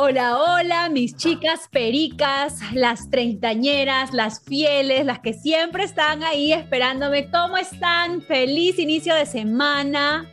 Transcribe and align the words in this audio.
Hola, 0.00 0.38
hola, 0.38 0.88
mis 0.90 1.16
chicas 1.16 1.62
pericas, 1.72 2.60
las 2.72 3.10
treintañeras, 3.10 4.12
las 4.12 4.40
fieles, 4.40 5.04
las 5.04 5.18
que 5.18 5.34
siempre 5.34 5.82
están 5.82 6.22
ahí 6.22 6.52
esperándome. 6.52 7.28
¿Cómo 7.28 7.56
están? 7.56 8.22
Feliz 8.22 8.78
inicio 8.78 9.12
de 9.16 9.26
semana. 9.26 10.30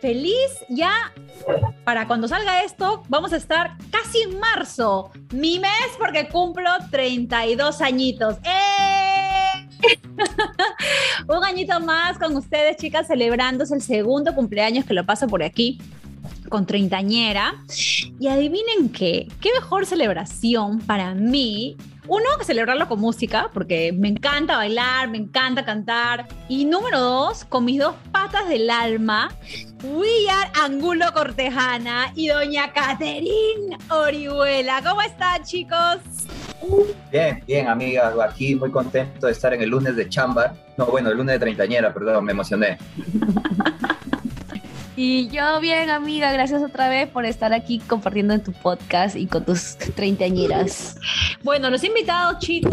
Feliz 0.00 0.50
ya 0.68 1.12
para 1.84 2.08
cuando 2.08 2.26
salga 2.26 2.64
esto, 2.64 3.04
vamos 3.08 3.32
a 3.32 3.36
estar 3.36 3.76
casi 3.92 4.22
en 4.22 4.40
marzo, 4.40 5.12
mi 5.32 5.60
mes, 5.60 5.70
porque 6.00 6.28
cumplo 6.28 6.68
32 6.90 7.80
añitos. 7.82 8.38
¡Eh! 8.42 9.68
Un 11.28 11.44
añito 11.44 11.78
más 11.78 12.18
con 12.18 12.34
ustedes, 12.34 12.76
chicas, 12.76 13.06
celebrándose 13.06 13.72
el 13.72 13.82
segundo 13.82 14.34
cumpleaños 14.34 14.84
que 14.84 14.94
lo 14.94 15.06
paso 15.06 15.28
por 15.28 15.44
aquí 15.44 15.78
con 16.48 16.66
treintañera. 16.66 17.64
Y 18.18 18.28
adivinen 18.28 18.90
qué, 18.90 19.28
qué 19.40 19.50
mejor 19.52 19.86
celebración 19.86 20.80
para 20.80 21.14
mí. 21.14 21.76
Uno, 22.08 22.24
celebrarlo 22.42 22.86
con 22.86 23.00
música, 23.00 23.50
porque 23.52 23.92
me 23.92 24.08
encanta 24.08 24.56
bailar, 24.56 25.08
me 25.08 25.18
encanta 25.18 25.64
cantar. 25.64 26.28
Y 26.48 26.64
número 26.64 27.00
dos, 27.00 27.44
con 27.44 27.64
mis 27.64 27.80
dos 27.80 27.96
patas 28.12 28.48
del 28.48 28.70
alma, 28.70 29.28
William 29.82 30.48
Angulo 30.62 31.06
Cortejana 31.12 32.12
y 32.14 32.28
doña 32.28 32.72
Caterín 32.72 33.76
Orihuela. 33.90 34.82
¿Cómo 34.82 35.02
están, 35.02 35.42
chicos? 35.42 35.98
Bien, 37.10 37.42
bien, 37.46 37.66
amiga. 37.68 38.14
Aquí 38.24 38.54
muy 38.54 38.70
contento 38.70 39.26
de 39.26 39.32
estar 39.32 39.52
en 39.52 39.62
el 39.62 39.70
lunes 39.70 39.96
de 39.96 40.08
chamba. 40.08 40.54
No, 40.76 40.86
bueno, 40.86 41.10
el 41.10 41.16
lunes 41.16 41.34
de 41.34 41.38
treintañera, 41.40 41.92
perdón, 41.92 42.24
me 42.24 42.32
emocioné. 42.32 42.78
Y 44.98 45.28
yo 45.28 45.60
bien, 45.60 45.90
amiga, 45.90 46.32
gracias 46.32 46.62
otra 46.62 46.88
vez 46.88 47.06
por 47.06 47.26
estar 47.26 47.52
aquí 47.52 47.80
compartiendo 47.80 48.32
en 48.32 48.42
tu 48.42 48.52
podcast 48.52 49.14
y 49.14 49.26
con 49.26 49.44
tus 49.44 49.76
treintañeras. 49.76 50.96
Bueno, 51.42 51.68
los 51.68 51.84
invitados, 51.84 52.38
chicos. 52.38 52.72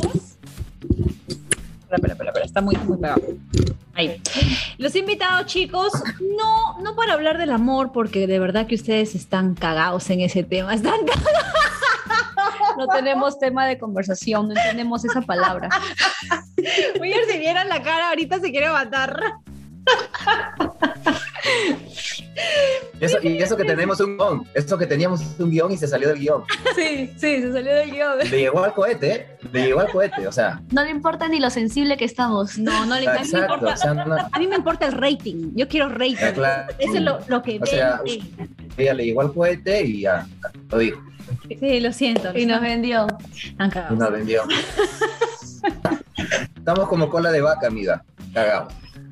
Espera, 0.88 1.98
espera, 1.98 2.14
espera, 2.14 2.30
espera, 2.30 2.46
está 2.46 2.62
muy, 2.62 2.78
muy 2.78 2.98
pegado. 2.98 3.22
Ahí. 3.94 4.22
Los 4.78 4.96
invitados, 4.96 5.48
chicos, 5.48 5.92
no, 6.38 6.80
no 6.80 6.96
para 6.96 7.12
hablar 7.12 7.38
del 7.38 7.52
amor, 7.52 7.92
porque 7.92 8.26
de 8.26 8.40
verdad 8.40 8.68
que 8.68 8.76
ustedes 8.76 9.16
están 9.16 9.54
cagados 9.54 10.10
en 10.10 10.22
ese 10.22 10.44
tema. 10.44 10.74
Están 10.74 11.06
cagados. 11.06 11.44
No 12.78 12.88
tenemos 12.88 13.38
tema 13.38 13.68
de 13.68 13.78
conversación, 13.78 14.48
no 14.48 14.56
entendemos 14.56 15.04
esa 15.04 15.22
palabra. 15.22 15.68
Oye, 17.02 17.16
si 17.30 17.38
vieran 17.38 17.68
la 17.68 17.84
cara, 17.84 18.10
ahorita 18.10 18.40
se 18.40 18.50
quiere 18.50 18.70
matar. 18.70 19.20
Eso, 23.00 23.18
y 23.22 23.38
eso 23.38 23.58
que 23.58 23.66
tenemos 23.66 24.00
un 24.00 24.18
guion, 24.18 24.48
eso 24.54 24.78
que 24.78 24.86
teníamos 24.86 25.22
un 25.38 25.50
guion 25.52 25.72
y 25.72 25.78
se 25.78 25.88
salió 25.88 26.08
del 26.10 26.20
guion. 26.20 26.44
Sí, 26.76 27.12
sí, 27.18 27.42
se 27.42 27.52
salió 27.52 27.76
del 27.76 27.92
guion. 27.92 28.18
Le 28.20 28.40
llegó 28.40 28.64
al 28.64 28.74
cohete, 28.74 29.12
¿eh? 29.14 29.28
Le 29.52 29.66
llegó 29.66 29.82
al 29.82 29.92
cohete, 29.92 30.26
o 30.26 30.32
sea. 30.32 30.62
No 30.72 30.84
le 30.84 30.92
importa 30.92 31.28
ni 31.28 31.40
lo 31.40 31.50
sensible 31.50 31.98
que 31.98 32.06
estamos. 32.06 32.58
No, 32.58 32.86
no 32.86 33.00
le 33.00 33.08
me 33.08 33.22
importa, 33.22 33.74
o 33.74 33.78
sea, 33.78 33.94
no, 33.94 34.16
a 34.32 34.40
mí 34.40 34.48
me 34.48 34.56
importa 34.56 34.86
el 34.86 34.94
rating. 34.94 35.52
Yo 35.54 35.68
quiero 35.68 35.90
rating. 35.90 36.16
Ah, 36.22 36.32
claro. 36.34 36.74
Eso 36.80 36.96
es 36.96 37.02
lo, 37.02 37.20
lo 37.28 37.42
que 37.42 37.60
o 37.62 37.66
sea, 37.66 38.00
ella 38.78 38.94
le 38.94 39.06
llegó 39.06 39.22
al 39.22 39.34
cohete 39.34 39.84
y 39.84 40.02
ya 40.02 40.26
lo 40.70 40.78
dijo. 40.78 41.02
Sí, 41.60 41.80
lo 41.82 41.92
siento. 41.92 42.38
Y 42.38 42.46
nos 42.46 42.62
vendió. 42.62 43.08
Y 43.46 43.94
nos 43.96 44.12
vendió. 44.12 44.44
Estamos 46.56 46.88
como 46.88 47.10
cola 47.10 47.32
de 47.32 47.42
vaca, 47.42 47.68
amiga. 47.68 48.04
Cagados. 48.34 48.74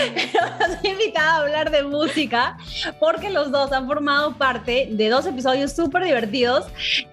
Los 0.60 0.84
he 0.84 0.88
invitado 0.88 1.28
a 1.28 1.36
hablar 1.42 1.70
de 1.70 1.82
música 1.82 2.56
porque 2.98 3.30
los 3.30 3.50
dos 3.50 3.72
han 3.72 3.86
formado 3.86 4.36
parte 4.36 4.88
de 4.90 5.08
dos 5.08 5.26
episodios 5.26 5.72
súper 5.72 6.04
divertidos 6.04 6.66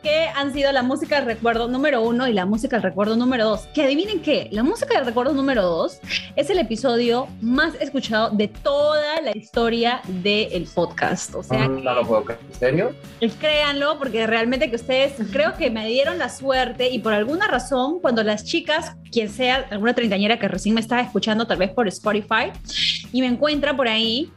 que 0.03 0.27
han 0.35 0.53
sido 0.53 0.71
la 0.71 0.83
música 0.83 1.17
del 1.17 1.25
recuerdo 1.25 1.67
número 1.67 2.01
uno 2.01 2.27
y 2.27 2.33
la 2.33 2.45
música 2.45 2.77
del 2.77 2.83
recuerdo 2.83 3.15
número 3.15 3.45
dos. 3.45 3.67
Que 3.73 3.83
adivinen 3.83 4.21
qué, 4.21 4.49
la 4.51 4.63
música 4.63 4.95
del 4.95 5.05
recuerdo 5.05 5.33
número 5.33 5.63
dos 5.63 5.99
es 6.35 6.49
el 6.49 6.59
episodio 6.59 7.27
más 7.41 7.73
escuchado 7.79 8.29
de 8.31 8.47
toda 8.47 9.21
la 9.21 9.35
historia 9.35 10.01
del 10.07 10.67
podcast. 10.73 11.35
O 11.35 11.43
sea, 11.43 11.67
no, 11.67 11.93
lo 11.93 12.05
puedo 12.05 12.23
creer. 12.23 12.39
¿En 12.47 12.53
serio? 12.53 12.95
Créanlo, 13.39 13.97
porque 13.97 14.27
realmente 14.27 14.69
que 14.69 14.75
ustedes 14.75 15.13
creo 15.31 15.55
que 15.55 15.69
me 15.69 15.87
dieron 15.87 16.17
la 16.17 16.29
suerte 16.29 16.89
y 16.89 16.99
por 16.99 17.13
alguna 17.13 17.47
razón, 17.47 17.99
cuando 17.99 18.23
las 18.23 18.43
chicas, 18.43 18.95
quien 19.11 19.29
sea, 19.29 19.67
alguna 19.69 19.93
treintañera 19.93 20.39
que 20.39 20.47
recién 20.47 20.75
me 20.75 20.81
estaba 20.81 21.01
escuchando, 21.01 21.47
tal 21.47 21.57
vez 21.57 21.71
por 21.71 21.87
Spotify, 21.87 22.51
y 23.11 23.21
me 23.21 23.27
encuentra 23.27 23.75
por 23.75 23.87
ahí, 23.87 24.31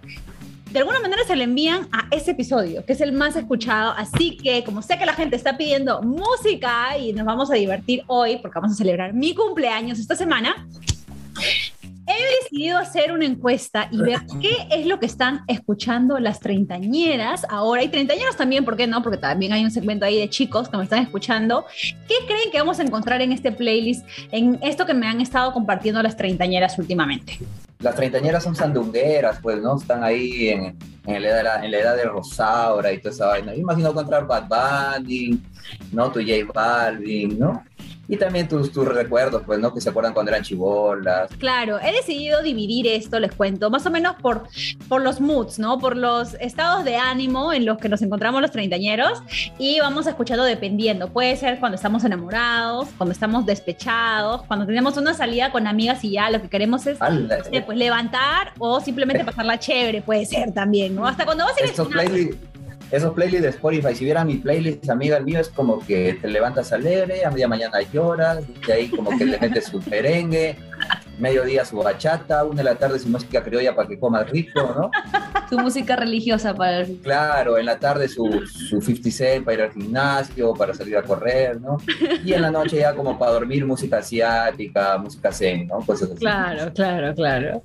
de 0.71 0.79
alguna 0.79 1.01
manera 1.01 1.23
se 1.27 1.35
le 1.35 1.45
envían 1.45 1.89
a 1.91 2.07
ese 2.11 2.31
episodio, 2.31 2.85
que 2.85 2.93
es 2.93 3.01
el 3.01 3.13
más 3.13 3.35
escuchado. 3.35 3.93
Así 3.97 4.37
que, 4.37 4.63
como 4.65 4.83
sé 4.83 4.99
que 4.99 5.07
la 5.07 5.15
gente 5.15 5.35
está 5.35 5.57
pidiendo 5.57 6.01
música 6.03 6.97
y 6.97 7.13
nos 7.13 7.27
vamos 7.27 7.51
a 7.51 7.55
divertir 7.55 8.05
hoy, 8.07 8.39
porque 8.39 8.61
vamos 8.61 8.73
a 8.73 8.77
celebrar 8.77 9.13
mi 9.13 9.35
cumpleaños 9.35 9.99
esta 9.99 10.15
semana, 10.15 10.67
he 12.11 12.43
decidido 12.43 12.79
hacer 12.79 13.13
una 13.13 13.25
encuesta 13.25 13.89
y 13.91 13.99
ver 13.99 14.21
qué 14.41 14.69
es 14.71 14.87
lo 14.87 14.99
que 14.99 15.07
están 15.07 15.43
escuchando 15.47 16.19
las 16.19 16.41
treintañeras 16.41 17.47
ahora, 17.49 17.83
y 17.83 17.89
treintañeros 17.89 18.37
también, 18.37 18.65
¿por 18.65 18.77
qué 18.77 18.87
no? 18.87 19.03
Porque 19.03 19.19
también 19.19 19.53
hay 19.53 19.65
un 19.65 19.71
segmento 19.71 20.05
ahí 20.05 20.19
de 20.19 20.29
chicos 20.29 20.69
que 20.69 20.77
me 20.77 20.85
están 20.85 21.03
escuchando. 21.03 21.65
¿Qué 22.09 22.15
creen 22.27 22.51
que 22.51 22.59
vamos 22.59 22.79
a 22.81 22.83
encontrar 22.83 23.21
en 23.21 23.33
este 23.33 23.53
playlist, 23.53 24.07
en 24.33 24.59
esto 24.63 24.87
que 24.87 24.95
me 24.95 25.07
han 25.07 25.21
estado 25.21 25.53
compartiendo 25.53 26.03
las 26.03 26.17
treintañeras 26.17 26.79
últimamente? 26.79 27.39
Las 27.81 27.95
treintañeras 27.95 28.45
son 28.45 28.55
sandungueras, 28.55 29.39
pues, 29.41 29.59
¿no? 29.61 29.77
Están 29.77 30.05
ahí 30.05 30.49
en, 30.49 30.77
la 31.07 31.65
edad 31.65 31.97
de 31.97 32.05
Rosaura 32.05 32.93
y 32.93 32.99
toda 32.99 33.15
esa 33.15 33.27
vaina. 33.27 33.55
Yo 33.55 33.61
imagino 33.61 33.91
encontrar 33.91 34.27
Bad 34.27 34.49
Bunny, 34.49 35.41
¿no? 35.91 36.11
Tu 36.13 36.21
J 36.21 36.53
Balvin, 36.53 37.39
¿no? 37.39 37.65
Y 38.11 38.17
también 38.17 38.49
tus, 38.49 38.73
tus 38.73 38.87
recuerdos, 38.89 39.43
pues, 39.47 39.61
¿no? 39.61 39.73
Que 39.73 39.81
se 39.81 39.89
acuerdan 39.89 40.13
cuando 40.13 40.33
eran 40.33 40.43
chivolas. 40.43 41.31
Claro, 41.39 41.79
he 41.81 41.93
decidido 41.93 42.43
dividir 42.43 42.89
esto, 42.89 43.21
les 43.21 43.33
cuento, 43.33 43.71
más 43.71 43.87
o 43.87 43.91
menos 43.91 44.17
por, 44.21 44.49
por 44.89 45.01
los 45.01 45.21
moods, 45.21 45.61
¿no? 45.61 45.79
Por 45.79 45.97
los 45.97 46.35
estados 46.41 46.85
de 46.85 46.97
ánimo 46.97 47.53
en 47.53 47.65
los 47.65 47.79
que 47.79 47.89
nos 47.89 48.03
encontramos 48.03 48.43
los 48.43 48.51
treintañeros 48.51 49.23
y 49.61 49.79
vamos 49.79 50.09
escuchando 50.09 50.43
dependiendo. 50.43 51.13
Puede 51.13 51.37
ser 51.37 51.61
cuando 51.61 51.77
estamos 51.77 52.03
enamorados, 52.03 52.89
cuando 52.99 53.13
estamos 53.13 53.47
despechados, 53.47 54.43
cuando 54.43 54.67
tenemos 54.67 54.97
una 54.97 55.15
salida 55.15 55.53
con 55.53 55.69
amigas 55.69 56.03
y 56.03 56.11
ya 56.11 56.31
lo 56.31 56.43
que 56.43 56.49
queremos 56.49 56.85
es 56.89 56.99
pues, 56.99 57.79
levantar 57.79 58.55
o 58.59 58.81
simplemente 58.81 59.25
pasarla 59.25 59.57
chévere, 59.61 60.03
puede 60.03 60.27
ser 60.27 60.53
también, 60.53 60.97
¿no? 60.97 61.07
Hasta 61.07 61.25
cuando 61.25 61.45
vas 61.45 61.55
a 61.57 62.05
ir 62.05 62.50
esos 62.91 63.15
playlists 63.15 63.43
de 63.43 63.49
Spotify, 63.51 63.95
si 63.95 64.05
vieran 64.05 64.27
mi 64.27 64.37
playlist, 64.37 64.89
amiga, 64.91 65.17
el 65.17 65.25
mío 65.25 65.41
es 65.41 65.49
como 65.49 65.79
que 65.79 66.19
te 66.21 66.29
levantas 66.29 66.73
alegre, 66.73 67.25
a 67.25 67.31
media 67.31 67.49
mañana 67.49 67.79
lloras, 67.93 68.45
y 68.67 68.71
ahí 68.71 68.89
como 68.89 69.17
que 69.17 69.25
le 69.27 69.39
metes 69.39 69.67
su 69.67 69.81
merengue, 69.89 70.57
mediodía 71.21 71.65
su 71.65 71.77
bachata, 71.77 72.45
una 72.45 72.57
de 72.57 72.65
la 72.65 72.75
tarde 72.77 72.99
su 72.99 73.09
música 73.09 73.43
criolla 73.43 73.75
para 73.75 73.89
que 73.89 73.99
comas 73.99 74.29
rico, 74.31 74.61
¿no? 74.77 74.91
Su 75.51 75.59
música 75.59 75.97
religiosa 75.97 76.55
para 76.55 76.79
el... 76.79 76.99
Claro, 76.99 77.59
en 77.59 77.67
la 77.67 77.77
tarde 77.77 78.07
su, 78.07 78.25
su 78.47 78.81
50 78.81 79.11
Cent 79.11 79.45
para 79.45 79.57
ir 79.57 79.63
al 79.63 79.73
gimnasio, 79.73 80.55
para 80.55 80.73
salir 80.75 80.97
a 80.97 81.03
correr, 81.03 81.61
¿no? 81.61 81.77
Y 82.25 82.33
en 82.33 82.43
la 82.43 82.53
noche 82.53 82.79
ya 82.79 82.95
como 82.95 83.19
para 83.19 83.33
dormir 83.33 83.67
música 83.67 83.99
asiática, 83.99 84.97
música 84.99 85.33
zen, 85.33 85.67
¿no? 85.67 85.81
Cosas 85.81 86.11
así. 86.11 86.21
Claro, 86.21 86.73
claro, 86.73 87.15
claro. 87.17 87.63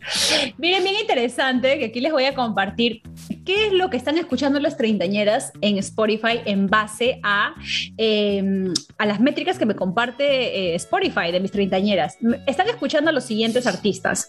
Miren, 0.58 0.84
bien 0.84 0.96
interesante 1.00 1.78
que 1.78 1.86
aquí 1.86 2.00
les 2.02 2.12
voy 2.12 2.26
a 2.26 2.34
compartir 2.34 3.04
qué 3.46 3.68
es 3.68 3.74
lo 3.74 3.90
que 3.90 3.98
están 3.98 4.18
escuchando 4.18 4.60
las 4.60 4.78
treintañeras 4.78 5.52
en 5.62 5.78
Spotify 5.78 6.42
en 6.46 6.68
base 6.68 7.20
a, 7.24 7.54
em, 7.98 8.74
a 8.98 9.06
las 9.06 9.20
métricas 9.20 9.60
que 9.60 9.66
me 9.66 9.76
comparte 9.76 10.74
eh, 10.74 10.76
Spotify 10.76 11.32
de 11.32 11.40
mis 11.40 11.52
treintañeras. 11.52 12.18
Están 12.48 12.68
escuchando 12.68 13.10
a 13.10 13.14
los 13.14 13.26
artistas. 13.68 14.28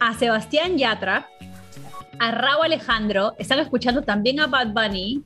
A 0.00 0.14
Sebastián 0.14 0.78
Yatra, 0.78 1.26
a 2.18 2.30
Raúl 2.30 2.66
Alejandro, 2.66 3.34
están 3.38 3.58
escuchando 3.58 4.02
también 4.02 4.40
a 4.40 4.46
Bad 4.46 4.68
Bunny, 4.68 5.22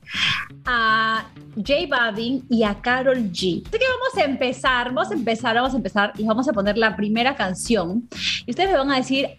a 0.65 1.25
J 1.55 1.87
Balvin 1.89 2.45
y 2.49 2.63
a 2.63 2.75
Carol 2.75 3.31
G. 3.31 3.63
Así 3.65 3.79
que 3.79 3.85
vamos 3.85 4.17
a 4.17 4.23
empezar, 4.23 4.93
vamos 4.93 5.11
a 5.11 5.13
empezar, 5.13 5.55
vamos 5.55 5.73
a 5.73 5.77
empezar 5.77 6.13
y 6.17 6.23
vamos 6.25 6.49
a 6.49 6.53
poner 6.53 6.77
la 6.77 6.95
primera 6.95 7.35
canción. 7.35 8.07
Y 8.45 8.51
ustedes 8.51 8.71
me 8.71 8.77
van 8.77 8.91
a 8.91 8.97
decir 8.97 9.29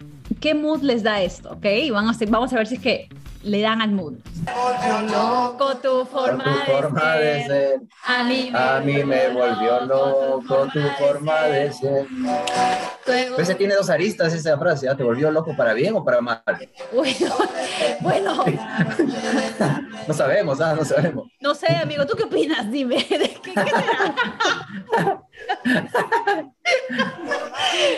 qué 0.40 0.54
mood 0.54 0.82
les 0.82 1.02
da 1.02 1.20
esto, 1.22 1.52
¿ok? 1.52 1.66
Y 1.84 1.90
vamos 1.90 2.20
a 2.52 2.56
ver 2.56 2.66
si 2.66 2.76
es 2.76 2.80
que 2.80 3.08
le 3.44 3.60
dan 3.60 3.80
al 3.82 3.90
mood. 3.92 4.14
Loco 5.10 5.76
tu 5.76 6.04
forma, 6.06 6.44
tu 6.44 6.72
forma 6.72 7.14
de, 7.16 7.24
de 7.24 7.44
ser. 7.46 7.80
A 8.06 8.24
mí 8.24 8.50
me, 8.52 8.58
a 8.58 8.80
mí 8.80 9.04
me 9.04 9.28
volvió 9.28 9.80
loco 9.86 10.66
tu 10.72 10.80
forma 10.98 11.42
de 11.42 11.72
ser. 11.72 12.06
Luego- 13.06 13.34
Pues 13.36 13.46
se 13.48 13.54
tiene 13.54 13.74
dos 13.74 13.90
aristas 13.90 14.32
esa 14.32 14.56
frase, 14.58 14.88
¿ah? 14.88 14.96
¿te 14.96 15.02
volvió 15.02 15.30
loco 15.30 15.56
para 15.56 15.72
bien 15.74 15.94
o 15.94 16.04
para 16.04 16.20
mal? 16.20 16.42
Bueno, 16.92 17.34
bueno, 18.00 18.44
No 20.08 20.14
sabemos, 20.14 20.60
¿ah? 20.60 20.74
No 20.74 20.84
sabemos. 20.84 21.28
no 21.40 21.54
sé, 21.54 21.66
amigo, 21.76 22.04
¿tú 22.06 22.16
qué 22.16 22.24
opinas? 22.24 22.70
Dime, 22.70 22.96
¿de 22.96 23.18
qué, 23.42 23.52
qué 23.54 23.70
será? 24.96 25.22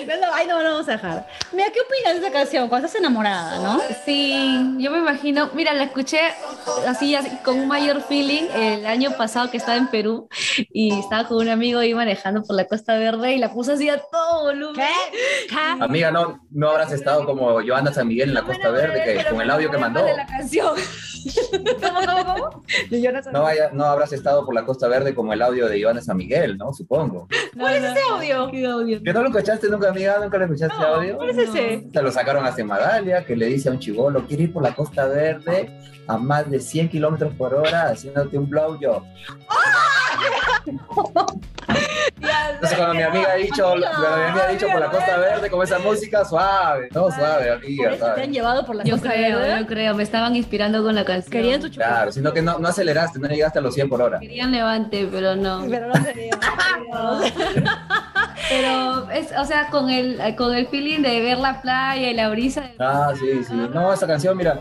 No, 0.06 0.16
no, 0.20 0.34
ay, 0.34 0.46
no, 0.46 0.62
no 0.62 0.72
vamos 0.72 0.88
a 0.88 0.92
dejar. 0.92 1.26
Mira, 1.52 1.68
¿qué 1.72 1.80
opinas 1.80 2.14
de 2.14 2.20
esa 2.20 2.32
canción 2.32 2.68
cuando 2.68 2.86
estás 2.86 3.00
enamorada, 3.00 3.58
no? 3.58 3.80
Sí, 4.04 4.76
yo 4.78 4.90
me 4.90 4.98
imagino, 4.98 5.50
mira, 5.54 5.72
la 5.74 5.84
escuché 5.84 6.20
así, 6.86 7.14
así, 7.14 7.30
con 7.44 7.58
un 7.58 7.68
mayor 7.68 8.02
feeling 8.02 8.44
el 8.54 8.86
año 8.86 9.12
pasado 9.16 9.50
que 9.50 9.56
estaba 9.56 9.76
en 9.76 9.88
Perú 9.88 10.28
y 10.70 10.98
estaba 10.98 11.26
con 11.28 11.38
un 11.38 11.48
amigo 11.48 11.80
ahí 11.80 11.94
manejando 11.94 12.42
por 12.42 12.56
la 12.56 12.66
Costa 12.66 12.96
Verde 12.96 13.34
y 13.34 13.38
la 13.38 13.52
puse 13.52 13.72
así 13.72 13.88
a 13.88 13.98
todo 13.98 14.44
volumen. 14.44 14.86
¿Qué? 15.48 15.56
Amiga, 15.80 16.10
¿no, 16.10 16.40
no 16.50 16.70
habrás 16.70 16.92
estado 16.92 17.24
como 17.24 17.60
Joana 17.66 17.92
San 17.92 18.08
Miguel 18.08 18.28
en 18.28 18.34
la 18.34 18.42
Costa 18.42 18.70
Verde 18.70 19.02
que, 19.04 19.30
con 19.30 19.40
el 19.40 19.50
audio 19.50 19.70
que 19.70 19.78
mandó? 19.78 20.04
De 20.04 20.16
la 20.16 20.26
canción. 20.26 20.74
¿Cómo, 21.80 22.00
cómo, 22.00 22.24
cómo? 22.24 22.64
No, 23.32 23.42
vaya, 23.42 23.70
no 23.72 23.84
habrás 23.84 24.12
estado 24.12 24.44
por 24.44 24.54
la 24.54 24.64
Costa 24.64 24.88
Verde 24.88 25.14
como 25.14 25.32
el 25.32 25.42
audio 25.42 25.68
de 25.68 25.82
Joana 25.82 26.00
San 26.00 26.16
Miguel, 26.16 26.56
¿no? 26.56 26.72
Supongo. 26.72 27.28
¿Cuál 27.58 27.76
es 27.76 27.84
ese 27.84 28.00
audio? 28.10 28.50
¿Qué 28.50 28.66
audio? 28.66 29.02
¿Que 29.02 29.12
no 29.12 29.22
lo 29.22 29.28
escuchaste 29.28 29.68
nunca, 29.68 29.88
amiga? 29.88 30.18
¿Nunca 30.20 30.38
lo 30.38 30.44
escuchaste 30.44 30.74
ese 30.76 30.86
audio? 30.86 31.16
¿Cuál 31.16 31.30
es 31.30 31.38
ese? 31.38 31.86
Se 31.92 32.02
lo 32.02 32.10
sacaron 32.10 32.44
hace 32.44 32.64
Magalia, 32.64 33.24
que 33.24 33.36
le 33.36 33.46
dice 33.46 33.68
a 33.68 33.72
un 33.72 33.78
chivolo, 33.78 34.26
quiere 34.26 34.44
ir 34.44 34.52
por 34.52 34.62
la 34.62 34.74
Costa 34.74 35.06
Verde 35.06 35.70
a 36.06 36.18
más 36.18 36.50
de 36.50 36.60
100 36.60 36.90
kilómetros 36.90 37.34
por 37.34 37.54
hora 37.54 37.88
haciéndote 37.88 38.36
un 38.36 38.48
blowjob. 38.48 39.02
Entonces 42.52 42.78
cuando 42.78 42.94
mi 42.94 43.02
amiga 43.02 43.32
ha 43.32 43.34
dicho, 43.36 43.64
cuando 43.64 44.16
mi 44.16 44.22
amiga 44.24 44.44
ha 44.44 44.48
dicho 44.52 44.66
por 44.70 44.80
la 44.80 44.90
Costa 44.90 45.16
Verde 45.18 45.50
con 45.50 45.62
esa 45.62 45.78
música, 45.78 46.24
suave, 46.24 46.88
no 46.92 47.10
suave, 47.10 47.46
¿Por 47.46 47.56
amiga, 47.64 47.90
eso 47.94 48.14
te 48.14 48.22
han 48.22 48.32
llevado 48.32 48.64
por 48.64 48.76
la 48.76 48.84
Yo 48.84 48.94
Costa 48.94 49.10
creo, 49.12 49.38
Verde? 49.38 49.60
yo 49.60 49.66
creo, 49.66 49.94
me 49.94 50.02
estaban 50.02 50.36
inspirando 50.36 50.82
con 50.82 50.94
la 50.94 51.04
canción. 51.04 51.32
Querían 51.32 51.60
tu 51.60 51.68
chupa. 51.68 51.84
Claro, 51.86 52.12
sino 52.12 52.32
que 52.32 52.42
no, 52.42 52.58
no 52.58 52.68
aceleraste, 52.68 53.18
no 53.18 53.28
llegaste 53.28 53.58
a 53.58 53.62
los 53.62 53.74
100 53.74 53.88
por 53.88 54.00
hora. 54.02 54.18
Querían 54.20 54.52
levante, 54.52 55.08
pero 55.10 55.34
no. 55.36 55.64
Pero 55.68 55.88
no 55.88 55.94
se 56.04 56.12
dio. 56.12 56.30
Pero 58.48 59.10
es, 59.10 59.32
o 59.38 59.44
sea, 59.46 59.68
con 59.70 59.88
el, 59.88 60.20
con 60.36 60.54
el 60.54 60.66
feeling 60.66 61.00
de 61.00 61.20
ver 61.20 61.38
la 61.38 61.62
playa 61.62 62.10
y 62.10 62.14
la 62.14 62.28
brisa. 62.28 62.60
de- 62.60 62.74
Ah, 62.78 63.10
sí, 63.18 63.42
sí. 63.42 63.54
No, 63.54 63.92
esa 63.92 64.06
canción, 64.06 64.36
mira, 64.36 64.58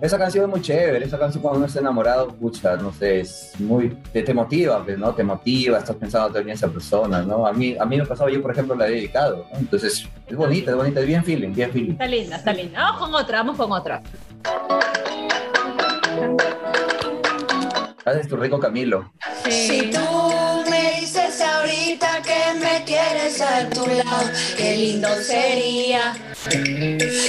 esa 0.00 0.18
canción 0.18 0.44
es 0.44 0.50
muy 0.50 0.60
chévere. 0.60 1.04
Esa 1.04 1.18
canción 1.18 1.42
cuando 1.42 1.58
uno 1.58 1.66
está 1.66 1.80
enamorado, 1.80 2.28
pucha, 2.28 2.76
no 2.76 2.92
sé, 2.92 3.20
es 3.20 3.52
muy, 3.58 3.90
te, 4.12 4.22
te 4.22 4.34
motiva, 4.34 4.84
pues, 4.84 4.98
¿no? 4.98 5.14
Te 5.14 5.24
motiva, 5.24 5.78
estás 5.78 5.96
pensando 5.96 6.28
también 6.28 6.50
en 6.50 6.54
esa 6.54 6.68
persona, 6.68 7.22
¿no? 7.22 7.46
A 7.46 7.52
mí, 7.52 7.76
a 7.78 7.84
mí 7.84 7.96
me 7.96 8.06
pasaba, 8.06 8.30
yo 8.30 8.42
por 8.42 8.52
ejemplo 8.52 8.74
la 8.74 8.88
he 8.88 8.92
dedicado, 8.92 9.46
¿no? 9.52 9.58
Entonces, 9.58 10.06
es 10.26 10.36
bonita, 10.36 10.70
es 10.70 10.76
bonita, 10.76 11.00
es 11.00 11.06
bien 11.06 11.24
feeling, 11.24 11.52
bien 11.52 11.70
feeling. 11.70 11.92
Está 11.92 12.06
linda, 12.06 12.36
está 12.36 12.52
linda. 12.52 12.80
Vamos 12.80 13.00
con 13.00 13.14
otra, 13.14 13.38
vamos 13.38 13.56
con 13.56 13.72
otra. 13.72 14.02
Haces 18.04 18.28
tu 18.28 18.36
rico 18.36 18.60
Camilo. 18.60 19.12
Si 19.48 19.90
tú 19.90 19.98
a 23.40 23.68
tu 23.68 23.84
lado, 23.86 24.30
qué 24.56 24.76
lindo 24.76 25.08
sería. 25.20 26.14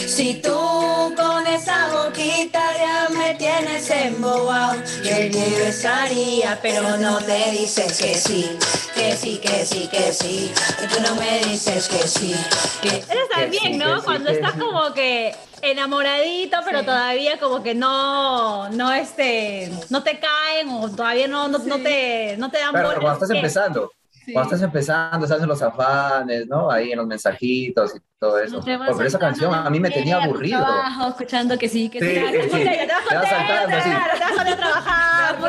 Si 0.07 0.35
tú 0.43 1.13
con 1.15 1.47
esa 1.47 1.87
boquita 1.89 2.61
ya 2.77 3.07
me 3.09 3.33
tienes 3.35 3.89
embobado, 3.89 4.75
yo 5.03 5.15
te 5.31 5.55
besaría, 5.63 6.59
pero 6.61 6.97
no 6.97 7.17
te 7.17 7.51
dices 7.51 7.97
que 7.97 8.15
sí, 8.15 8.49
que 8.93 9.15
sí, 9.15 9.39
que 9.39 9.65
sí, 9.65 9.87
que 9.91 10.13
sí. 10.13 10.51
Y 10.83 10.87
tú 10.87 11.01
no 11.01 11.15
me 11.15 11.39
dices 11.45 11.87
que 11.87 12.07
sí, 12.07 12.35
que 12.81 13.03
Que 13.33 13.45
bien, 13.47 13.73
sí, 13.73 13.77
¿no? 13.77 13.95
que 13.95 13.99
sí, 14.01 14.05
Cuando 14.05 14.29
que 14.29 14.35
estás 14.35 14.53
sí. 14.53 14.59
como 14.59 14.93
que 14.93 15.35
enamoradito, 15.61 16.57
pero 16.63 16.83
todavía 16.83 17.39
como 17.39 17.63
que 17.63 17.73
no, 17.73 18.69
no 18.69 18.93
este, 18.93 19.71
no 19.89 20.03
te 20.03 20.19
caen 20.19 20.69
o 20.69 20.89
todavía 20.91 21.27
no, 21.27 21.47
no, 21.47 21.57
no 21.57 21.77
te, 21.81 22.35
no 22.37 22.51
te 22.51 22.59
dan 22.59 22.71
bolas. 22.83 22.99
cuando 22.99 23.13
estás 23.25 23.31
¿Qué? 23.31 23.89
Cuando 24.33 24.53
estás 24.55 24.61
empezando, 24.61 25.25
estás 25.25 25.41
en 25.41 25.47
los 25.47 25.61
afanes, 25.61 26.47
¿no? 26.47 26.69
Ahí 26.69 26.91
en 26.91 26.97
los 26.97 27.07
mensajitos 27.07 27.95
y 27.95 27.99
todo 28.19 28.39
eso. 28.39 28.57
No 28.57 28.63
Pero 28.65 29.03
esa 29.03 29.19
canción 29.19 29.53
a 29.53 29.69
mí 29.69 29.79
me 29.79 29.89
tenía 29.89 30.21
aburrido. 30.23 30.59
trabajo, 30.59 31.07
escuchando 31.09 31.57
que 31.57 31.69
sí, 31.69 31.89
que 31.89 31.99
Sí, 31.99 32.05
sí. 32.07 32.49
sí. 32.51 32.63
Te 33.09 33.15
vas 33.15 33.29
saltando, 33.29 33.77
sí. 33.77 33.89
claro, 33.89 34.13
te 34.13 34.23
vas 34.35 34.39
a 34.39 34.55
trabajar, 34.57 35.39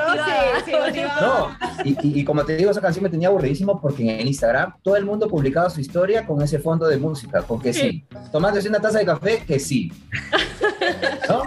¿no? 1.20 1.56
y, 1.84 1.90
y- 2.08 2.20
y 2.20 2.24
como 2.24 2.44
te 2.44 2.56
digo, 2.56 2.70
esa 2.70 2.80
canción 2.80 3.02
me 3.02 3.08
tenía 3.10 3.28
aburridísimo 3.28 3.80
porque 3.80 4.20
en 4.20 4.26
Instagram 4.26 4.74
todo 4.82 4.96
el 4.96 5.04
mundo 5.04 5.28
publicaba 5.28 5.70
su 5.70 5.80
historia 5.80 6.26
con 6.26 6.40
ese 6.42 6.58
fondo 6.58 6.86
de 6.86 6.98
música, 6.98 7.42
con 7.42 7.60
que 7.60 7.72
sí. 7.72 8.04
Tomándose 8.32 8.68
una 8.68 8.80
taza 8.80 8.98
de 8.98 9.06
café, 9.06 9.42
que 9.46 9.58
sí. 9.58 9.92
¿No? 11.28 11.42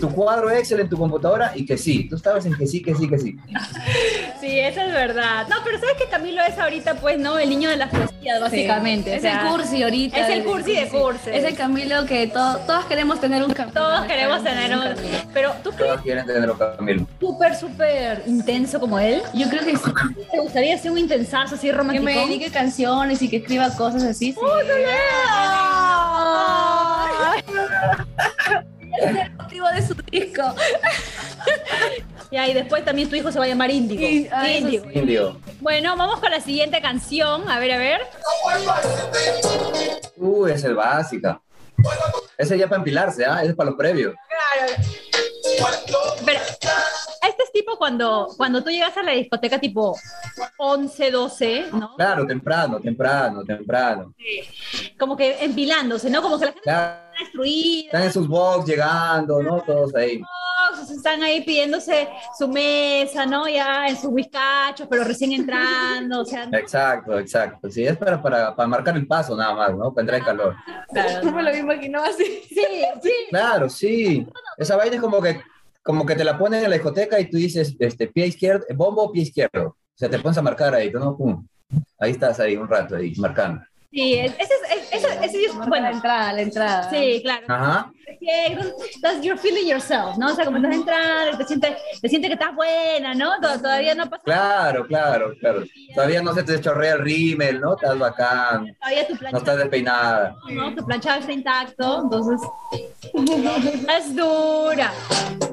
Tu 0.00 0.10
cuadro 0.12 0.50
Excel 0.50 0.80
en 0.80 0.88
tu 0.88 0.96
computadora 0.98 1.52
y 1.54 1.64
que 1.66 1.76
sí. 1.78 2.08
Tú 2.08 2.16
estabas 2.16 2.44
en 2.46 2.54
que 2.56 2.66
sí, 2.66 2.82
que 2.82 2.94
sí, 2.94 3.08
que 3.08 3.18
sí. 3.18 3.36
Sí, 4.40 4.60
eso 4.60 4.80
es 4.82 4.92
verdad. 4.92 5.48
No, 5.48 5.56
pero 5.64 5.78
sabes 5.80 5.96
que 5.96 6.08
Camilo 6.08 6.40
es 6.42 6.56
ahorita, 6.58 6.94
pues, 6.96 7.18
¿no? 7.18 7.38
El 7.38 7.48
niño 7.48 7.68
de 7.70 7.78
las 7.78 7.88
poesías, 7.90 8.38
básicamente. 8.40 9.12
Es 9.14 9.18
o 9.18 9.22
sea, 9.22 9.40
el 9.42 9.48
cursi 9.48 9.82
ahorita. 9.82 10.18
es 10.20 10.28
el 10.28 10.44
cursi 10.44 10.74
de 10.76 10.88
cursi. 10.88 11.30
Es 11.32 11.42
el 11.44 11.56
Camilo 11.56 12.04
que 12.04 12.26
to- 12.28 12.58
todos 12.66 12.84
queremos 12.84 13.18
tener 13.18 13.42
un 13.42 13.52
Camilo. 13.52 13.80
Todos 13.80 14.04
queremos 14.06 14.44
tener 14.44 14.76
un... 14.76 14.82
Camilo. 14.94 15.18
Pero 15.32 15.52
tú 15.64 15.70
crees 15.70 15.88
Todos 15.90 16.02
quieren 16.02 16.26
tenerlo, 16.26 16.56
Camilo. 16.58 17.06
súper, 17.18 17.56
súper 17.56 18.22
intenso 18.26 18.78
como 18.78 18.98
él. 19.00 19.22
Yo 19.34 19.48
creo 19.48 19.64
que 19.64 19.76
sí. 19.76 19.90
¿Te 20.30 20.38
gustaría 20.40 20.76
ser 20.78 20.90
un 20.92 20.98
intensazo 20.98 21.54
así 21.56 21.66
Que 21.68 21.72
romántico? 21.72 22.04
me 22.04 22.14
dedique 22.14 22.50
canciones 22.50 23.22
y 23.22 23.28
que 23.30 23.38
escriba 23.38 23.70
cosas 23.74 24.02
así. 24.04 24.32
Sí. 24.32 24.38
Es 28.98 29.16
el 29.16 29.32
motivo 29.34 29.68
de 29.68 29.86
su 29.86 29.94
disco. 29.94 30.42
Ya, 32.30 32.48
y 32.48 32.54
después 32.54 32.84
también 32.84 33.08
tu 33.08 33.14
hijo 33.14 33.30
se 33.30 33.38
va 33.38 33.44
a 33.44 33.48
llamar 33.48 33.70
Índigo. 33.70 34.00
Sí, 34.00 34.28
ah, 34.32 34.48
Índigo. 34.48 34.90
Indio. 34.90 35.40
Bueno, 35.60 35.96
vamos 35.96 36.18
con 36.18 36.30
la 36.30 36.40
siguiente 36.40 36.80
canción. 36.80 37.48
A 37.48 37.60
ver, 37.60 37.72
a 37.72 37.78
ver. 37.78 38.00
Uy, 40.16 40.50
esa 40.50 40.68
es 40.68 40.74
básica. 40.74 41.40
Ese 42.36 42.58
ya 42.58 42.68
para 42.68 42.78
empilarse, 42.78 43.24
¿ah? 43.24 43.40
Ese 43.42 43.50
es 43.50 43.56
para 43.56 43.70
los 43.70 43.78
previos. 43.78 44.14
Pero, 46.24 46.40
este 46.40 47.42
es 47.44 47.52
tipo 47.52 47.76
cuando, 47.78 48.28
cuando 48.36 48.62
tú 48.62 48.70
llegas 48.70 48.96
a 48.96 49.02
la 49.02 49.12
discoteca 49.12 49.58
tipo 49.58 49.96
11, 50.58 51.10
12, 51.10 51.66
¿no? 51.72 51.94
Claro, 51.96 52.26
temprano, 52.26 52.80
temprano, 52.80 53.44
temprano. 53.44 54.14
Como 54.98 55.16
que 55.16 55.44
empilándose, 55.44 56.10
¿no? 56.10 56.22
Como 56.22 56.38
que 56.38 56.46
la 56.46 56.52
gente 56.52 56.64
Claro, 56.64 57.05
están 57.18 58.02
en 58.02 58.12
sus 58.12 58.28
box 58.28 58.66
llegando, 58.66 59.42
¿no? 59.42 59.60
Todos 59.60 59.94
ahí. 59.94 60.20
están 60.90 61.22
ahí 61.22 61.42
pidiéndose 61.42 62.08
su 62.36 62.48
mesa, 62.48 63.26
¿no? 63.26 63.48
Ya 63.48 63.86
en 63.86 63.96
sus 63.96 64.12
bizcachos, 64.12 64.86
pero 64.88 65.04
recién 65.04 65.32
entrando, 65.32 66.20
o 66.20 66.24
sea, 66.24 66.48
Exacto, 66.52 67.18
exacto. 67.18 67.70
Sí, 67.70 67.86
es 67.86 67.96
para, 67.96 68.20
para, 68.20 68.54
para 68.54 68.68
marcar 68.68 68.96
el 68.96 69.06
paso 69.06 69.36
nada 69.36 69.54
más, 69.54 69.74
¿no? 69.74 69.92
Para 69.92 70.02
entrar 70.02 70.18
en 70.20 70.24
calor. 70.24 70.56
claro, 70.92 71.24
No 71.24 71.32
me 71.32 71.42
lo 71.42 71.56
imaginó 71.56 72.02
así. 72.02 72.42
Sí, 72.48 72.64
sí. 73.02 73.12
Claro, 73.30 73.68
sí. 73.68 74.26
Esa 74.56 74.76
vaina 74.76 74.96
es 74.96 75.00
como 75.00 75.20
que, 75.20 75.40
como 75.82 76.04
que 76.04 76.14
te 76.14 76.24
la 76.24 76.38
ponen 76.38 76.64
en 76.64 76.70
la 76.70 76.76
discoteca 76.76 77.18
y 77.20 77.30
tú 77.30 77.36
dices, 77.36 77.74
este, 77.78 78.08
pie 78.08 78.26
izquierdo, 78.26 78.64
bombo 78.74 79.04
o 79.04 79.12
pie 79.12 79.22
izquierdo. 79.22 79.68
O 79.68 79.98
sea, 79.98 80.10
te 80.10 80.18
pones 80.18 80.36
a 80.38 80.42
marcar 80.42 80.74
ahí, 80.74 80.90
¿no? 80.90 81.16
Pum. 81.16 81.46
Ahí 81.98 82.10
estás 82.12 82.38
ahí 82.40 82.56
un 82.56 82.68
rato 82.68 82.96
ahí, 82.96 83.14
marcando. 83.16 83.62
Sí, 83.96 84.14
ese 84.18 84.36
es, 84.36 84.92
ese, 84.92 85.24
ese 85.24 85.44
es, 85.44 85.54
Bueno, 85.54 85.68
bueno, 85.68 85.84
la 85.88 85.90
entrada, 85.94 86.32
la 86.34 86.42
entrada. 86.42 86.90
sí, 86.90 87.20
claro. 87.22 87.46
Ajá. 87.48 87.92
You're 89.22 89.38
feeling 89.38 89.66
yourself, 89.68 90.16
¿no? 90.18 90.32
O 90.32 90.34
sea, 90.34 90.44
como 90.44 90.58
estás 90.58 90.74
entrando, 90.74 91.38
te 91.38 91.44
sientes, 91.44 91.76
te 92.02 92.08
sientes 92.08 92.28
que 92.28 92.34
estás 92.34 92.54
buena, 92.54 93.14
¿no? 93.14 93.36
Tod- 93.40 93.62
Todavía 93.62 93.94
no 93.94 94.08
pasa 94.10 94.22
Claro, 94.24 94.86
claro, 94.86 95.32
claro. 95.40 95.64
Todavía 95.94 96.20
no 96.22 96.34
se 96.34 96.42
te 96.42 96.60
chorrea 96.60 96.94
el 96.94 97.00
rímel, 97.00 97.60
¿no? 97.60 97.74
Estás 97.74 97.98
bacán. 97.98 98.76
todavía 98.80 99.06
tu 99.06 99.12
No 99.14 99.18
plancha, 99.20 99.38
estás 99.38 99.56
despeinada. 99.58 100.36
¿no? 100.50 100.74
Tu 100.74 100.84
planchado 100.84 101.20
está 101.20 101.32
intacto, 101.32 102.02
entonces 102.02 102.48
es 103.98 104.14
dura. 104.14 104.92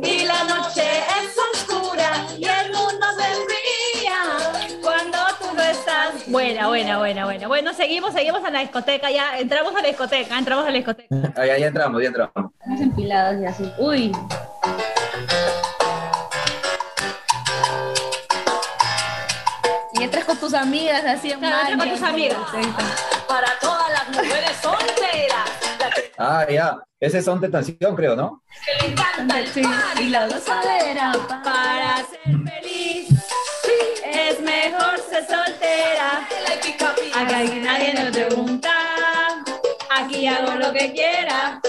Y 0.03 0.25
la 0.25 0.43
noche 0.43 0.83
es 0.83 1.35
oscura 1.53 2.25
y 2.37 2.43
el 2.45 2.71
mundo 2.73 3.05
se 3.17 3.52
Buena, 6.33 6.67
buena, 6.67 6.97
buena, 6.97 7.25
buena. 7.25 7.47
Bueno, 7.47 7.73
seguimos, 7.75 8.11
seguimos 8.11 8.43
a 8.43 8.49
la 8.49 8.61
discoteca, 8.61 9.11
ya 9.11 9.37
entramos 9.37 9.75
a 9.75 9.81
la 9.83 9.87
discoteca, 9.89 10.35
entramos 10.39 10.65
a 10.65 10.71
la 10.71 10.77
discoteca. 10.77 11.15
Ahí, 11.37 11.51
ahí 11.51 11.63
entramos, 11.63 12.01
ya 12.01 12.07
entramos. 12.07 12.51
Estamos 12.59 12.81
empiladas 12.81 13.39
y 13.39 13.45
así. 13.45 13.71
Uy. 13.77 14.11
Y 19.93 20.03
entras 20.03 20.25
con 20.25 20.37
tus 20.37 20.53
amigas 20.53 21.03
así 21.05 21.31
en 21.31 21.39
Claro, 21.39 21.69
entras 21.69 21.77
con 21.79 21.89
tus 21.99 22.01
amigas. 22.09 22.37
para 23.27 23.47
todas 23.59 23.89
las 23.91 24.09
mujeres 24.09 24.51
solteras, 24.61 25.49
Ah, 26.17 26.45
ya. 26.49 26.77
Ese 26.99 27.17
es 27.19 27.25
son 27.25 27.41
de 27.41 27.51
canción, 27.51 27.95
creo, 27.95 28.15
¿no? 28.15 28.41
Sí, 29.53 29.61
y 29.99 30.09
la 30.09 30.27
gozadera 30.27 31.11
pa- 31.27 31.41
Para 31.43 31.97
ser 31.97 32.61
feliz 32.61 33.07
Acá 37.23 37.41
nadie 37.41 37.93
nos 37.93 38.11
pregunta. 38.11 38.69
Aquí 39.89 40.27
hago 40.27 40.55
lo 40.55 40.73
que 40.73 40.91
quiera. 40.91 41.61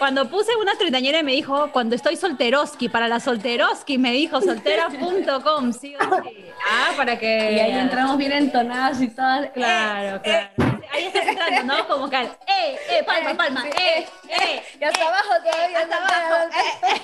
Cuando 0.00 0.30
puse 0.30 0.56
una 0.56 0.72
treintañera 0.76 1.22
me 1.22 1.32
dijo, 1.32 1.70
cuando 1.72 1.94
estoy 1.94 2.16
solteroski, 2.16 2.88
para 2.88 3.06
la 3.06 3.20
solteroski, 3.20 3.98
me 3.98 4.12
dijo 4.12 4.40
soltera.com, 4.40 5.74
sí 5.74 5.94
o 5.94 6.22
sí. 6.22 6.46
Ah, 6.66 6.92
para 6.96 7.18
que... 7.18 7.52
Y 7.52 7.58
ahí 7.60 7.72
entramos 7.72 8.16
bien 8.16 8.32
entonadas 8.32 8.98
y 9.02 9.08
todas. 9.08 9.50
Claro, 9.50 10.22
claro. 10.22 10.48
Ahí 10.90 11.04
estás 11.04 11.26
entrando, 11.26 11.74
¿no? 11.74 11.86
Como 11.86 12.08
que, 12.08 12.16
eh, 12.16 12.78
eh, 12.88 13.04
palma, 13.04 13.34
palma, 13.36 13.68
eh, 13.68 14.06
eh. 14.26 14.62
Y 14.80 14.84
hasta 14.84 15.06
abajo 15.06 15.34
todavía. 15.44 15.80
Hasta 15.80 15.96
abajo, 15.98 16.50
eh. 16.56 17.00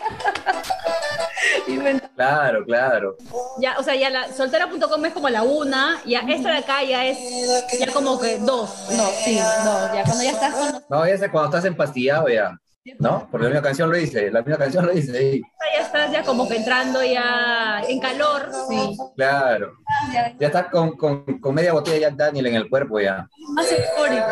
Claro, 2.17 2.65
claro. 2.65 3.17
Ya, 3.59 3.77
o 3.79 3.83
sea, 3.83 3.95
ya 3.95 4.09
la 4.09 4.33
soltera.com 4.33 5.05
es 5.05 5.13
como 5.13 5.29
la 5.29 5.43
una, 5.43 6.01
ya 6.07 6.21
esta 6.21 6.51
de 6.51 6.57
acá 6.57 6.83
ya 6.83 7.05
es 7.05 7.19
ya 7.79 7.93
como 7.93 8.19
que 8.19 8.39
dos. 8.39 8.89
No, 8.91 9.05
sí, 9.23 9.39
no, 9.65 9.95
ya 9.95 10.03
cuando 10.03 10.25
ya 10.25 10.31
estás 10.31 10.55
con 10.55 10.85
No, 10.89 11.05
ese 11.05 11.31
cuando 11.31 11.51
estás 11.51 11.67
empastillado 11.67 12.29
ya. 12.29 12.59
¿No? 12.99 13.29
Porque 13.31 13.45
la 13.45 13.51
misma 13.51 13.63
canción 13.63 13.91
lo 13.91 13.97
dice, 13.97 14.31
la 14.31 14.41
misma 14.43 14.59
canción 14.59 14.87
lo 14.87 14.93
dice. 14.93 15.41
ya 15.75 15.81
estás 15.83 16.13
ya 16.13 16.23
como 16.23 16.49
que 16.49 16.57
entrando 16.57 17.03
ya 17.03 17.83
en 17.89 17.99
calor. 18.01 18.51
Sí. 18.69 18.97
Claro. 19.17 19.73
ya, 20.13 20.35
Ya 20.39 20.47
estás 20.47 20.67
con, 20.71 20.97
con, 20.97 21.25
con 21.41 21.55
media 21.55 21.73
botella 21.73 21.97
de 21.97 22.01
Jack 22.03 22.15
Daniel 22.15 22.47
en 22.47 22.55
el 22.57 22.69
cuerpo 22.69 23.01
ya. 23.01 23.29
más 23.55 23.67
eufórico. 23.73 24.27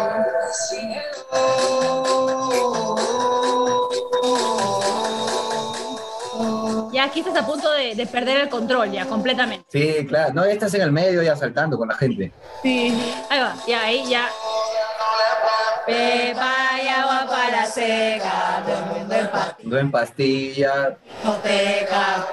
Ya 6.92 7.04
aquí 7.04 7.20
estás 7.20 7.36
a 7.36 7.44
punto 7.46 7.70
de, 7.72 7.94
de 7.96 8.06
perder 8.06 8.38
el 8.38 8.48
control 8.48 8.90
ya, 8.92 9.04
completamente. 9.06 9.66
Sí, 9.68 10.06
claro. 10.06 10.32
No, 10.32 10.46
ya 10.46 10.52
estás 10.52 10.72
en 10.74 10.82
el 10.82 10.92
medio 10.92 11.22
ya 11.22 11.34
saltando 11.36 11.76
con 11.76 11.88
la 11.88 11.96
gente. 11.96 12.32
Sí. 12.62 12.96
Ahí 13.28 13.40
va, 13.40 13.54
ya, 13.66 13.82
ahí 13.82 14.04
ya. 14.08 14.28
Pepa 15.86 16.54
y 16.82 16.88
agua 16.88 17.23
seca, 17.74 18.62
durmiendo 18.66 19.14
en 19.14 19.70
No 19.70 19.78
en 19.78 19.90
pastilla. 19.90 20.96
discoteca. 21.22 22.26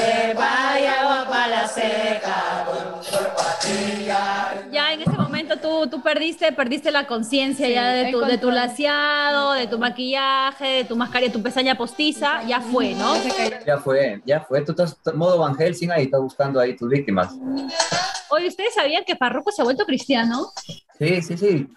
Y 0.00 0.86
agua 0.86 1.26
para 1.28 1.66
seca, 1.66 2.64
Ya 4.70 4.92
en 4.92 5.00
ese 5.00 5.10
momento 5.12 5.56
tú, 5.56 5.88
tú 5.88 6.00
perdiste, 6.02 6.52
perdiste 6.52 6.90
la 6.92 7.06
conciencia 7.06 7.66
Sí, 7.66 7.74
ya 7.74 7.88
de 7.88 8.06
el 8.06 8.12
tu, 8.12 8.20
de 8.20 8.38
tu 8.38 8.50
laseado, 8.50 9.54
de 9.54 9.66
tu 9.66 9.78
maquillaje, 9.78 10.64
de 10.66 10.84
tu 10.84 10.94
mascarilla, 10.96 11.32
tu 11.32 11.42
pestaña 11.42 11.76
postiza, 11.76 12.42
ya 12.44 12.60
fue, 12.60 12.94
¿no? 12.94 13.14
Ya 13.66 13.78
fue, 13.78 14.22
ya 14.24 14.40
fue. 14.40 14.60
Tú 14.64 14.72
estás 14.72 14.96
modo 15.14 15.38
Van 15.38 15.56
Helsing 15.56 15.90
ahí, 15.90 16.04
estás 16.04 16.20
buscando 16.20 16.60
ahí 16.60 16.76
tus 16.76 16.88
víctimas. 16.88 17.30
Oye, 18.30 18.48
¿ustedes 18.48 18.74
sabían 18.74 19.02
que 19.04 19.16
Farruko 19.16 19.50
se 19.50 19.62
ha 19.62 19.64
vuelto 19.64 19.84
cristiano? 19.84 20.52
Sí, 20.98 21.22
sí, 21.22 21.36
sí. 21.36 21.68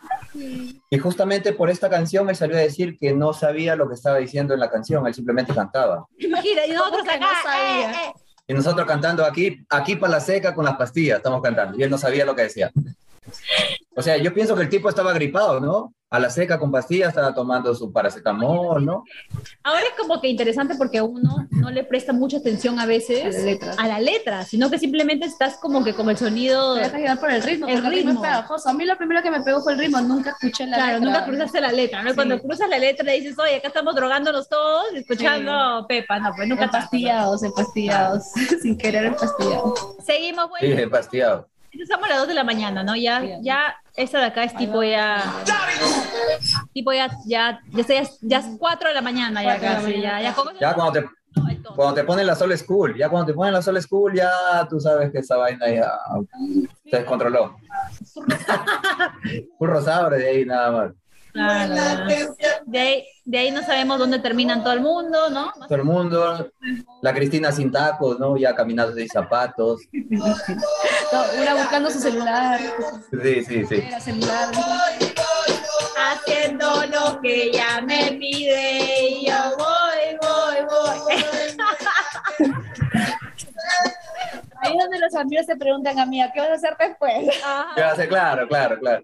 Y 0.90 0.98
justamente 0.98 1.54
por 1.54 1.70
esta 1.70 1.90
canción 1.90 2.30
él 2.30 2.36
salió 2.36 2.58
a 2.58 2.62
decir 2.62 2.98
que 2.98 3.14
no 3.14 3.34
sabía 3.34 3.76
lo 3.76 3.88
que 3.88 3.96
estaba 3.96 4.18
diciendo 4.18 4.54
en 4.54 4.60
la 4.60 4.70
canción, 4.70 5.06
él 5.06 5.14
simplemente 5.14 5.54
cantaba. 5.54 6.06
Imagina, 6.18 6.66
y 6.66 6.72
nosotros 6.72 7.04
acá, 7.04 7.20
no 7.20 7.28
sabía? 7.44 7.92
eh, 7.92 7.96
eh. 8.08 8.14
Y 8.48 8.54
nosotros 8.54 8.86
cantando 8.86 9.24
aquí, 9.24 9.64
aquí 9.70 9.96
para 9.96 10.14
la 10.14 10.20
seca 10.20 10.54
con 10.54 10.66
las 10.66 10.76
pastillas, 10.76 11.18
estamos 11.18 11.42
cantando. 11.42 11.78
Y 11.78 11.84
él 11.84 11.90
no 11.90 11.98
sabía 11.98 12.26
lo 12.26 12.36
que 12.36 12.44
decía. 12.44 12.72
O 13.96 14.02
sea, 14.02 14.18
yo 14.18 14.34
pienso 14.34 14.56
que 14.56 14.64
el 14.64 14.70
tipo 14.70 14.90
estaba 14.90 15.14
gripado, 15.14 15.60
¿no? 15.60 15.94
A 16.10 16.20
la 16.20 16.30
seca 16.30 16.60
con 16.60 16.72
pastillas, 16.72 17.10
estaba 17.10 17.34
tomando 17.34 17.74
su 17.74 17.92
paracetamol, 17.94 18.84
¿no? 18.86 19.06
Ahora 19.64 19.82
es 19.82 19.94
como 19.98 20.20
que 20.20 20.28
interesante 20.28 20.76
porque 20.76 21.02
uno 21.02 21.48
no 21.52 21.70
le 21.72 21.86
presta 21.86 22.12
mucha 22.12 22.38
atención 22.38 22.80
a 22.80 22.86
veces 22.86 23.24
A 23.34 23.40
la 23.40 23.46
letra. 23.46 23.74
a 23.78 23.88
la 23.88 24.00
letra, 24.00 24.44
sino 24.44 24.70
que 24.70 24.78
simplemente 24.78 25.26
estás 25.26 25.56
como 25.58 25.84
que 25.86 25.94
con 25.94 26.10
el 26.10 26.18
sonido. 26.18 26.76
Te 26.76 26.82
dejas 26.82 27.00
llevar 27.00 27.20
por 27.20 27.32
el 27.32 27.44
ritmo, 27.44 27.68
El 27.68 27.76
porque 27.76 27.88
el 27.88 27.94
ritmo 27.94 28.12
es 28.12 28.20
pegajoso. 28.30 28.70
A 28.70 28.74
mí 28.74 28.84
lo 28.86 28.98
primero 28.98 29.22
que 29.22 29.32
me 29.32 29.42
pegó 29.42 29.62
fue 29.62 29.74
el 29.74 29.80
ritmo, 29.80 30.02
nunca 30.02 30.32
escuché 30.32 30.66
la 30.68 30.78
Claro, 30.78 31.00
letra. 31.00 31.12
nunca 31.14 31.26
cruzaste 31.26 31.62
la 31.62 31.72
letra, 31.72 32.04
¿no? 32.04 32.10
Sí. 32.10 32.16
Cuando 32.16 32.42
cruzas 32.42 32.70
la 32.70 32.80
letra 32.80 33.06
le 33.06 33.14
dices, 33.14 33.40
oye, 33.40 33.56
acá 33.58 33.68
estamos 33.70 33.96
drogándonos 33.96 34.50
todos, 34.50 34.86
escuchando 34.94 35.86
Pepa, 35.88 36.20
no, 36.20 36.34
pues 36.36 36.48
nunca 36.50 36.66
Empastillados, 36.66 37.44
empastillados, 37.44 38.24
sin 38.62 38.78
querer 38.78 39.06
empastillados. 39.06 39.80
Seguimos, 40.06 40.46
Sí, 40.60 40.66
bueno, 40.68 40.82
empastillado. 40.82 41.48
Estamos 41.72 42.06
a 42.08 42.10
las 42.10 42.18
2 42.20 42.28
de 42.28 42.34
la 42.34 42.44
mañana, 42.44 42.84
¿no? 42.84 42.96
Ya, 42.96 43.20
Bien. 43.20 43.44
ya, 43.44 43.76
esta 43.96 44.20
de 44.20 44.26
acá 44.26 44.44
es 44.44 44.56
tipo 44.56 44.84
ya, 44.84 45.24
tipo 46.74 46.92
ya, 46.94 47.10
ya, 47.26 47.60
ya, 47.72 47.84
ya, 47.88 48.04
ya 48.22 48.38
es 48.40 48.46
4 48.60 48.90
de 48.90 48.96
la 48.96 49.02
mañana, 49.02 49.42
ya 49.44 49.60
Cuatro 49.60 49.68
de 49.68 49.74
la 49.74 49.80
casi, 49.82 49.92
ya, 50.02 50.12
mañana. 50.14 50.22
ya, 50.22 50.60
Ya 50.60 50.74
cuando 50.74 50.92
te, 50.94 51.00
Entonces, 51.00 51.60
cuando 51.76 51.94
te 51.96 52.04
ponen 52.04 52.28
la 52.28 52.36
Sol 52.36 52.58
School, 52.58 52.98
ya 52.98 53.10
cuando 53.10 53.28
te 53.28 53.34
ponen 53.34 53.54
la 53.54 53.62
Sol 53.62 53.82
School, 53.82 54.14
ya 54.16 54.68
tú 54.70 54.80
sabes 54.80 55.12
que 55.12 55.20
esa 55.20 55.38
vaina 55.38 55.68
ya 55.70 55.92
se 56.90 56.98
descontroló. 56.98 57.56
Un 59.60 59.68
rosabre 59.68 60.18
de 60.18 60.30
ahí 60.30 60.46
nada 60.46 60.72
más. 60.72 60.92
Claro. 61.32 61.74
De 62.66 62.80
ahí, 62.80 63.06
de 63.26 63.38
ahí 63.38 63.52
no 63.52 63.62
sabemos 63.64 63.98
dónde 64.00 64.20
terminan 64.20 64.64
todo 64.64 64.74
el 64.74 64.82
mundo, 64.82 65.30
¿no? 65.30 65.52
Todo 65.68 65.76
el 65.76 65.84
mundo, 65.84 66.52
la 67.02 67.14
Cristina 67.14 67.52
sin 67.52 67.72
tacos, 67.72 68.20
¿no? 68.20 68.38
Ya 68.38 68.56
caminando 68.56 68.94
sin 68.96 69.08
zapatos. 69.08 69.82
No, 69.92 71.24
una 71.42 71.56
buscando 71.56 71.90
su 71.90 72.00
celular, 72.00 72.60
Sí, 73.12 73.44
sí, 73.44 73.66
sí. 73.66 73.84
celular. 74.00 74.50
Haciendo 75.98 76.86
lo 76.88 77.22
que 77.22 77.44
ella 77.46 77.82
me 77.82 78.14
pide 78.14 79.10
y 79.10 79.28
yo 79.28 79.36
voy, 79.58 80.18
voy, 80.22 80.66
voy. 80.66 81.26
Ahí 84.64 84.74
es 84.78 84.84
donde 84.84 85.00
los 85.00 85.16
amigos 85.16 85.46
se 85.46 85.56
preguntan 85.56 85.98
a 86.00 86.06
mí, 86.06 86.22
¿a 86.22 86.32
qué 86.32 86.40
vas 86.40 86.50
a 86.50 86.54
hacer 86.54 86.76
después? 86.80 87.30
Ajá. 87.44 87.68
Ya 87.78 87.96
sé, 87.96 88.08
claro, 88.08 88.48
claro, 88.48 88.80
claro. 88.80 89.04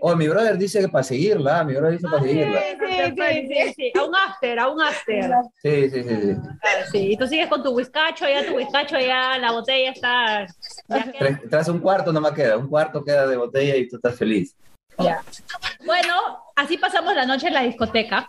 Oh, 0.00 0.16
mi 0.16 0.28
brother 0.28 0.56
dice 0.56 0.80
que 0.80 0.88
para 0.88 1.04
seguirla, 1.04 1.64
mi 1.64 1.74
brother 1.74 1.92
dice 1.92 2.08
para 2.08 2.22
seguirla. 2.22 2.60
Sí, 2.60 3.12
sí, 3.16 3.48
sí, 3.48 3.72
sí. 3.74 3.92
A 3.98 4.04
un 4.04 4.16
after, 4.16 4.58
a 4.58 4.68
un 4.68 4.82
after. 4.82 5.30
Sí, 5.62 5.90
sí, 5.90 6.02
sí, 6.02 6.08
sí. 6.08 6.34
Claro, 6.60 6.86
sí. 6.92 7.12
Y 7.12 7.16
tú 7.16 7.26
sigues 7.26 7.48
con 7.48 7.62
tu 7.62 7.70
whiskacho, 7.70 8.28
ya 8.28 8.46
tu 8.46 8.56
whiskacho, 8.56 8.98
ya 8.98 9.38
la 9.38 9.52
botella 9.52 9.90
está. 9.90 10.46
Ya 10.88 11.40
Tras 11.50 11.68
un 11.68 11.80
cuarto 11.80 12.12
nomás 12.12 12.32
queda, 12.32 12.56
un 12.56 12.68
cuarto 12.68 13.04
queda 13.04 13.26
de 13.26 13.36
botella 13.36 13.76
y 13.76 13.88
tú 13.88 13.96
estás 13.96 14.16
feliz. 14.16 14.54
Bueno, 15.84 16.12
así 16.56 16.76
pasamos 16.76 17.14
la 17.14 17.24
noche 17.24 17.48
en 17.48 17.54
la 17.54 17.62
discoteca. 17.62 18.28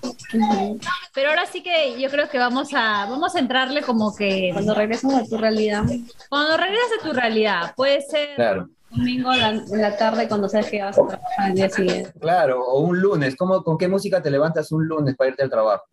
Pero 1.13 1.29
ahora 1.29 1.45
sí 1.45 1.63
que 1.63 1.99
yo 1.99 2.09
creo 2.09 2.29
que 2.29 2.37
vamos 2.37 2.69
a, 2.73 3.05
vamos 3.09 3.35
a 3.35 3.39
entrarle 3.39 3.81
como 3.81 4.15
que. 4.15 4.51
Cuando 4.53 4.73
regresas 4.73 5.13
a 5.13 5.23
tu 5.25 5.37
realidad, 5.37 5.83
Cuando 6.29 6.57
regresas 6.57 6.89
a 6.99 7.03
tu 7.03 7.13
realidad, 7.13 7.73
puede 7.75 8.01
ser. 8.01 8.35
Claro, 8.35 8.69
domingo 8.91 9.33
en 9.33 9.39
la, 9.39 9.49
en 9.49 9.81
la 9.81 9.97
tarde, 9.97 10.27
cuando 10.27 10.49
sabes 10.49 10.69
que 10.69 10.81
vas 10.81 10.97
a 10.97 11.07
trabajar 11.07 11.49
el 11.49 11.55
día 11.55 11.69
siguiente. 11.69 12.11
claro. 12.19 12.63
O 12.65 12.79
un 12.81 12.99
lunes, 12.99 13.35
¿cómo, 13.35 13.63
¿con 13.63 13.77
qué 13.77 13.87
música 13.87 14.21
te 14.21 14.31
levantas 14.31 14.71
un 14.71 14.87
lunes 14.87 15.15
para 15.15 15.29
irte 15.29 15.43
al 15.43 15.49
trabajo? 15.49 15.83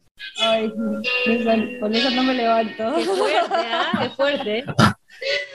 Ay, 0.41 0.73
esa- 1.27 1.79
con 1.81 1.95
eso 1.95 2.11
no 2.13 2.23
me 2.23 2.33
levanto. 2.35 2.95
Qué 2.97 3.05
fuerte, 3.05 3.55
¿ah? 3.71 3.99
Qué 4.03 4.11
fuerte. 4.11 4.65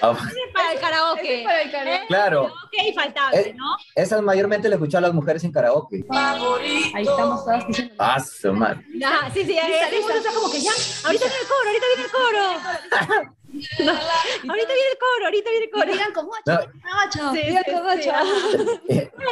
Ah, 0.02 0.18
Para 0.56 0.74
el 0.74 0.80
karaoke. 0.80 1.40
Es 1.42 1.44
para 1.46 1.62
el 1.62 1.72
karaoke. 1.72 1.96
¿Eh? 2.04 2.08
Claro. 2.08 2.42
Karaoke 2.46 2.88
infaltable, 2.90 3.40
Eh, 3.42 3.54
¿no? 3.56 3.76
Esas 3.94 4.22
mayormente 4.24 4.68
le 4.68 4.74
escuchan 4.76 5.04
a 5.04 5.08
las 5.08 5.14
mujeres 5.16 5.44
en 5.44 5.52
karaoke. 5.52 6.04
Ahí 6.10 7.04
estamos 7.04 7.46
todas 7.46 7.68
diciendo. 7.68 7.94
Ah, 8.00 8.20
su 8.20 8.52
madre. 8.54 8.84
Ajá, 9.06 9.30
sí, 9.32 9.46
sí, 9.46 9.60
ahí 9.60 9.72
el 9.72 10.00
mundo 10.00 10.16
está 10.16 10.32
como 10.34 10.52
que 10.52 10.62
ya, 10.62 10.72
ahorita 11.06 11.26
viene 11.26 11.42
el 11.42 11.48
coro, 11.48 11.68
ahorita 11.68 11.86
viene 11.96 12.04
el 12.04 13.22
coro. 13.22 13.36
No, 13.52 13.92
ahorita 13.92 14.74
viene 14.74 14.92
el 14.92 14.98
coro, 14.98 15.26
ahorita 15.26 15.50
viene 15.50 15.66
el 15.66 15.72
coro. 15.72 15.92
Digan 15.92 16.14
como 16.14 16.32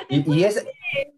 y 0.10 0.34
y 0.36 0.44
esa, 0.44 0.62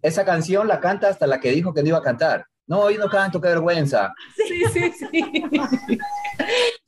esa 0.01 0.25
canción 0.25 0.67
la 0.67 0.79
canta 0.79 1.07
hasta 1.09 1.27
la 1.27 1.39
que 1.39 1.51
dijo 1.51 1.73
que 1.73 1.81
no 1.81 1.89
iba 1.89 1.97
a 1.97 2.03
cantar. 2.03 2.45
No, 2.67 2.89
yo 2.89 2.99
no 2.99 3.09
canto, 3.09 3.41
qué 3.41 3.49
vergüenza. 3.49 4.13
Sí, 4.35 4.63
sí, 4.71 4.91
sí. 4.91 5.99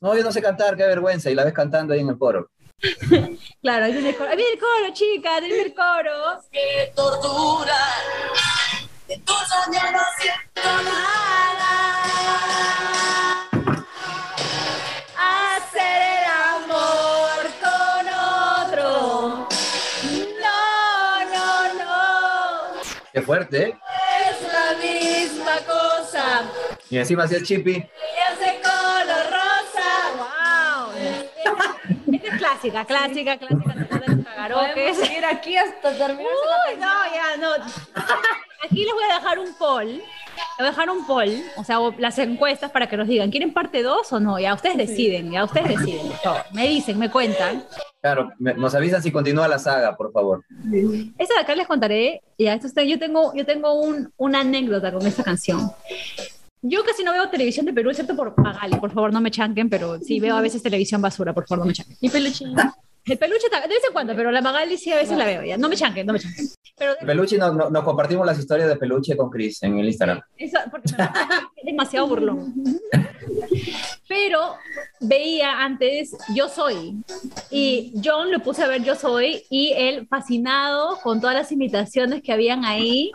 No, 0.00 0.16
yo 0.16 0.22
no 0.22 0.32
sé 0.32 0.40
cantar, 0.40 0.76
qué 0.76 0.84
vergüenza. 0.86 1.30
Y 1.30 1.34
la 1.34 1.44
ves 1.44 1.52
cantando 1.52 1.92
ahí 1.94 2.00
en 2.00 2.08
el 2.08 2.18
coro. 2.18 2.50
Claro, 3.62 3.84
ahí 3.86 3.92
viene 3.92 4.10
el 4.10 4.16
coro, 4.16 4.30
ahí 4.30 4.36
viene 4.36 4.52
el 4.52 4.58
coro, 4.58 4.92
chica, 4.92 5.36
ahí 5.36 5.46
viene 5.46 5.62
el 5.62 5.74
coro. 5.74 6.40
que 6.50 6.92
tortura. 6.94 7.76
De 9.08 9.18
tus 9.18 9.36
sueños 9.36 9.92
no 9.92 10.00
siento 10.18 10.82
nada. 10.84 11.73
Qué 23.14 23.22
fuerte, 23.22 23.68
¿eh? 23.68 23.78
Es 24.28 24.52
la 24.52 24.76
misma 24.82 25.56
cosa. 25.64 26.42
Y 26.90 26.98
encima 26.98 27.22
hacía 27.22 27.40
chippy. 27.44 27.70
Y 27.70 27.76
ese 27.76 28.60
color 28.60 29.24
rosa. 29.30 29.88
¡Wow! 30.18 30.92
Esta 32.12 32.28
es 32.28 32.38
clásica, 32.38 32.84
clásica, 32.84 33.38
clásica. 33.38 34.48
Podemos 34.52 34.96
seguir 34.98 35.24
aquí 35.24 35.56
hasta 35.56 35.96
terminar 35.96 36.32
Uy, 36.68 36.76
no, 36.76 37.14
ya, 37.14 37.36
no. 37.36 37.52
aquí 38.64 38.84
les 38.84 38.92
voy 38.92 39.04
a 39.04 39.14
dejar 39.14 39.38
un 39.38 39.54
poll. 39.54 39.86
Les 39.86 40.02
voy 40.58 40.66
a 40.66 40.70
dejar 40.70 40.90
un 40.90 41.06
poll, 41.06 41.42
o 41.56 41.62
sea, 41.62 41.78
las 41.98 42.18
encuestas 42.18 42.72
para 42.72 42.88
que 42.88 42.96
nos 42.96 43.06
digan, 43.06 43.30
¿quieren 43.30 43.52
parte 43.52 43.82
2 43.84 44.12
o 44.12 44.20
no? 44.20 44.40
Ya 44.40 44.54
ustedes 44.54 44.76
deciden, 44.76 45.30
ya 45.30 45.44
ustedes 45.44 45.68
deciden. 45.68 46.08
por 46.08 46.16
favor. 46.18 46.42
Me 46.52 46.66
dicen, 46.66 46.98
me 46.98 47.10
cuentan. 47.10 47.64
Claro, 48.04 48.32
me- 48.38 48.52
nos 48.52 48.74
avisan 48.74 49.02
si 49.02 49.10
continúa 49.10 49.48
la 49.48 49.58
saga, 49.58 49.96
por 49.96 50.12
favor. 50.12 50.44
Esta 51.16 51.36
de 51.36 51.40
acá 51.40 51.54
les 51.54 51.66
contaré, 51.66 52.20
ya, 52.38 52.52
esto 52.52 52.66
está- 52.66 52.82
yo 52.84 52.98
tengo, 52.98 53.32
yo 53.34 53.46
tengo 53.46 53.80
un, 53.80 54.12
una 54.18 54.40
anécdota 54.40 54.92
con 54.92 55.06
esta 55.06 55.22
canción. 55.24 55.70
Yo 56.60 56.84
casi 56.84 57.02
no 57.02 57.12
veo 57.12 57.30
televisión 57.30 57.64
de 57.64 57.72
Perú, 57.72 57.88
excepto 57.88 58.14
por 58.14 58.38
Magali, 58.38 58.76
por 58.76 58.92
favor 58.92 59.10
no 59.10 59.22
me 59.22 59.30
chanquen, 59.30 59.70
pero 59.70 59.98
sí 60.00 60.20
veo 60.20 60.36
a 60.36 60.42
veces 60.42 60.62
televisión 60.62 61.00
basura, 61.00 61.32
por 61.32 61.46
favor 61.46 61.64
no 61.64 61.68
me 61.68 61.72
chanquen. 61.72 61.96
Mi 62.02 62.10
peluche. 62.10 62.44
El 63.06 63.18
peluche 63.18 63.48
de 63.50 63.68
vez 63.68 63.82
en 63.86 63.92
cuando, 63.92 64.16
pero 64.16 64.30
la 64.30 64.40
Magali 64.40 64.78
sí 64.78 64.90
a 64.92 64.96
veces 64.96 65.16
la 65.18 65.24
veo 65.26 65.42
ya. 65.44 65.58
No 65.58 65.68
me 65.68 65.76
chanquen, 65.76 66.06
no 66.06 66.12
me 66.14 66.20
chanquen. 66.20 66.46
Pero 66.76 66.94
Peluche, 67.04 67.36
no- 67.38 67.52
no- 67.52 67.70
nos 67.70 67.84
compartimos 67.84 68.26
las 68.26 68.38
historias 68.38 68.66
de 68.68 68.76
Peluche 68.76 69.16
con 69.16 69.30
Chris 69.30 69.62
en 69.62 69.78
el 69.78 69.86
Instagram. 69.86 70.20
Eso, 70.36 70.58
porque 70.70 70.90
es 70.90 71.64
demasiado 71.64 72.08
burlón. 72.08 72.52
Pero 74.08 74.56
veía 75.00 75.60
antes 75.62 76.16
Yo 76.34 76.48
Soy. 76.48 76.96
Y 77.50 77.92
John 78.04 78.30
lo 78.32 78.40
puse 78.40 78.62
a 78.64 78.68
ver 78.68 78.82
Yo 78.82 78.94
Soy 78.96 79.44
y 79.50 79.72
él 79.76 80.06
fascinado 80.08 80.98
con 81.02 81.20
todas 81.20 81.36
las 81.36 81.52
imitaciones 81.52 82.22
que 82.22 82.32
habían 82.32 82.64
ahí. 82.64 83.12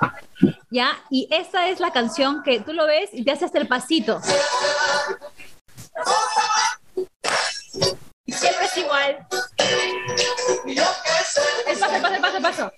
¿Ya? 0.72 0.92
Y 1.10 1.28
esta 1.32 1.68
es 1.70 1.80
la 1.80 1.92
canción 1.92 2.44
que 2.44 2.60
tú 2.60 2.74
lo 2.74 2.86
ves 2.86 3.10
y 3.14 3.24
te 3.24 3.32
hace 3.32 3.46
hasta 3.46 3.60
el 3.60 3.68
pasito. 3.68 4.20
Siempre 8.32 8.66
es 8.66 8.78
igual. 8.78 9.28
El 10.68 10.76
paso, 10.76 11.42
el 11.68 12.02
paso, 12.02 12.16
el 12.16 12.22
paso, 12.22 12.38
el 12.38 12.44
paso. 12.44 12.72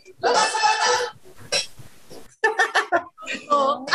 Oh. 3.49 3.85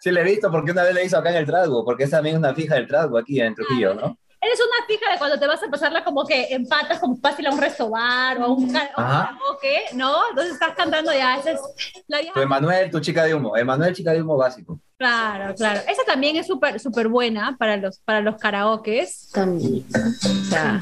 Sí, 0.00 0.10
le 0.10 0.20
he 0.20 0.24
visto 0.24 0.50
porque 0.50 0.72
una 0.72 0.82
vez 0.82 0.94
le 0.94 1.04
hizo 1.04 1.18
acá 1.18 1.30
en 1.30 1.36
el 1.36 1.46
Trasgo, 1.46 1.84
porque 1.84 2.04
es 2.04 2.10
también 2.10 2.36
una 2.36 2.54
fija 2.54 2.74
del 2.74 2.86
Trasgo 2.86 3.18
aquí 3.18 3.40
en 3.40 3.54
Trujillo, 3.54 3.94
¿no? 3.94 4.18
Eres 4.40 4.58
una 4.60 4.86
fija 4.86 5.10
de 5.10 5.18
cuando 5.18 5.38
te 5.38 5.46
vas 5.46 5.62
a 5.62 5.70
pasarla 5.70 6.04
como 6.04 6.26
que 6.26 6.48
empatas 6.50 6.98
como 6.98 7.16
fácil 7.16 7.46
a 7.46 7.50
un 7.50 7.58
restobar 7.58 8.38
o 8.38 8.44
a 8.44 8.48
un, 8.48 8.70
karaoke, 8.70 9.84
¿no? 9.94 10.28
Entonces 10.28 10.54
estás 10.54 10.74
cantando 10.74 11.12
ya, 11.12 11.38
esa 11.38 11.52
es 11.52 11.60
la 12.06 12.20
vieja. 12.20 12.34
Tu 12.34 12.40
Emanuel, 12.40 12.90
tu 12.90 13.00
chica 13.00 13.24
de 13.24 13.34
humo. 13.34 13.56
Emanuel, 13.56 13.94
chica 13.94 14.12
de 14.12 14.20
humo 14.20 14.36
básico. 14.36 14.78
Claro, 15.08 15.54
claro. 15.54 15.80
Esa 15.88 16.02
también 16.06 16.36
es 16.36 16.46
súper, 16.46 16.80
súper 16.80 17.08
buena 17.08 17.56
para 17.58 17.76
los, 17.76 17.98
para 17.98 18.20
los 18.22 18.36
karaokes. 18.36 19.30
También. 19.32 19.84
O 19.94 20.44
sea, 20.48 20.80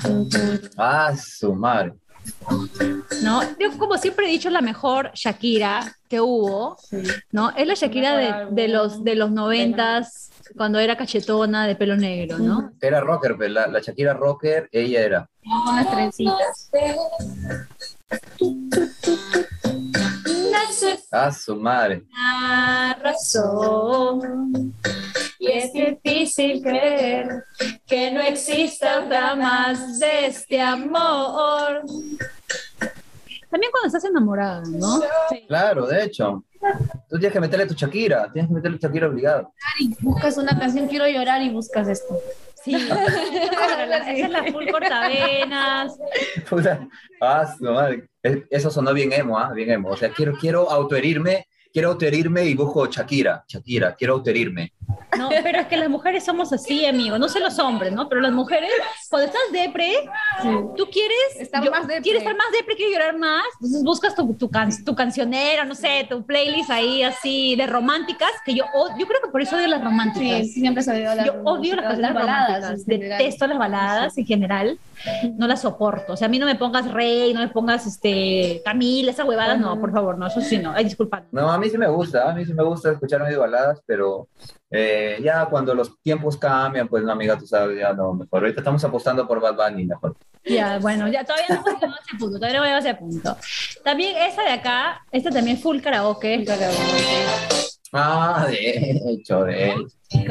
Ah, 0.76 1.12
su 1.16 1.52
madre. 1.54 1.94
¿no? 3.22 3.42
Yo 3.58 3.76
como 3.78 3.98
siempre 3.98 4.26
he 4.26 4.30
dicho, 4.30 4.48
la 4.48 4.60
mejor 4.60 5.10
Shakira 5.14 5.96
que 6.08 6.20
hubo, 6.20 6.76
¿no? 7.32 7.50
Es 7.50 7.66
la 7.66 7.74
Shakira 7.74 8.16
de, 8.16 8.46
de 8.52 8.68
los, 8.68 9.02
de 9.02 9.16
los 9.16 9.32
noventas, 9.32 10.30
cuando 10.56 10.78
era 10.78 10.96
cachetona, 10.96 11.66
de 11.66 11.74
pelo 11.74 11.96
negro, 11.96 12.38
¿no? 12.38 12.72
Era 12.80 13.00
rocker, 13.00 13.36
pues, 13.36 13.50
la, 13.50 13.66
la 13.66 13.80
Shakira 13.80 14.14
rocker, 14.14 14.68
ella 14.70 15.00
era. 15.00 15.30
Con 15.66 15.74
las 15.74 15.90
trencitas. 15.90 16.70
Ah, 21.10 21.30
su 21.30 21.56
madre. 21.56 22.04
La 22.12 22.98
razón. 23.02 24.74
Y 25.38 25.50
es 25.50 25.72
difícil 25.72 26.62
creer 26.62 27.44
que 27.86 28.10
no 28.10 28.20
exista 28.20 29.04
otra 29.04 29.34
más 29.34 29.98
de 29.98 30.26
este 30.26 30.60
amor. 30.60 31.82
También 33.50 33.70
cuando 33.70 33.86
estás 33.86 34.04
enamorada, 34.04 34.62
¿no? 34.66 35.00
Claro, 35.48 35.86
de 35.86 36.04
hecho. 36.04 36.44
Tú 37.08 37.18
tienes 37.18 37.32
que 37.32 37.40
meterle 37.40 37.66
tu 37.66 37.74
Shakira, 37.74 38.30
tienes 38.32 38.48
que 38.48 38.54
meterle 38.54 38.78
tu 38.78 38.86
Shakira 38.86 39.08
obligado. 39.08 39.52
Buscas 40.00 40.36
una 40.38 40.56
canción, 40.58 40.86
quiero 40.86 41.06
llorar 41.08 41.42
y 41.42 41.50
buscas 41.50 41.88
esto. 41.88 42.18
Sí. 42.64 42.72
Claro, 42.88 43.86
la- 43.86 43.98
esa 43.98 44.12
es 44.12 44.30
la 44.30 44.44
full 44.52 44.66
cortavenas. 44.70 45.98
Puta, 46.48 46.86
Ah. 47.20 47.46
Es- 48.22 48.38
Eso 48.50 48.70
sonó 48.70 48.92
bien 48.94 49.12
emo, 49.12 49.38
¿ah? 49.38 49.52
Bien 49.52 49.70
emo. 49.70 49.90
O 49.90 49.96
sea, 49.96 50.10
quiero, 50.10 50.32
quiero 50.38 50.70
autoherirme, 50.70 51.46
quiero 51.72 51.88
autoherirme 51.90 52.44
y 52.44 52.54
busco 52.54 52.86
Shakira, 52.86 53.44
Shakira, 53.48 53.94
quiero 53.94 54.14
autoherirme. 54.14 54.72
No, 55.18 55.28
pero 55.42 55.60
es 55.60 55.66
que 55.66 55.76
las 55.76 55.88
mujeres 55.88 56.24
somos 56.24 56.52
así, 56.52 56.84
amigo. 56.86 57.18
No 57.18 57.28
sé 57.28 57.40
los 57.40 57.58
hombres, 57.58 57.92
¿no? 57.92 58.08
Pero 58.08 58.20
las 58.20 58.32
mujeres, 58.32 58.70
cuando 59.10 59.26
estás 59.26 59.42
depre, 59.52 59.90
tú 60.76 60.86
quieres 60.90 61.16
Estar 61.38 61.68
más 61.70 61.86
depre. 61.86 62.02
Quieres 62.02 62.22
estar 62.22 62.36
más 62.36 62.46
depre, 62.52 62.76
quieres 62.76 62.94
llorar 62.94 63.16
más. 63.18 63.44
Entonces 63.60 63.82
buscas 63.84 64.14
tu, 64.14 64.34
tu, 64.34 64.50
can- 64.50 64.84
tu 64.84 64.94
cancionera, 64.94 65.64
no 65.64 65.74
sé, 65.74 66.06
tu 66.08 66.24
playlist 66.24 66.70
ahí 66.70 67.02
así 67.02 67.56
de 67.56 67.66
románticas, 67.66 68.30
que 68.44 68.54
yo, 68.54 68.64
yo 68.98 69.06
creo 69.06 69.20
que 69.22 69.30
por 69.30 69.40
eso 69.42 69.56
odio 69.56 69.68
las 69.68 69.82
románticas. 69.82 70.46
Sí, 70.46 70.52
siempre 70.60 70.82
se 70.82 70.90
ha 70.90 70.94
oído 70.94 71.14
la 71.14 71.24
Yo 71.26 71.34
odio 71.44 71.76
las 71.76 71.84
canciones 71.86 72.14
románticas, 72.14 72.86
detesto 72.86 73.46
las 73.46 73.58
baladas 73.58 74.18
en 74.18 74.26
general, 74.26 74.78
no 75.36 75.46
las 75.46 75.62
soporto. 75.62 76.14
O 76.14 76.16
sea, 76.16 76.26
a 76.26 76.28
mí 76.28 76.38
no 76.38 76.46
me 76.46 76.54
pongas 76.54 76.90
Rey, 76.90 77.32
no 77.32 77.40
me 77.40 77.48
pongas 77.48 77.86
este 77.86 78.62
Camila, 78.64 79.10
esa 79.10 79.24
huevada, 79.24 79.56
no, 79.56 79.78
por 79.80 79.92
favor, 79.92 80.18
no, 80.18 80.26
eso 80.26 80.40
sí, 80.40 80.58
no, 80.58 80.72
ay, 80.72 80.84
disculpa. 80.84 81.24
No, 81.32 81.50
a 81.50 81.58
mí 81.58 81.68
sí 81.68 81.78
me 81.78 81.88
gusta, 81.88 82.30
a 82.30 82.34
mí 82.34 82.44
sí 82.44 82.54
me 82.54 82.64
gusta 82.64 82.92
escuchar 82.92 83.22
medio 83.22 83.40
baladas, 83.40 83.82
pero 83.86 84.28
eh, 84.70 85.18
ya 85.22 85.46
cuando 85.46 85.74
los 85.74 86.00
tiempos 86.00 86.36
cambian, 86.36 86.88
pues 86.88 87.02
no, 87.04 87.12
amiga, 87.12 87.38
tú 87.38 87.46
sabes, 87.46 87.78
ya 87.78 87.92
no, 87.92 88.14
mejor. 88.14 88.42
Ahorita 88.42 88.60
estamos 88.60 88.82
apostando 88.84 89.26
por 89.26 89.40
Bad 89.40 89.56
Bunny, 89.56 89.84
mejor. 89.84 90.16
Ya, 90.44 90.78
bueno, 90.78 91.06
ya 91.08 91.24
todavía 91.24 91.46
no 91.48 91.54
hemos 91.54 91.80
llegado 91.80 91.94
a 91.94 92.00
ese 92.00 92.16
punto, 92.18 92.36
todavía 92.38 92.58
no 92.58 92.64
hemos 92.64 92.82
llegado 92.82 92.86
a 92.86 92.90
ese 92.90 92.94
punto. 92.94 93.36
También 93.84 94.16
esa 94.16 94.42
de 94.42 94.50
acá, 94.50 95.04
esta 95.10 95.30
también 95.30 95.58
full 95.58 95.80
karaoke. 95.80 96.44
Ah, 97.92 98.46
de 98.48 99.00
hecho, 99.04 99.44
de 99.44 99.70
hecho. 99.70 99.86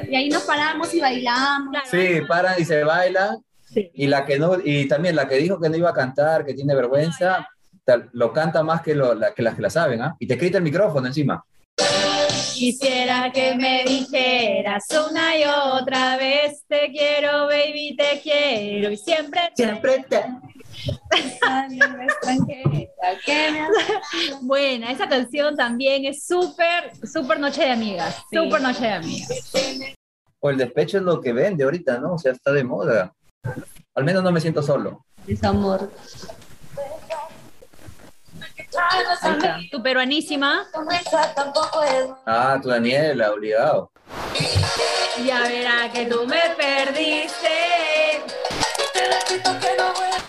Y 0.09 0.15
ahí 0.15 0.29
nos 0.29 0.43
paramos 0.43 0.93
y 0.93 0.99
bailamos. 0.99 1.77
Sí, 1.89 2.21
paran 2.27 2.55
y 2.59 2.65
se 2.65 2.83
bailan. 2.83 3.37
Sí. 3.73 3.89
Y 3.93 4.07
la 4.07 4.25
que 4.25 4.37
no, 4.39 4.57
y 4.63 4.87
también 4.87 5.15
la 5.15 5.27
que 5.27 5.35
dijo 5.35 5.59
que 5.59 5.69
no 5.69 5.77
iba 5.77 5.89
a 5.91 5.93
cantar, 5.93 6.45
que 6.45 6.53
tiene 6.53 6.75
vergüenza, 6.75 7.47
tal- 7.85 8.09
lo 8.13 8.33
canta 8.33 8.63
más 8.63 8.81
que, 8.81 8.95
lo, 8.95 9.13
la, 9.15 9.33
que 9.33 9.41
las 9.43 9.55
que 9.55 9.61
la 9.61 9.69
saben, 9.69 10.01
¿ah? 10.01 10.15
Y 10.19 10.27
te 10.27 10.37
quita 10.37 10.57
el 10.57 10.63
micrófono 10.63 11.07
encima. 11.07 11.43
Quisiera 12.53 13.31
que 13.33 13.55
me 13.55 13.83
dijeras 13.85 14.85
una 15.09 15.35
y 15.37 15.43
otra 15.45 16.17
vez, 16.17 16.63
te 16.67 16.91
quiero, 16.91 17.47
baby, 17.47 17.95
te 17.97 18.19
quiero, 18.21 18.91
y 18.91 18.97
siempre 18.97 19.41
te... 19.55 19.63
Siempre 19.63 20.05
te. 20.07 20.23
Buena, 24.41 24.91
esa 24.91 25.07
canción 25.07 25.55
también 25.55 26.05
es 26.05 26.25
súper, 26.25 26.91
súper 27.05 27.39
noche 27.39 27.61
de 27.61 27.71
amigas, 27.71 28.15
Sí. 28.29 28.37
súper 28.37 28.61
noche 28.61 28.81
de 28.83 28.91
amigas. 28.93 29.51
O 30.39 30.49
el 30.49 30.57
despecho 30.57 30.97
es 30.97 31.03
lo 31.03 31.21
que 31.21 31.33
vende 31.33 31.63
ahorita, 31.63 31.99
¿no? 31.99 32.13
O 32.13 32.17
sea, 32.17 32.31
está 32.31 32.51
de 32.51 32.63
moda. 32.63 33.13
Al 33.95 34.03
menos 34.03 34.23
no 34.23 34.31
me 34.31 34.39
siento 34.41 34.61
solo. 34.61 35.05
Desamor. 35.25 35.91
Tu 39.69 39.83
peruanísima, 39.83 40.65
tampoco 41.35 41.83
es 41.83 42.05
Ah, 42.25 42.57
tu 42.61 42.69
Daniela, 42.69 43.31
obligado. 43.31 43.91
ya 45.25 45.41
verá 45.41 45.91
que 45.91 46.05
tú 46.05 46.25
me 46.25 46.41
perdiste. 46.57 47.49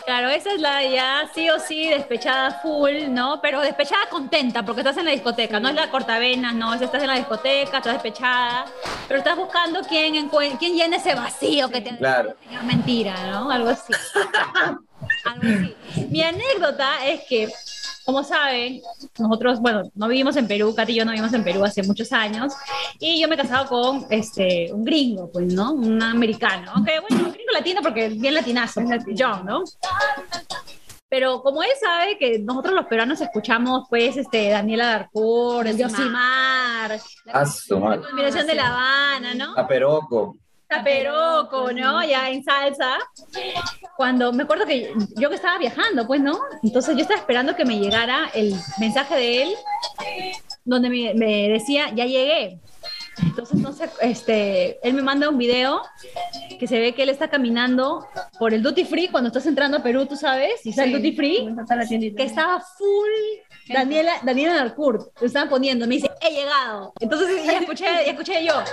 Claro, 0.04 0.28
esa 0.30 0.52
es 0.52 0.60
la 0.60 0.82
ya 0.82 1.28
sí 1.34 1.48
o 1.48 1.58
sí 1.60 1.88
despechada 1.88 2.60
full, 2.60 3.08
¿no? 3.10 3.40
Pero 3.40 3.60
despechada 3.60 4.02
contenta 4.10 4.64
porque 4.64 4.80
estás 4.80 4.96
en 4.96 5.04
la 5.04 5.12
discoteca, 5.12 5.60
no 5.60 5.68
es 5.68 5.74
la 5.74 5.90
cortavenas, 5.90 6.54
no, 6.54 6.74
es 6.74 6.82
estás 6.82 7.02
en 7.02 7.08
la 7.08 7.16
discoteca, 7.16 7.78
estás 7.78 7.94
despechada, 7.94 8.64
pero 9.06 9.18
estás 9.18 9.36
buscando 9.36 9.80
quién, 9.82 10.28
quién 10.58 10.74
llena 10.74 10.96
ese 10.96 11.14
vacío 11.14 11.68
que 11.68 11.80
te 11.80 11.96
Claro. 11.96 12.34
señor 12.46 12.64
mentira, 12.64 13.14
¿no? 13.30 13.50
Algo 13.50 13.70
así. 13.70 13.92
Algo 15.24 15.42
así. 15.42 15.76
Mi 16.10 16.22
anécdota 16.22 17.06
es 17.06 17.20
que, 17.28 17.48
como 18.04 18.22
saben, 18.24 18.80
nosotros, 19.18 19.60
bueno, 19.60 19.82
no 19.94 20.08
vivimos 20.08 20.36
en 20.36 20.46
Perú, 20.48 20.74
Katy 20.74 20.92
y 20.92 20.96
yo 20.96 21.04
no 21.04 21.12
vivimos 21.12 21.32
en 21.32 21.44
Perú 21.44 21.64
hace 21.64 21.82
muchos 21.82 22.12
años, 22.12 22.52
y 22.98 23.20
yo 23.20 23.28
me 23.28 23.34
he 23.34 23.38
casado 23.38 23.66
con 23.68 24.06
este, 24.10 24.72
un 24.72 24.84
gringo, 24.84 25.30
pues, 25.32 25.52
¿no? 25.52 25.72
Un 25.72 26.02
americano. 26.02 26.72
Aunque, 26.74 27.00
bueno, 27.00 27.26
un 27.26 27.32
gringo 27.32 27.52
latino 27.52 27.80
porque 27.82 28.08
bien 28.08 28.34
latinazo, 28.34 28.80
John, 29.16 29.44
¿no? 29.46 29.62
Pero 31.08 31.42
como 31.42 31.62
él 31.62 31.68
sabe 31.78 32.16
que 32.16 32.38
nosotros 32.38 32.74
los 32.74 32.86
peruanos 32.86 33.20
escuchamos, 33.20 33.86
pues, 33.90 34.16
este, 34.16 34.48
Daniela 34.48 34.86
Darcourt, 34.86 35.68
el 35.68 35.76
Yosimar, 35.76 36.98
Ah, 37.32 37.44
la 37.68 37.76
madre. 37.78 38.00
combinación 38.02 38.46
de 38.46 38.54
La 38.54 38.68
Habana, 38.68 39.34
¿no? 39.34 39.54
A 39.56 39.66
Peroco. 39.68 40.36
Taperoco, 40.72 41.72
¿no? 41.72 42.02
Ya 42.04 42.30
en 42.30 42.42
salsa. 42.42 42.98
Cuando 43.96 44.32
me 44.32 44.44
acuerdo 44.44 44.64
que 44.66 44.92
yo 45.16 45.28
que 45.28 45.34
estaba 45.36 45.58
viajando, 45.58 46.06
pues, 46.06 46.20
¿no? 46.20 46.38
Entonces 46.62 46.96
yo 46.96 47.02
estaba 47.02 47.20
esperando 47.20 47.54
que 47.54 47.64
me 47.64 47.78
llegara 47.78 48.30
el 48.34 48.54
mensaje 48.78 49.14
de 49.14 49.42
él, 49.42 49.54
donde 50.64 50.88
me, 50.88 51.14
me 51.14 51.48
decía, 51.50 51.90
ya 51.94 52.06
llegué. 52.06 52.58
Entonces, 53.22 53.60
no 53.60 53.72
sé, 53.72 53.90
este, 54.00 54.86
él 54.86 54.94
me 54.94 55.02
manda 55.02 55.28
un 55.28 55.36
video 55.36 55.82
que 56.58 56.66
se 56.66 56.80
ve 56.80 56.94
que 56.94 57.02
él 57.02 57.10
está 57.10 57.28
caminando 57.28 58.06
por 58.38 58.54
el 58.54 58.62
duty 58.62 58.84
free 58.84 59.08
cuando 59.08 59.28
estás 59.28 59.46
entrando 59.46 59.76
a 59.76 59.82
Perú, 59.82 60.06
tú 60.06 60.16
sabes, 60.16 60.64
y 60.64 60.70
está 60.70 60.84
el 60.84 60.92
duty 60.92 61.12
free, 61.12 61.48
que 62.16 62.22
estaba 62.22 62.60
full 62.60 63.51
Daniela, 63.72 64.12
Daniela 64.22 64.54
Narcourt, 64.54 65.02
lo 65.20 65.26
estaban 65.26 65.48
poniendo, 65.48 65.86
me 65.86 65.94
dice, 65.96 66.10
he 66.20 66.30
llegado. 66.30 66.92
Entonces 67.00 67.44
ya 67.44 67.58
escuché, 67.60 67.84
ya 67.84 68.00
escuché 68.12 68.44
yo. 68.44 68.62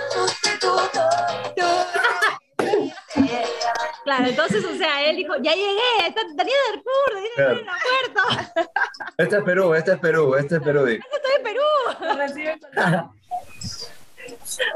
Claro, 4.04 4.26
entonces, 4.28 4.64
o 4.64 4.74
sea, 4.76 5.04
él 5.08 5.16
dijo, 5.16 5.34
ya 5.42 5.52
llegué, 5.52 6.06
está 6.06 6.20
Daniela 6.34 6.60
Narcourt, 6.74 7.34
Claro. 7.36 7.52
en 7.52 7.58
el 7.58 7.68
aeropuerto, 7.68 8.70
Este 9.18 9.36
es 9.36 9.42
Perú, 9.44 9.74
este 9.74 9.92
es 9.92 9.98
Perú, 9.98 10.34
este 10.36 10.56
es 10.56 10.62
Perú. 10.62 10.84
di. 10.84 10.94
estoy 10.94 11.32
en 11.36 11.42
Perú. 11.42 11.62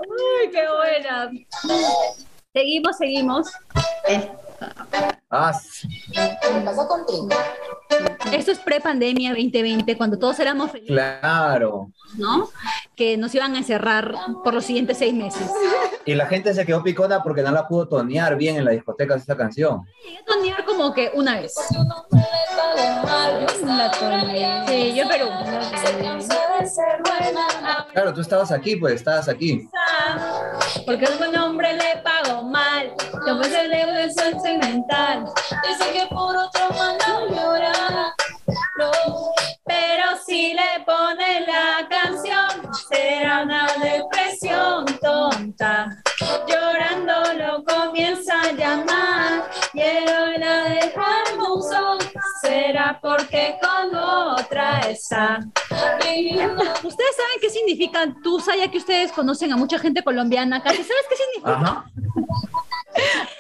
Uy, 0.09 0.51
qué 0.51 0.69
buena. 0.69 1.31
Seguimos, 2.53 2.97
seguimos. 2.99 3.53
Ah, 5.31 5.53
sí. 5.53 5.89
Esto 8.33 8.53
es 8.53 8.59
pre-pandemia 8.61 9.31
2020, 9.31 9.97
cuando 9.97 10.19
todos 10.19 10.39
éramos 10.39 10.71
felices, 10.71 10.95
claro. 10.95 11.91
¿no? 12.17 12.51
Que 12.95 13.17
nos 13.17 13.35
iban 13.35 13.55
a 13.55 13.59
encerrar 13.59 14.15
por 14.45 14.55
los 14.55 14.65
siguientes 14.65 14.99
seis 14.99 15.13
meses. 15.13 15.51
Y 16.07 16.15
la 16.15 16.27
gente 16.27 16.53
se 16.53 16.67
quedó 16.67 16.83
picona 16.83 17.23
porque 17.23 17.43
no 17.43 17.51
la 17.51 17.67
pudo 17.67 17.89
tonear 17.89 18.37
bien 18.37 18.57
en 18.57 18.65
la 18.65 18.73
discoteca 18.73 19.15
esa 19.15 19.37
canción. 19.37 19.85
Llegué 20.03 20.19
a 20.19 20.25
tonear 20.25 20.65
como 20.65 20.93
que 20.93 21.11
una 21.15 21.41
vez. 21.41 21.55
La 23.65 23.91
toné. 23.91 24.65
Sí, 24.67 24.95
yo 24.95 25.09
Perú. 25.09 25.29
Claro, 27.93 28.13
tú 28.13 28.21
estabas 28.21 28.53
aquí, 28.53 28.77
pues 28.77 28.95
estabas 28.95 29.29
aquí. 29.29 29.69
Porque 30.85 31.07
a 31.07 31.29
un 31.29 31.37
hombre 31.37 31.73
le 31.75 32.03
pago 32.03 32.43
mal. 32.43 32.93
Yo 33.27 33.37
pues 33.39 33.53
el 33.55 33.71
de 33.71 34.13
sentimental. 34.13 35.25
Dice 35.67 35.93
que 35.93 36.07
por 36.15 36.37
otro 36.37 36.69
manda 36.79 37.15
llorar. 37.31 38.13
No, 38.79 38.91
Pero 39.67 40.05
si 40.27 40.53
le 40.53 40.85
pone 40.85 41.41
la 41.47 41.89
canción, 41.89 42.71
será 42.91 43.43
una 43.45 43.67
depresión 43.83 44.85
tonta. 45.01 46.03
Llorando 46.47 47.15
lo 47.39 47.65
comienza 47.65 48.43
a 48.43 48.53
llamar. 48.53 49.51
Quiero 49.73 50.37
la 50.39 50.65
dejar 50.65 51.37
muso. 51.39 51.97
Será 52.43 52.99
porque 53.01 53.57
con 53.63 53.95
otra 53.97 54.81
está. 54.81 55.41
¿Ustedes 55.71 57.17
saben 57.17 57.41
qué 57.41 57.49
significa 57.49 58.15
Tusa, 58.23 58.55
ya 58.57 58.71
que 58.71 58.79
ustedes 58.79 59.13
conocen 59.13 59.51
a 59.53 59.57
mucha 59.57 59.79
gente 59.79 60.05
colombiana 60.05 60.59
acá? 60.59 60.71
¿Sabes 60.71 60.89
qué 61.09 61.17
significa? 61.17 61.53
Ajá. 61.55 61.85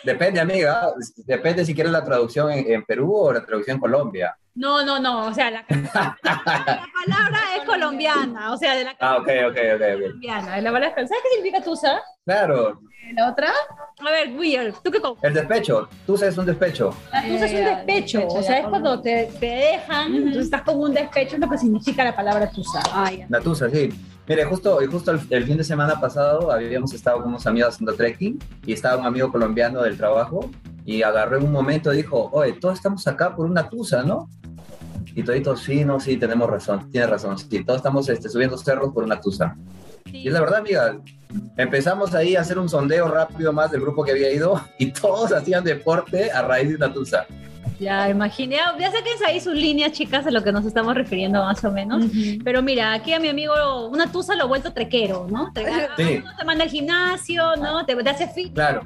Depende, 0.03 0.41
amiga. 0.41 0.91
Depende 1.27 1.67
si 1.67 1.75
quieres 1.75 1.93
la 1.93 2.03
traducción 2.03 2.51
en, 2.51 2.73
en 2.73 2.85
Perú 2.85 3.15
o 3.15 3.33
la 3.33 3.45
traducción 3.45 3.77
en 3.77 3.81
Colombia. 3.81 4.35
No, 4.55 4.85
no, 4.85 5.01
no, 5.01 5.27
o 5.27 5.35
sea, 5.35 5.51
la, 5.51 5.65
la 5.69 6.17
palabra 6.23 7.41
es 7.59 7.65
colombiana, 7.67 8.53
o 8.53 8.57
sea, 8.57 8.77
de 8.77 8.85
la 8.85 8.97
Ah, 9.01 9.17
ok, 9.17 9.29
ok, 9.49 9.57
ok, 9.75 10.01
colombiana. 10.01 10.61
La 10.61 10.71
palabra, 10.73 10.95
¿Sabes 10.95 11.11
qué 11.23 11.29
significa 11.35 11.63
Tusa? 11.63 12.01
Claro, 12.25 12.81
¿La 13.13 13.31
otra? 13.31 13.53
A 14.01 14.11
ver, 14.11 14.35
Weird, 14.37 14.75
¿tú 14.83 14.91
qué 14.91 15.01
el 15.23 15.35
despecho. 15.35 15.89
Tú 16.07 16.17
sabes 16.17 16.39
un 16.39 16.47
despecho. 16.47 16.95
La 17.13 17.23
tusa 17.23 17.47
es 17.47 17.53
un 17.53 17.59
Ya, 17.59 17.77
despecho, 17.77 18.19
despecho, 18.21 18.39
o 18.39 18.43
sea, 18.43 18.59
es 18.61 18.67
cuando 18.67 19.01
te, 19.01 19.31
te 19.39 19.47
dejan, 19.47 20.15
entonces 20.15 20.45
estás 20.45 20.63
con 20.63 20.81
un 20.81 20.95
despecho, 20.95 21.35
es 21.35 21.41
lo 21.41 21.51
que 21.51 21.59
significa 21.59 22.03
la 22.05 22.17
palabra 22.17 22.51
tusa. 22.51 22.81
Ah. 22.93 23.11
La 23.29 23.41
tusa, 23.41 23.69
sí. 23.69 23.91
Mire, 24.27 24.45
justo, 24.45 24.79
justo 24.91 25.11
el, 25.11 25.21
el 25.31 25.45
fin 25.45 25.59
de 25.59 25.65
semana 25.65 26.01
pasado 26.01 26.51
habíamos 26.51 26.95
estado 26.95 27.19
con 27.19 27.29
unos 27.29 27.47
amigos 27.47 27.75
haciendo 27.75 27.95
trekking 27.95 28.39
y 28.65 28.73
estaba 28.73 28.97
un 28.97 29.07
amigo 29.07 29.31
colombiano 29.31 29.83
del 29.83 29.99
trabajo 29.99 30.51
y 30.87 31.03
agarró 31.03 31.37
en 31.37 31.45
un 31.45 31.53
momento 31.53 31.93
y 31.93 31.99
dijo, 31.99 32.31
oye, 32.33 32.55
todos 32.55 32.75
estamos 32.77 33.07
acá 33.07 33.37
por 33.37 33.47
una 33.47 33.69
tusa, 33.69 34.03
¿no? 34.03 34.29
Y 35.15 35.23
toditos, 35.23 35.63
sí, 35.63 35.85
no, 35.85 36.01
sí, 36.01 36.17
tenemos 36.17 36.51
razón, 36.51 36.91
tienes 36.91 37.09
razón, 37.11 37.39
sí, 37.39 37.65
todos 37.65 37.79
estamos 37.79 38.09
este, 38.09 38.29
subiendo 38.29 38.57
cerros 38.59 38.93
por 38.93 39.05
una 39.05 39.21
tusa. 39.21 39.57
Y 40.07 40.27
es 40.29 40.33
la 40.35 40.41
verdad, 40.41 40.59
amiga, 40.59 40.97
empezamos 41.57 42.15
ahí 42.15 42.37
a 42.37 42.41
hacer 42.41 42.59
un 42.59 42.69
sondeo 42.69 43.09
rápido 43.09 43.53
más 43.53 43.71
del 43.71 43.81
grupo 43.81 44.05
que 44.05 44.11
había 44.13 44.33
ido 44.33 44.61
y 44.79 44.93
todos 44.93 45.33
hacían 45.33 45.65
deporte 45.65 46.31
a 46.31 46.43
raíz 46.43 46.69
de 46.69 46.77
una 46.77 46.93
tusa. 46.93 47.27
Ya, 47.81 48.09
imaginé, 48.09 48.57
ya 48.79 48.91
saquen 48.93 49.13
ahí 49.27 49.41
sus 49.41 49.55
líneas, 49.55 49.93
chicas, 49.93 50.27
a 50.27 50.31
lo 50.31 50.45
que 50.45 50.53
nos 50.53 50.65
estamos 50.65 50.95
refiriendo 50.95 51.43
más 51.43 51.65
o 51.65 51.73
menos. 51.73 52.05
Pero 52.45 52.63
mira, 52.63 52.93
aquí 52.93 53.13
a 53.13 53.19
mi 53.19 53.29
amigo, 53.29 53.53
una 53.89 54.11
tusa 54.13 54.37
lo 54.37 54.45
ha 54.45 54.47
vuelto 54.47 54.73
trequero, 54.73 55.27
¿no? 55.29 55.53
Te, 55.53 55.65
Sí. 55.97 56.23
uno 56.23 56.31
te 56.39 56.45
manda 56.45 56.65
al 56.65 56.71
gimnasio, 56.71 57.57
¿no? 57.57 57.85
Te, 57.85 57.97
te 57.97 58.11
hace 58.11 58.29
fit, 58.29 58.55
Claro, 58.55 58.83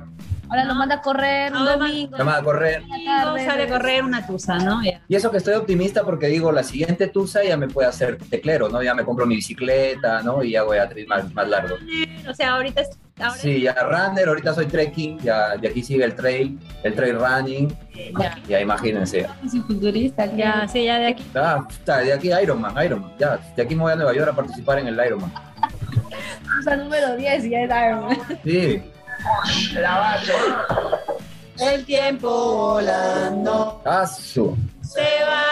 Ahora 0.51 0.65
lo 0.65 0.75
manda 0.75 0.97
a 0.97 1.01
correr 1.03 1.53
un 1.53 1.65
domingo. 1.65 2.17
vamos 2.17 2.35
a 2.35 2.43
correr. 2.43 2.83
tarde, 3.05 3.45
sale 3.45 3.63
a 3.65 3.69
correr 3.69 4.03
una 4.05 4.27
tusa, 4.27 4.59
¿no? 4.59 4.83
Ya. 4.83 5.01
Y 5.09 5.15
eso 5.17 5.31
que 5.31 5.37
estoy 5.39 5.55
optimista 5.55 6.05
porque 6.05 6.29
digo, 6.29 6.53
la 6.53 6.63
siguiente 6.63 7.09
tusa 7.09 7.45
ya 7.45 7.57
me 7.57 7.69
puede 7.69 7.89
hacer 7.89 8.19
teclero, 8.31 8.69
¿no? 8.69 8.83
Ya 8.83 8.95
me 8.95 9.05
compro 9.05 9.27
mi 9.27 9.37
bicicleta, 9.37 10.23
¿no? 10.23 10.43
Y 10.43 10.53
ya 10.53 10.63
voy 10.63 10.79
a 10.79 10.89
más, 11.07 11.33
más 11.35 11.49
largo. 11.49 11.77
O 12.29 12.35
sea, 12.35 12.55
ahorita 12.55 12.83
es... 12.83 12.91
Ahora 13.21 13.35
Sí, 13.35 13.63
ya 13.63 13.75
runner, 13.75 14.29
ahorita 14.29 14.55
soy 14.55 14.67
trekking, 14.67 15.19
ya 15.19 15.57
de 15.57 15.69
aquí 15.69 15.83
sigue 15.83 16.05
el 16.05 16.15
trail, 16.15 16.57
el 16.85 16.95
trail 16.95 17.19
running, 17.19 17.69
Ya, 18.17 18.39
ya 18.49 18.61
imagínense. 18.61 19.27
Fisiculturista. 19.43 20.27
ya, 20.37 20.69
sí, 20.69 20.85
ya 20.85 21.01
de 21.01 21.09
aquí. 21.09 21.25
Ah, 21.35 21.67
de 21.85 22.13
aquí 22.13 22.31
Ironman, 22.33 22.75
Ironman, 22.85 23.13
ya, 23.19 23.41
de 23.57 23.63
aquí 23.63 23.75
me 23.75 23.83
voy 23.83 23.93
a 23.93 23.97
Nueva 23.97 24.15
York 24.15 24.31
a 24.31 24.37
participar 24.37 24.79
en 24.79 24.87
el 24.87 25.01
Ironman. 25.05 25.33
Usa 26.61 26.77
número 26.77 27.17
10 27.17 27.45
y 27.45 27.51
ya 27.51 27.61
es 27.63 27.71
Ironman. 27.71 28.19
Sí, 28.45 28.83
El 31.61 31.85
tiempo 31.85 32.29
volando 32.31 33.81
se 34.83 35.03
va. 35.27 35.45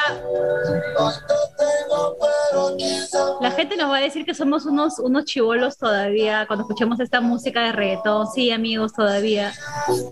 La 3.40 3.50
gente 3.50 3.76
nos 3.76 3.90
va 3.90 3.96
a 3.96 4.00
decir 4.00 4.24
que 4.24 4.34
somos 4.34 4.64
unos, 4.66 4.98
unos 4.98 5.24
chivolos 5.24 5.76
todavía 5.76 6.46
cuando 6.46 6.62
escuchamos 6.64 7.00
esta 7.00 7.20
música 7.20 7.64
de 7.64 7.72
reggaetón. 7.72 8.28
Sí, 8.28 8.50
amigos, 8.50 8.92
todavía. 8.94 9.52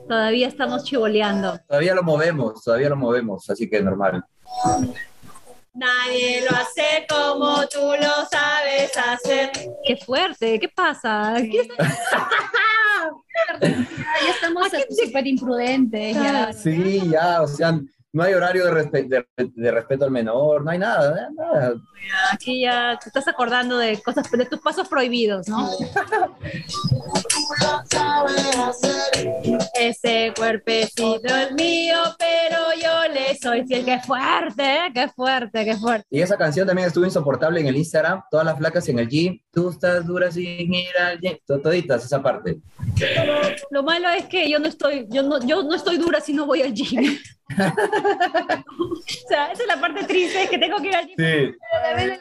Todavía 0.08 0.48
estamos 0.48 0.84
chivoleando. 0.84 1.58
Todavía 1.68 1.94
lo 1.94 2.02
movemos, 2.02 2.62
todavía 2.62 2.88
lo 2.90 2.96
movemos, 2.96 3.48
así 3.48 3.70
que 3.70 3.80
normal. 3.80 4.24
Nadie 5.72 6.42
lo 6.48 6.56
hace 6.56 7.06
como 7.08 7.66
tú 7.68 7.80
lo 7.80 8.26
sabes 8.30 8.92
hacer. 8.96 9.50
Qué 9.84 9.96
fuerte, 9.96 10.60
¿qué 10.60 10.68
pasa? 10.68 11.34
¿Qué 11.36 11.60
está- 11.62 11.74
Ya 14.24 14.30
estamos 14.30 14.68
súper 14.90 15.26
imprudentes. 15.26 16.14
Ya. 16.14 16.52
Sí, 16.52 17.02
ya, 17.10 17.42
o 17.42 17.48
sea, 17.48 17.80
no 18.14 18.22
hay 18.22 18.32
horario 18.32 18.64
de, 18.64 18.72
respe- 18.72 19.06
de- 19.08 19.26
de 19.36 19.70
respeto 19.70 20.04
al 20.06 20.10
menor, 20.10 20.64
no 20.64 20.70
hay 20.70 20.78
nada, 20.78 21.28
nada. 21.36 21.74
Aquí 22.32 22.60
ya 22.62 22.98
te 23.02 23.08
estás 23.08 23.26
acordando 23.28 23.76
de 23.76 24.00
cosas, 24.00 24.30
de 24.30 24.46
tus 24.46 24.60
pasos 24.60 24.88
prohibidos, 24.88 25.48
¿no? 25.48 25.68
Ese 29.78 30.32
cuerpecito 30.36 31.34
es 31.36 31.52
mío, 31.52 31.96
pero 32.18 32.58
yo 32.80 33.12
le 33.12 33.36
soy 33.38 33.66
fiel. 33.66 33.84
Qué 33.84 33.98
fuerte, 34.00 34.62
¿eh? 34.62 34.90
qué 34.94 35.08
fuerte, 35.08 35.64
qué 35.64 35.76
fuerte. 35.76 36.06
Y 36.10 36.20
esa 36.20 36.36
canción 36.36 36.66
también 36.66 36.88
estuvo 36.88 37.04
insoportable 37.04 37.60
en 37.60 37.66
el 37.66 37.76
Instagram, 37.76 38.22
todas 38.30 38.46
las 38.46 38.56
flacas 38.58 38.88
en 38.88 38.98
el 38.98 39.08
gym, 39.08 39.38
tú 39.52 39.70
estás 39.70 40.06
dura 40.06 40.30
sin 40.30 40.72
ir 40.74 40.96
al 40.98 41.18
gym, 41.20 41.36
To- 41.46 41.60
toditas 41.60 42.04
esa 42.04 42.22
parte. 42.22 42.58
Lo 43.70 43.82
malo 43.82 44.08
es 44.10 44.26
que 44.26 44.48
yo 44.48 44.58
no 44.58 44.66
estoy, 44.68 45.06
yo 45.10 45.22
no, 45.22 45.40
yo 45.44 45.62
no 45.62 45.74
estoy 45.74 45.96
dura 45.96 46.20
si 46.20 46.32
no 46.32 46.46
voy 46.46 46.62
al 46.62 46.72
gym. 46.74 47.18
o 48.78 49.28
sea, 49.28 49.52
esa 49.52 49.62
es 49.62 49.68
la 49.68 49.80
parte 49.80 50.04
triste, 50.04 50.42
es 50.44 50.50
que 50.50 50.58
tengo 50.58 50.76
que 50.78 50.88
ir 50.88 50.96
al 50.96 51.06
gym. 51.06 51.16
Sí, 51.16 51.54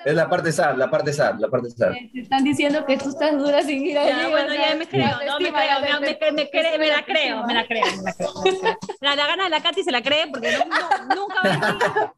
es 0.06 0.14
la 0.16 0.30
parte 0.30 0.52
sad, 0.52 0.76
la 0.78 0.90
parte 0.90 1.14
sad, 1.14 1.36
la 1.40 1.48
parte 1.50 1.70
sad. 1.70 1.92
Te 2.14 2.22
están 2.22 2.44
diciendo 2.44 2.86
que 2.86 2.98
tú 2.98 3.10
estás 3.10 3.38
dura 3.38 3.62
sin 3.62 3.86
ir 3.86 3.98
al 3.98 4.08
Ya, 4.08 4.20
gym, 4.22 4.32
bueno, 4.32 4.48
o 4.48 4.52
sea, 4.56 4.70
ya 4.70 4.76
me 4.76 4.88
creo, 4.88 5.06
la 5.06 5.26
no, 5.26 5.40
me 5.40 5.50
creo, 5.50 5.52
la 5.54 5.80
me, 5.80 5.86
me, 5.88 5.92
autoestima. 5.94 6.32
me 6.32 6.88
la 6.88 7.06
creo, 7.06 7.44
me 7.48 7.54
la 7.54 7.66
creo, 7.68 7.98
me 7.98 8.04
la 8.04 8.14
creo. 8.14 8.30
La, 9.02 9.16
la 9.16 9.28
gana 9.28 9.44
de 9.46 9.50
la 9.50 9.62
Katy 9.62 9.84
se 9.84 9.92
la 9.92 10.02
cree 10.02 10.28
porque 10.28 10.52
no, 10.52 10.66
no- 10.66 11.16
nunca 11.16 11.36
va 11.44 12.14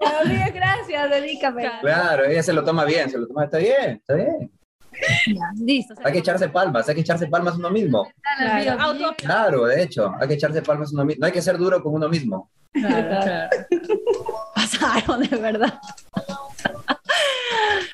a 0.00 0.24
gracias, 0.54 1.10
dedícame. 1.10 1.70
Claro, 1.80 2.24
ella 2.24 2.42
se 2.42 2.52
lo 2.52 2.64
toma 2.64 2.84
bien, 2.84 3.10
se 3.10 3.18
lo 3.18 3.26
toma, 3.26 3.44
está 3.44 3.58
bien, 3.58 3.90
está 4.00 4.14
bien. 4.14 4.50
Listo. 5.60 5.94
Hay 6.04 6.12
que 6.12 6.18
echarse 6.18 6.48
palmas, 6.48 6.88
hay 6.88 6.94
que 6.94 7.00
echarse 7.02 7.26
palmas 7.26 7.56
uno 7.56 7.70
mismo. 7.70 8.08
claro, 9.16 9.64
de 9.66 9.82
hecho, 9.82 10.12
hay 10.20 10.28
que 10.28 10.34
echarse 10.34 10.62
palmas 10.62 10.92
uno 10.92 11.04
mismo. 11.04 11.20
No 11.20 11.26
hay 11.26 11.32
que 11.32 11.42
ser 11.42 11.58
duro 11.58 11.82
con 11.82 11.94
uno 11.94 12.08
mismo. 12.08 12.50
pasaron, 14.54 15.20
de 15.20 15.36
verdad. 15.36 15.78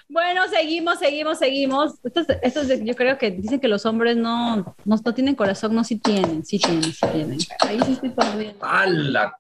Bueno, 0.09 0.43
seguimos, 0.49 1.01
seguimos, 1.01 1.39
seguimos. 1.41 1.95
Estos, 2.05 2.27
estos 2.41 2.69
de- 2.69 2.85
yo 2.85 2.95
creo 2.95 3.19
que 3.19 3.33
dicen 3.33 3.59
que 3.59 3.67
los 3.67 3.85
hombres 3.85 4.17
no, 4.17 4.57
no, 4.59 4.97
no 5.05 5.15
tienen 5.15 5.35
corazón, 5.35 5.75
no, 5.75 5.83
sí 5.83 5.97
tienen, 5.99 6.45
sí 6.45 6.61
tienen, 6.61 6.85
sí 6.93 7.01
tienen. 7.13 7.39
Ahí 7.67 7.81
sí 7.85 7.93
estoy 7.95 8.11
perdiendo. 8.11 8.65
¡Hala! 8.65 9.37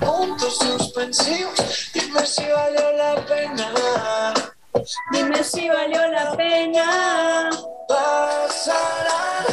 Puntos 0.00 0.58
suspensivos, 0.58 1.90
dime 1.92 2.20
si 2.24 2.42
valió 2.44 2.92
la 2.96 3.14
pena. 3.26 4.33
Dime 5.12 5.42
si 5.44 5.68
valió 5.68 6.06
la 6.08 6.32
pena. 6.36 7.50
Pasará, 7.88 9.44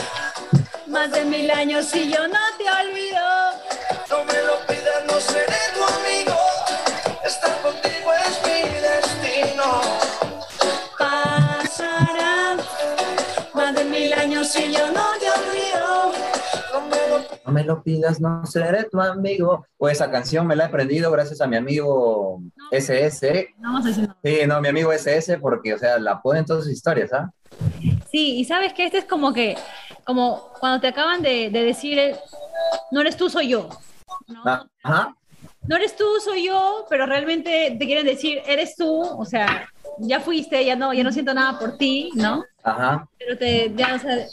Más 0.88 1.12
de 1.12 1.24
mil 1.26 1.50
años 1.52 1.94
y 1.96 2.10
yo 2.12 2.28
no 2.28 2.40
te 2.58 2.64
olvido. 2.70 3.20
no 4.10 4.26
me 4.26 4.42
lo 4.42 4.60
pidas, 4.68 5.06
no 5.08 5.20
seré 5.20 5.58
No 17.52 17.56
me 17.56 17.66
lo 17.66 17.84
pidas, 17.84 18.22
no 18.22 18.46
seré 18.46 18.86
tu 18.86 19.02
amigo. 19.02 19.66
O 19.78 19.90
esa 19.90 20.10
canción 20.10 20.48
me 20.48 20.56
la 20.56 20.64
he 20.64 20.68
aprendido 20.68 21.12
gracias 21.12 21.42
a 21.42 21.48
mi 21.48 21.58
amigo 21.58 22.42
SS. 22.72 23.56
No 23.60 23.78
a 23.78 23.82
decir 23.82 24.04
nada. 24.04 24.18
Sí, 24.24 24.38
no, 24.48 24.62
mi 24.62 24.70
amigo 24.70 24.94
SS, 24.94 25.38
porque, 25.38 25.74
o 25.74 25.78
sea, 25.78 26.00
la 26.00 26.22
pone 26.22 26.40
en 26.40 26.46
todas 26.46 26.64
sus 26.64 26.72
historias, 26.72 27.12
¿ah? 27.12 27.30
Sí, 28.10 28.38
y 28.38 28.46
sabes 28.46 28.72
que 28.72 28.86
este 28.86 29.00
es 29.00 29.06
como 29.06 29.34
que, 29.34 29.58
como 30.06 30.54
cuando 30.62 30.80
te 30.80 30.88
acaban 30.88 31.22
de, 31.22 31.50
de 31.50 31.64
decir, 31.64 32.16
no 32.90 33.02
eres 33.02 33.18
tú, 33.18 33.30
soy 33.30 33.50
yo. 33.50 33.68
¿no? 34.30 34.44
Ah, 34.46 34.66
Ajá. 34.82 35.16
no 35.68 35.76
eres 35.76 35.98
tú, 35.98 36.06
soy 36.24 36.46
yo, 36.46 36.86
pero 36.90 37.06
realmente 37.06 37.76
te 37.78 37.86
quieren 37.86 38.06
decir, 38.06 38.42
eres 38.48 38.78
tú, 38.78 39.02
o 39.02 39.26
sea, 39.26 39.68
ya 40.00 40.22
fuiste, 40.22 40.64
ya 40.64 40.78
no, 40.78 40.94
ya 40.94 41.04
no 41.04 41.12
siento 41.12 41.34
nada 41.34 41.60
por 41.60 41.78
ti, 41.78 42.12
¿no? 42.16 42.46
Ajá. 42.64 43.06
Pero 43.20 43.38
te, 43.38 43.74
ya, 43.76 43.96
o 43.96 44.00
sea, 44.00 44.26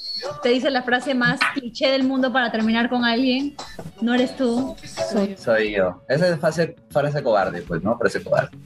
te 0.43 0.49
dice 0.51 0.71
la 0.71 0.83
frase 0.83 1.15
más 1.15 1.41
cliché 1.55 1.91
del 1.91 2.05
mundo 2.05 2.33
para 2.33 2.51
terminar 2.53 2.89
con 2.89 3.05
alguien, 3.05 3.55
no 4.01 4.15
eres 4.15 4.37
tú, 4.37 4.77
soy 5.13 5.29
yo. 5.31 5.37
Soy 5.37 5.73
yo. 5.77 6.03
Esa 6.09 6.29
es 6.29 6.39
frase, 6.39 6.77
frase 6.91 7.23
cobarde, 7.23 7.63
pues, 7.63 7.83
¿no? 7.83 7.97
Frase 7.99 8.23
cobarde. 8.23 8.57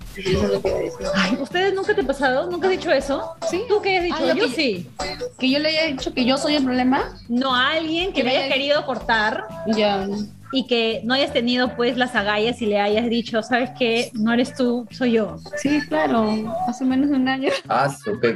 Ay, 1.15 1.37
¿ustedes 1.41 1.75
nunca 1.75 1.95
te 1.95 2.01
ha 2.03 2.07
pasado? 2.07 2.51
¿Nunca 2.51 2.67
has 2.69 2.73
dicho 2.73 2.91
eso? 2.91 3.33
Sí. 3.51 3.63
¿Tú 3.69 3.81
qué 3.83 3.99
has 3.99 4.05
dicho? 4.05 4.17
Ah, 4.21 4.35
yo 4.35 4.45
que- 4.47 4.51
sí. 4.51 4.91
Que 5.39 5.51
yo 5.51 5.59
le 5.59 5.69
haya 5.69 5.87
dicho 5.87 6.13
que 6.13 6.25
yo 6.25 6.37
soy 6.39 6.57
el 6.57 6.65
problema. 6.65 7.17
No 7.29 7.55
a 7.55 7.73
alguien 7.73 8.09
que 8.13 8.21
Que 8.21 8.25
me 8.25 8.31
me 8.31 8.37
haya 8.37 8.45
haya- 8.47 8.55
querido 8.55 8.87
cortar 8.87 9.45
Ya. 9.67 10.07
y 10.53 10.67
que 10.67 11.01
no 11.05 11.15
hayas 11.15 11.33
tenido 11.33 11.75
pues 11.77 11.97
las 11.97 12.15
agallas 12.15 12.61
y 12.63 12.67
le 12.67 12.79
hayas 12.81 13.09
dicho, 13.09 13.43
¿sabes 13.43 13.71
qué? 13.79 14.11
No 14.15 14.33
eres 14.33 14.55
tú, 14.55 14.87
soy 14.91 15.13
yo. 15.13 15.37
Sí, 15.57 15.81
claro. 15.89 16.55
Hace 16.69 16.85
menos 16.85 17.11
de 17.11 17.17
un 17.17 17.29
año. 17.29 17.51
Ah, 17.69 17.89
ok. 18.07 18.27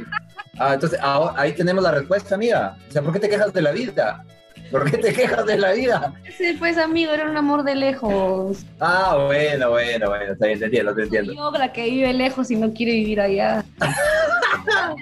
Ah, 0.59 0.73
entonces, 0.73 0.99
ah, 1.01 1.33
ahí 1.37 1.53
tenemos 1.53 1.83
la 1.83 1.91
respuesta, 1.91 2.35
amiga. 2.35 2.75
O 2.89 2.91
sea, 2.91 3.01
¿por 3.01 3.13
qué 3.13 3.19
te 3.19 3.29
quejas 3.29 3.53
de 3.53 3.61
la 3.61 3.71
vida? 3.71 4.23
¿Por 4.71 4.89
qué 4.89 4.97
te 4.97 5.13
quejas 5.13 5.45
de 5.45 5.57
la 5.57 5.71
vida? 5.73 6.13
Sí, 6.37 6.55
pues 6.59 6.77
amigo, 6.77 7.11
era 7.13 7.29
un 7.29 7.37
amor 7.37 7.63
de 7.63 7.75
lejos. 7.75 8.65
Ah, 8.79 9.17
bueno, 9.25 9.69
bueno, 9.69 10.09
bueno. 10.09 10.33
Está 10.33 10.47
bien, 10.47 10.59
te 10.59 10.65
entiendo, 10.65 10.93
te 10.93 11.03
entiendo. 11.03 11.33
Yo 11.33 11.51
la 11.51 11.71
que 11.71 11.83
vive 11.89 12.11
lejos 12.13 12.51
y 12.51 12.55
no 12.57 12.73
quiere 12.73 12.93
vivir 12.93 13.21
allá. 13.21 13.63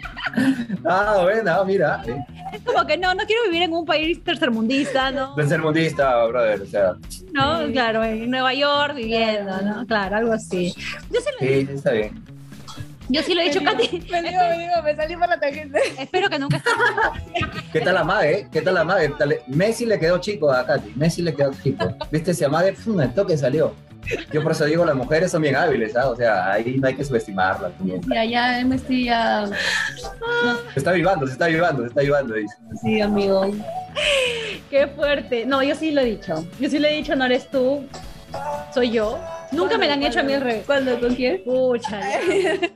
Ah, 0.88 1.20
bueno, 1.24 1.52
ah, 1.52 1.63
mira. 1.65 2.02
eh. 2.08 2.24
Es 2.54 2.62
como 2.62 2.86
que 2.86 2.98
no, 2.98 3.13
no 3.15 3.24
quiero 3.26 3.44
vivir 3.46 3.63
en 3.63 3.74
un 3.74 3.86
país 3.86 4.24
tercermundista, 4.24 5.12
¿no? 5.12 5.34
De 5.38 5.48
ser 5.48 5.62
mundista, 5.62 6.24
brother. 6.26 6.62
O 6.62 6.65
sea, 6.65 6.94
No, 7.32 7.72
claro, 7.72 8.04
en 8.04 8.30
Nueva 8.30 8.54
York 8.54 8.96
viviendo, 8.96 9.60
¿no? 9.62 9.86
Claro, 9.88 10.18
algo 10.18 10.34
así. 10.34 10.74
Yo 11.10 11.20
sí 11.22 11.30
lo, 11.39 11.48
sí, 11.48 11.68
está 11.74 11.91
bien. 11.91 12.24
Yo 13.10 13.22
sí 13.24 13.34
lo 13.34 13.41
he 13.41 13.46
dicho, 13.50 13.60
Katy. 13.63 14.08
Me 14.12 14.22
digo, 14.22 14.39
me 14.50 14.58
digo, 14.60 14.84
me 14.84 14.96
salí 14.96 15.15
por 15.15 15.30
la 15.30 15.39
tangente. 15.39 15.80
Espero 16.00 16.30
que 16.30 16.39
nunca 16.39 16.62
¿Qué 17.72 17.82
tal 17.82 17.96
la 17.96 18.04
madre? 18.04 18.32
eh? 18.39 18.48
¿Qué 18.52 18.62
tal 18.62 18.74
la 18.76 18.84
madre? 18.84 19.13
Messi 19.48 19.86
le 19.86 20.00
quedó 20.00 20.18
chico 20.20 20.52
a 20.52 20.65
Katy. 20.65 20.94
Messi 20.96 21.22
le 21.22 21.34
quedó 21.36 21.52
chico. 21.63 21.86
¿Viste? 22.12 22.32
Ese 22.32 22.48
madre, 22.48 22.74
pum, 22.74 23.00
el 23.02 23.13
toque 23.13 23.38
salió. 23.38 23.74
Yo 24.32 24.44
por 24.44 24.52
eso 24.52 24.65
digo, 24.65 24.86
las 24.86 24.96
mujeres 24.96 25.32
son 25.32 25.41
bien 25.41 25.56
hábiles, 25.56 25.96
¿ah? 25.96 26.10
O 26.10 26.15
sea, 26.15 26.52
ahí 26.52 26.78
no 26.80 26.88
hay 26.88 26.96
que 26.96 27.04
subestimarlas. 27.04 27.74
también. 27.74 28.02
Y 28.08 28.15
allá 28.18 28.63
me 28.63 28.76
estoy 28.76 29.06
ya. 29.06 29.48
Se 30.74 30.80
está 30.80 30.91
vivando, 30.91 31.26
se 31.26 31.34
está 31.34 31.48
vivando, 31.48 31.82
se 31.82 31.88
está 31.89 32.02
vivando, 32.02 32.36
dice. 32.36 32.56
Sí, 32.84 33.02
amigo. 33.02 33.52
Qué 34.70 34.88
fuerte. 34.88 35.46
No, 35.46 35.63
yo 35.63 35.74
sí 35.76 35.91
lo 35.91 36.02
he 36.02 36.06
dicho. 36.06 36.46
Yo 36.60 36.70
sí 36.70 36.78
lo 36.80 36.88
he 36.88 36.94
dicho, 36.94 37.15
no 37.15 37.26
eres 37.26 37.50
tú, 37.50 37.86
soy 38.74 38.91
yo. 38.91 39.20
Nunca 39.56 39.78
me 39.78 39.88
lo 39.88 39.94
han 39.94 40.04
hecho 40.04 40.20
a 40.20 40.24
mí 40.24 40.34
al 40.34 40.41
revés. 40.41 40.63
¿Cuándo? 40.65 41.00
¿Con 41.00 41.15
quién? 41.15 41.41
Pucha, 41.44 42.00
ya. 42.02 42.20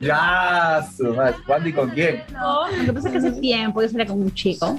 Ya, 0.00 0.86
su 0.96 1.14
madre. 1.14 1.34
¿Cuándo 1.46 1.68
y 1.68 1.72
con 1.72 1.90
quién? 1.90 2.22
No, 2.32 2.68
lo 2.68 2.84
que 2.84 2.92
pasa 2.92 3.08
es 3.08 3.12
que 3.12 3.18
hace 3.18 3.40
tiempo 3.40 3.82
yo 3.82 3.88
salía 3.88 4.06
con 4.06 4.20
un 4.22 4.32
chico, 4.34 4.78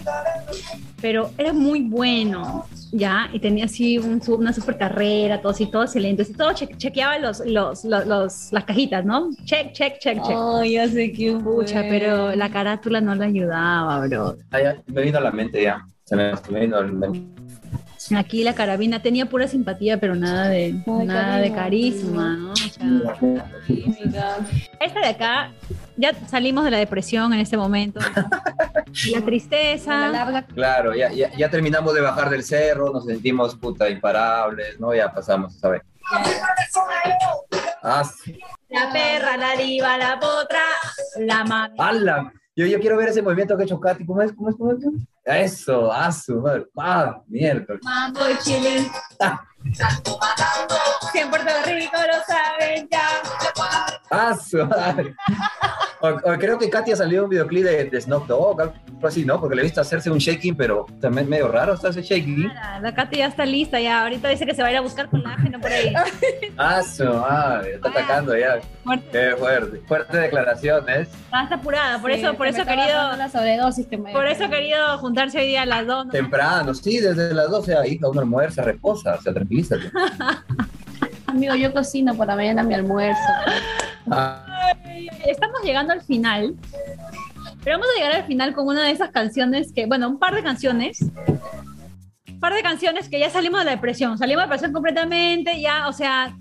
pero 1.01 1.31
era 1.37 1.53
muy 1.53 1.81
bueno, 1.81 2.65
¿ya? 2.91 3.29
Y 3.33 3.39
tenía 3.39 3.65
así 3.65 3.97
un 3.97 4.21
una 4.27 4.53
super 4.53 4.77
carrera, 4.77 5.41
todo 5.41 5.51
así, 5.51 5.65
todo 5.65 5.83
excelente. 5.83 6.25
Todo 6.25 6.53
che- 6.53 6.67
chequeaba 6.77 7.17
los, 7.19 7.39
los, 7.45 7.83
los, 7.85 8.05
los- 8.05 8.51
las 8.51 8.63
cajitas, 8.65 9.03
¿no? 9.05 9.29
Check, 9.45 9.73
check, 9.73 9.99
check, 9.99 10.21
check. 10.21 10.35
Oh, 10.35 10.63
ya 10.63 10.87
sé 10.87 11.11
que 11.11 11.31
Pucha, 11.33 11.81
pero 11.89 12.35
la 12.35 12.49
carátula 12.51 13.01
no 13.01 13.15
le 13.15 13.25
ayudaba, 13.25 14.05
bro. 14.07 14.37
Ah, 14.51 14.61
ya, 14.61 14.75
me 14.87 15.01
vino 15.01 15.17
a 15.17 15.21
la 15.21 15.31
mente 15.31 15.63
ya. 15.63 15.85
Se 16.03 16.15
me, 16.15 16.33
me 16.49 16.59
vino 16.61 16.77
a 16.77 16.81
la 16.81 16.87
mente. 16.91 17.40
Aquí 18.17 18.43
la 18.43 18.55
carabina 18.55 19.01
tenía 19.01 19.27
pura 19.27 19.47
simpatía, 19.47 19.99
pero 19.99 20.15
nada 20.15 20.49
de, 20.49 20.75
Ay, 20.87 21.05
nada 21.05 21.37
de 21.37 21.53
carisma. 21.53 22.35
¿no? 22.35 22.51
O 22.51 22.55
sea, 22.55 24.37
esta 24.79 24.99
de 24.99 25.07
acá, 25.07 25.51
ya 25.97 26.13
salimos 26.27 26.63
de 26.65 26.71
la 26.71 26.77
depresión 26.77 27.31
en 27.33 27.39
este 27.39 27.57
momento. 27.57 27.99
La 27.99 29.19
La 29.19 29.25
tristeza. 29.25 30.07
larga. 30.09 30.41
Claro, 30.47 30.95
ya, 30.95 31.11
ya, 31.11 31.31
ya 31.37 31.49
terminamos 31.49 31.93
de 31.93 32.01
bajar 32.01 32.29
del 32.29 32.43
cerro, 32.43 32.91
nos 32.91 33.05
sentimos 33.05 33.55
puta 33.55 33.87
imparables, 33.89 34.79
¿no? 34.79 34.93
Ya 34.95 35.11
pasamos, 35.13 35.53
¿sabes? 35.59 35.81
Ah, 37.83 38.03
sí. 38.03 38.37
La 38.69 38.91
perra, 38.91 39.37
la 39.37 39.55
diva, 39.55 39.97
la 39.97 40.19
potra, 40.19 40.61
la 41.19 41.43
mami. 41.43 41.75
¡Hala! 41.77 42.33
Yo, 42.55 42.65
yo 42.65 42.79
quiero 42.79 42.97
ver 42.97 43.09
ese 43.09 43.21
movimiento 43.21 43.55
que 43.55 43.63
ha 43.63 43.65
hecho 43.65 43.79
Katy. 43.79 44.05
¿Cómo 44.05 44.21
es? 44.21 44.33
¿Cómo 44.33 44.49
es? 44.49 44.55
¿Cómo 44.55 44.71
es? 44.73 44.79
Eso, 45.23 45.89
su 46.11 46.41
madre. 46.41 46.65
Ah. 46.77 47.21
Mambo 47.83 48.19
chilling. 48.43 48.87
Si 51.11 51.17
en 51.19 51.29
Puerto 51.29 51.49
Rico 51.65 51.97
lo 51.97 52.23
saben 52.25 52.87
ya. 52.91 53.01
Ah. 54.09 54.35
O- 56.03 56.07
o 56.09 56.37
creo 56.39 56.57
que 56.57 56.67
Katy 56.69 56.93
ha 56.93 56.95
salido 56.95 57.25
un 57.25 57.29
videoclip 57.29 57.63
de, 57.63 57.85
de 57.85 58.01
Snoop 58.01 58.25
Dogg, 58.25 58.59
algo 58.61 58.73
así, 59.07 59.23
¿no? 59.23 59.39
Porque 59.39 59.55
le 59.55 59.61
he 59.61 59.65
visto 59.65 59.81
hacerse 59.81 60.09
un 60.09 60.17
shaking, 60.17 60.55
pero 60.55 60.87
también 60.99 61.29
medio 61.29 61.47
raro 61.47 61.75
está 61.75 61.89
ese 61.89 62.01
shaking. 62.01 62.47
La, 62.53 62.79
la 62.79 62.93
Katy 62.95 63.17
ya 63.17 63.27
está 63.27 63.45
lista, 63.45 63.79
ya. 63.79 64.01
Ahorita 64.01 64.27
dice 64.29 64.45
que 64.47 64.55
se 64.55 64.63
va 64.63 64.69
a 64.69 64.71
ir 64.71 64.77
a 64.77 64.81
buscar 64.81 65.09
colágeno 65.09 65.59
por 65.59 65.71
ahí. 65.71 65.93
Ah, 66.57 66.81
su 66.83 67.05
madre, 67.05 67.75
está 67.75 67.89
atacando 67.89 68.37
ya. 68.37 68.59
Fuerte. 68.83 69.07
Qué 69.11 69.35
fuerte. 69.37 69.81
Fuerte 69.87 70.17
declaraciones. 70.17 71.07
Ah, 71.31 71.43
está 71.43 71.55
apurada, 71.55 71.99
por 71.99 72.11
eso, 72.11 72.33
por 72.35 72.45
eso 72.47 72.65
querido, 72.65 73.15
La 73.17 73.29
sobredosis 73.29 73.87
que 73.87 73.97
me 73.97 74.11
por 74.11 74.27
eso 74.27 74.47
querido 74.49 74.97
juntarse 74.99 75.39
hoy 75.39 75.47
día 75.47 75.63
a 75.63 75.65
las 75.65 75.87
dos. 75.87 76.05
¿no? 76.07 76.11
Temprano, 76.11 76.73
sí, 76.73 76.99
desde 76.99 77.33
las 77.33 77.49
12, 77.49 77.75
ah, 77.75 77.87
hija, 77.87 78.09
uno 78.09 78.19
almuerza, 78.21 78.61
reposa, 78.63 79.15
o 79.15 79.21
sea, 79.21 79.33
tranquilízate. 79.51 79.91
Amigo, 81.27 81.55
yo 81.55 81.73
cocino 81.73 82.15
por 82.15 82.27
la 82.27 82.35
mañana 82.35 82.63
mi 82.63 82.73
almuerzo. 82.73 83.19
Estamos 85.25 85.61
llegando 85.63 85.93
al 85.93 86.01
final, 86.01 86.55
pero 87.63 87.77
vamos 87.77 87.87
a 87.93 87.99
llegar 87.99 88.15
al 88.15 88.25
final 88.25 88.53
con 88.53 88.67
una 88.67 88.83
de 88.83 88.91
esas 88.91 89.11
canciones 89.11 89.71
que, 89.73 89.85
bueno, 89.85 90.09
un 90.09 90.19
par 90.19 90.35
de 90.35 90.43
canciones. 90.43 90.99
Un 92.27 92.39
par 92.39 92.53
de 92.53 92.63
canciones 92.63 93.07
que 93.07 93.19
ya 93.19 93.29
salimos 93.29 93.59
de 93.59 93.65
la 93.65 93.71
depresión, 93.71 94.17
salimos 94.17 94.41
de 94.41 94.47
la 94.47 94.47
depresión 94.47 94.73
completamente, 94.73 95.61
ya, 95.61 95.87
o 95.87 95.93
sea, 95.93 96.35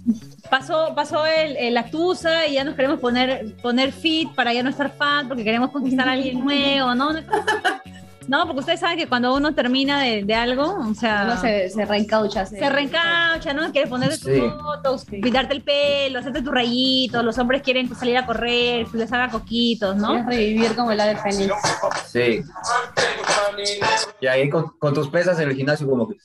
pasó, 0.49 0.95
pasó 0.95 1.27
el, 1.27 1.57
el 1.57 1.75
la 1.75 1.91
tusa 1.91 2.47
y 2.47 2.55
ya 2.55 2.65
nos 2.65 2.75
queremos 2.75 3.01
poner, 3.01 3.55
poner 3.63 3.93
fit 3.93 4.31
para 4.35 4.53
ya 4.53 4.63
no 4.63 4.71
estar 4.71 4.91
fat 4.91 5.29
porque 5.29 5.45
queremos 5.45 5.71
conquistar 5.71 6.09
a 6.09 6.13
alguien 6.13 6.41
nuevo, 6.43 6.95
¿no? 6.95 7.11
No, 8.31 8.45
porque 8.47 8.61
ustedes 8.61 8.79
saben 8.79 8.97
que 8.97 9.09
cuando 9.09 9.35
uno 9.35 9.53
termina 9.57 10.01
de, 10.03 10.23
de 10.23 10.35
algo, 10.37 10.77
o 10.89 10.95
sea, 10.95 11.23
Uno 11.25 11.41
se, 11.41 11.69
se 11.69 11.85
reencaucha. 11.85 12.47
Se, 12.47 12.61
se 12.61 12.71
reencaucha, 12.71 13.53
¿no? 13.53 13.73
Quieres 13.73 13.91
ponerte 13.91 14.19
tus 14.19 14.25
Sí. 14.33 14.41
fotos, 14.41 15.05
pintarte 15.05 15.53
el 15.53 15.63
pelo, 15.65 16.21
hacerte 16.21 16.41
tus 16.41 16.55
rayitos, 16.55 17.25
los 17.25 17.37
hombres 17.39 17.61
quieren 17.61 17.93
salir 17.93 18.17
a 18.17 18.25
correr, 18.25 18.87
que 18.87 18.99
les 18.99 19.13
haga 19.13 19.31
coquitos, 19.31 19.97
¿no? 19.97 20.11
Quieres 20.11 20.27
revivir 20.27 20.77
como 20.77 20.93
el 20.93 21.01
ave 21.01 21.17
fénix. 21.17 21.53
sí. 22.07 22.41
Y 24.21 24.27
ahí 24.29 24.49
con, 24.49 24.79
con 24.79 24.95
tus 24.95 25.09
pesas 25.11 25.37
en 25.41 25.49
el 25.49 25.57
gimnasio, 25.57 25.89
como 25.89 26.09
que. 26.09 26.17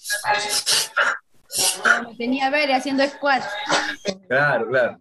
Tenía 2.20 2.48
a 2.48 2.50
ver 2.52 2.72
haciendo 2.72 3.04
squat. 3.08 3.44
Claro, 4.30 4.68
claro. 4.70 5.00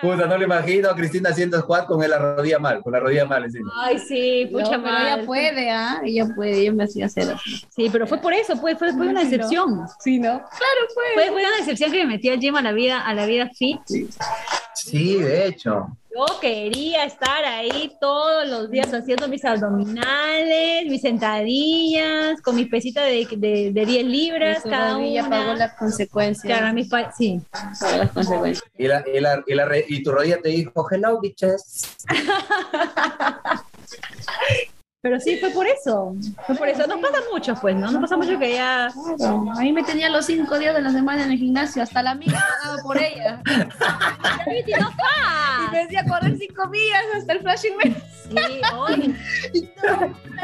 Puta, 0.00 0.26
no 0.26 0.38
lo 0.38 0.44
imagino 0.44 0.88
a 0.88 0.94
Cristina 0.96 1.30
haciendo 1.30 1.60
squat 1.60 1.86
con 1.86 2.00
la 2.08 2.18
rodilla 2.18 2.58
mal, 2.58 2.82
con 2.82 2.92
la 2.92 3.00
rodilla 3.00 3.26
mal 3.26 3.44
encima. 3.44 3.70
Ay, 3.76 3.98
sí, 3.98 4.46
No, 4.50 4.58
pucha 4.58 4.70
pero 4.70 4.82
madre. 4.82 5.12
ella 5.14 5.26
puede, 5.26 5.70
¿ah? 5.70 6.00
Ella 6.04 6.26
puede, 6.34 6.58
ella 6.60 6.72
me 6.72 6.84
hacía 6.84 7.06
hacer 7.06 7.30
así. 7.30 7.62
Sí, 7.68 7.88
pero 7.92 8.06
fue 8.06 8.18
por 8.18 8.32
eso, 8.32 8.56
fue, 8.56 8.76
fue, 8.76 8.92
fue 8.92 9.08
una 9.08 9.20
Sí, 9.20 9.26
¿no? 9.26 9.30
decepción. 9.30 9.80
Sí, 10.00 10.18
¿no? 10.18 10.38
Claro, 10.38 10.80
Fue, 10.94 11.26
fue 11.28 11.40
una 11.42 11.56
decepción 11.58 11.92
que 11.92 11.98
me 11.98 12.06
metí 12.14 12.28
al 12.30 12.38
gym 12.40 12.56
a 12.56 12.62
la 12.62 12.72
vida, 12.72 13.00
a 13.00 13.12
la 13.14 13.26
vida 13.26 13.50
fit. 13.56 13.80
Sí, 14.74 15.16
de 15.20 15.46
hecho. 15.46 15.88
Yo 16.12 16.26
quería 16.40 17.04
estar 17.04 17.44
ahí 17.44 17.92
todos 18.00 18.44
los 18.48 18.68
días 18.70 18.92
haciendo 18.92 19.28
mis 19.28 19.44
abdominales, 19.44 20.86
mis 20.86 21.02
sentadillas, 21.02 22.40
con 22.42 22.56
mi 22.56 22.64
pesita 22.64 23.04
de, 23.04 23.28
de, 23.36 23.70
de 23.72 23.86
10 23.86 24.04
libras 24.06 24.62
Su 24.64 24.70
cada 24.70 24.94
rodilla 24.94 25.24
una. 25.26 25.30
pagó 25.38 25.54
las 25.54 25.74
consecuencias. 25.74 26.58
Claro, 26.58 26.74
mis 26.74 26.88
pa- 26.88 27.12
sí. 27.12 27.40
Pagó 27.80 27.96
las 27.98 28.10
consecuencias. 28.10 28.68
Y, 28.76 28.88
la, 28.88 29.04
y, 29.06 29.20
la, 29.20 29.44
y, 29.46 29.54
la 29.54 29.64
re- 29.66 29.84
y 29.88 30.02
tu 30.02 30.10
rodilla 30.10 30.40
te 30.42 30.48
dijo, 30.48 30.84
hello, 30.90 31.20
bitches. 31.20 31.96
Pero 35.02 35.18
sí, 35.18 35.38
fue 35.38 35.50
por 35.50 35.66
eso. 35.66 36.14
Fue 36.46 36.54
por 36.54 36.68
eso. 36.68 36.86
Nos 36.86 37.00
pasa 37.00 37.18
mucho, 37.32 37.54
pues, 37.54 37.74
¿no? 37.74 37.90
Nos 37.90 38.02
pasa 38.02 38.18
mucho 38.18 38.38
que 38.38 38.52
ya. 38.54 38.90
Claro, 39.16 39.50
a 39.56 39.60
mí 39.60 39.72
me 39.72 39.82
tenía 39.82 40.10
los 40.10 40.26
cinco 40.26 40.58
días 40.58 40.74
de 40.74 40.82
la 40.82 40.90
semana 40.90 41.24
en 41.24 41.32
el 41.32 41.38
gimnasio, 41.38 41.82
hasta 41.82 42.02
la 42.02 42.10
amiga 42.10 42.38
pagaba 42.62 42.82
por 42.82 42.98
ella. 42.98 43.40
Y 44.46 45.72
me 45.72 45.78
decía 45.82 46.04
correr 46.08 46.36
cinco 46.38 46.66
millas 46.68 47.02
hasta 47.16 47.32
el 47.34 47.40
flashing 47.40 47.76
me 47.76 47.94
Sí, 48.30 48.60
oye, 48.78 49.14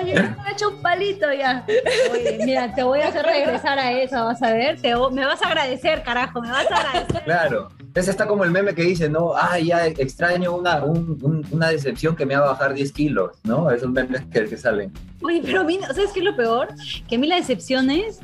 he 0.01 0.53
hecho 0.53 0.71
un 0.71 0.83
palito 0.83 1.33
ya. 1.33 1.65
oye, 2.13 2.39
mira, 2.45 2.75
te 2.75 2.83
voy 2.83 3.01
a 3.01 3.09
hacer 3.09 3.25
regresar 3.25 3.79
a 3.79 3.93
eso, 3.93 4.25
vas 4.25 4.43
a 4.43 4.53
ver. 4.53 4.81
Te, 4.81 4.95
me 5.13 5.25
vas 5.25 5.43
a 5.43 5.47
agradecer, 5.49 6.03
carajo, 6.03 6.41
me 6.41 6.51
vas 6.51 6.71
a 6.71 6.77
agradecer. 6.77 7.23
Claro. 7.25 7.69
Ese 7.97 8.11
está 8.11 8.27
como 8.29 8.45
el 8.45 8.51
meme 8.51 8.75
que 8.75 8.83
dice, 8.83 9.09
no, 9.09 9.33
ah, 9.35 9.59
ya 9.59 9.87
extraño 9.87 10.55
una, 10.55 10.85
un- 10.85 11.19
un- 11.23 11.47
una 11.51 11.69
decepción 11.71 12.15
que 12.15 12.27
me 12.27 12.37
va 12.37 12.45
a 12.45 12.51
bajar 12.51 12.75
10 12.75 12.93
kilos, 12.93 13.31
¿no? 13.43 13.71
Esos 13.71 13.91
memes 13.91 14.23
que, 14.31 14.45
que 14.45 14.57
salen. 14.59 14.93
Oye, 15.23 15.41
pero 15.45 15.61
a 15.61 15.65
mí, 15.65 15.79
¿sabes 15.87 16.11
qué 16.13 16.21
es 16.21 16.25
lo 16.25 16.37
peor? 16.37 16.69
Que 17.09 17.17
a 17.17 17.19
mí 17.19 17.27
las 17.27 17.41
decepciones, 17.41 18.21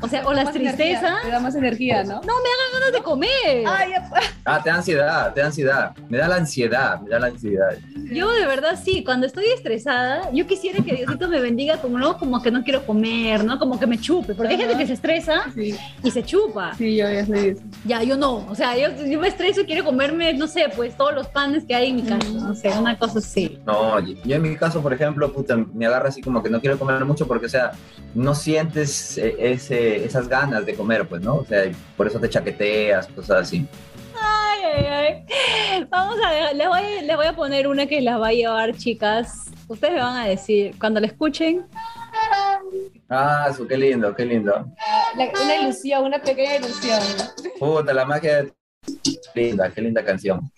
o 0.00 0.08
sea, 0.08 0.26
o 0.26 0.32
las 0.32 0.52
tristezas, 0.52 1.02
energía, 1.02 1.22
Te 1.22 1.30
da 1.30 1.40
más 1.40 1.54
energía, 1.54 2.04
¿no? 2.04 2.20
ganas 2.20 2.92
de 2.92 3.02
comer. 3.02 3.64
Ay, 3.66 3.92
Ah, 4.44 4.60
te 4.62 4.68
da 4.70 4.76
ansiedad, 4.76 5.32
te 5.32 5.40
da 5.40 5.46
ansiedad. 5.46 5.96
Me 6.08 6.18
da 6.18 6.28
la 6.28 6.36
ansiedad, 6.36 7.00
me 7.00 7.10
da 7.10 7.18
la 7.20 7.26
ansiedad. 7.28 7.76
Yo 8.12 8.30
de 8.32 8.46
verdad 8.46 8.78
sí, 8.82 9.02
cuando 9.04 9.26
estoy 9.26 9.46
estresada, 9.54 10.30
yo 10.32 10.46
quisiera 10.46 10.82
que 10.84 10.94
Diosito 10.94 11.28
me 11.28 11.40
bendiga 11.40 11.78
como 11.78 11.98
no, 11.98 12.18
como 12.18 12.42
que 12.42 12.50
no 12.50 12.62
quiero 12.62 12.84
comer, 12.84 13.44
¿no? 13.44 13.58
Como 13.58 13.78
que 13.78 13.86
me 13.86 13.98
chupe, 13.98 14.34
porque 14.34 14.52
hay 14.54 14.58
gente 14.58 14.76
que 14.76 14.86
se 14.86 14.92
estresa 14.94 15.44
sí, 15.54 15.74
y 16.02 16.10
se 16.10 16.22
chupa. 16.22 16.74
sí, 16.76 16.96
yo 16.96 17.10
ya 17.10 17.24
soy 17.24 17.48
eso. 17.48 17.62
Ya, 17.84 18.02
yo 18.02 18.16
no, 18.16 18.46
o 18.48 18.54
sea, 18.54 18.76
yo, 18.76 18.88
yo 19.06 19.18
me 19.18 19.28
estreso 19.28 19.62
y 19.62 19.64
quiero 19.64 19.84
comerme, 19.84 20.34
no 20.34 20.46
sé, 20.46 20.66
pues 20.76 20.96
todos 20.96 21.14
los 21.14 21.28
panes 21.28 21.64
que 21.64 21.74
hay 21.74 21.90
en 21.90 21.96
mi 21.96 22.02
casa, 22.02 22.28
no 22.28 22.54
sé, 22.54 22.68
una 22.78 22.98
cosa 22.98 23.18
así. 23.20 23.58
No, 23.66 23.98
yo 24.00 24.14
yo 24.24 24.36
en 24.36 24.42
mi 24.42 24.56
caso, 24.56 24.82
por 24.82 24.92
ejemplo, 24.92 25.32
puta, 25.32 25.56
me 25.56 25.86
agarra 25.86 26.08
así 26.08 26.20
como 26.20 26.33
que 26.42 26.50
no 26.50 26.60
quiero 26.60 26.78
comer 26.78 27.04
mucho 27.04 27.26
porque, 27.26 27.46
o 27.46 27.48
sea, 27.48 27.72
no 28.14 28.34
sientes 28.34 29.18
eh, 29.18 29.36
ese, 29.38 30.04
esas 30.04 30.28
ganas 30.28 30.64
de 30.66 30.74
comer, 30.74 31.06
pues, 31.08 31.22
¿no? 31.22 31.36
O 31.36 31.44
sea, 31.44 31.64
por 31.96 32.06
eso 32.06 32.18
te 32.20 32.28
chaqueteas, 32.28 33.06
cosas 33.08 33.42
así. 33.42 33.66
Ay, 34.20 34.60
ay, 34.76 34.86
ay. 34.86 35.86
Vamos 35.90 36.16
a 36.24 36.30
ver, 36.30 36.56
les 36.56 36.68
voy, 36.68 36.82
les 37.04 37.16
voy 37.16 37.26
a 37.26 37.34
poner 37.34 37.66
una 37.68 37.86
que 37.86 38.00
las 38.00 38.20
va 38.20 38.28
a 38.28 38.32
llevar, 38.32 38.74
chicas. 38.76 39.46
Ustedes 39.68 39.94
me 39.94 40.00
van 40.00 40.16
a 40.16 40.26
decir, 40.26 40.74
cuando 40.78 41.00
la 41.00 41.06
escuchen, 41.06 41.66
Ah, 43.08 43.52
su, 43.54 43.66
qué 43.66 43.76
lindo, 43.76 44.14
qué 44.14 44.24
lindo. 44.24 44.52
La- 45.16 45.30
una 45.44 45.56
ilusión, 45.56 46.04
una 46.04 46.20
pequeña 46.22 46.56
ilusión. 46.56 47.00
Puta, 47.58 47.92
la 47.92 48.04
magia 48.04 48.42
de... 48.44 48.52
Linda, 49.34 49.70
qué 49.70 49.80
linda 49.82 50.04
canción. 50.04 50.50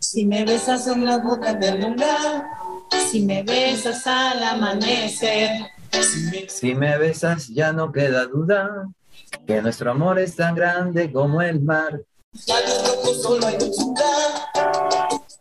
Si 0.00 0.24
me 0.26 0.44
besas 0.44 0.86
en 0.86 1.04
la 1.04 1.18
boca 1.18 1.54
del 1.54 1.80
lugar, 1.80 2.44
si 3.10 3.22
me 3.22 3.42
besas 3.42 4.06
al 4.06 4.42
amanecer, 4.42 5.50
Si 6.48 6.74
me 6.74 6.98
besas 6.98 7.48
ya 7.48 7.72
no 7.72 7.90
queda 7.90 8.26
duda 8.26 8.88
que 9.46 9.60
nuestro 9.62 9.90
amor 9.90 10.18
es 10.18 10.36
tan 10.36 10.54
grande 10.54 11.10
como 11.12 11.40
el 11.42 11.60
mar. 11.60 12.00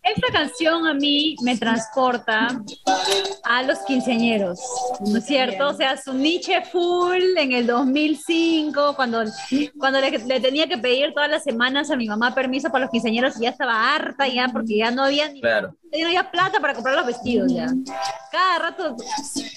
esta 0.04 0.32
canción 0.32 0.88
a 0.88 0.94
mí 0.94 1.36
me 1.42 1.58
transporta 1.58 2.48
a 3.44 3.64
los 3.64 3.80
quinceañeros, 3.80 4.60
¿no 5.06 5.18
es 5.18 5.26
cierto? 5.26 5.70
O 5.70 5.74
sea, 5.74 5.98
su 5.98 6.14
niche 6.14 6.64
full 6.72 7.22
en 7.38 7.52
el 7.52 7.68
2005, 7.68 8.96
cuando, 8.96 9.24
cuando 9.78 10.00
le, 10.02 10.12
le 10.18 10.40
tenía 10.40 10.68
que 10.68 10.78
pedir 10.78 11.14
todas 11.14 11.30
las 11.30 11.44
semanas 11.44 11.92
a 11.92 11.96
mi 11.96 12.08
mamá 12.08 12.34
permiso 12.34 12.70
para 12.70 12.86
los 12.86 12.92
quinceañeros 12.92 13.38
y 13.38 13.44
ya 13.44 13.50
estaba 13.50 13.94
harta 13.94 14.28
ya 14.28 14.48
porque 14.52 14.78
ya 14.78 14.92
no 14.92 15.04
había 15.04 15.30
ni 15.30 15.42
Claro. 15.42 15.76
Ya 15.92 16.00
no 16.02 16.08
había 16.08 16.30
plata 16.32 16.60
para 16.60 16.74
comprar 16.74 16.96
los 16.96 17.06
vestidos 17.06 17.52
ya. 17.54 17.68
Cada 18.32 18.60
rato, 18.60 18.96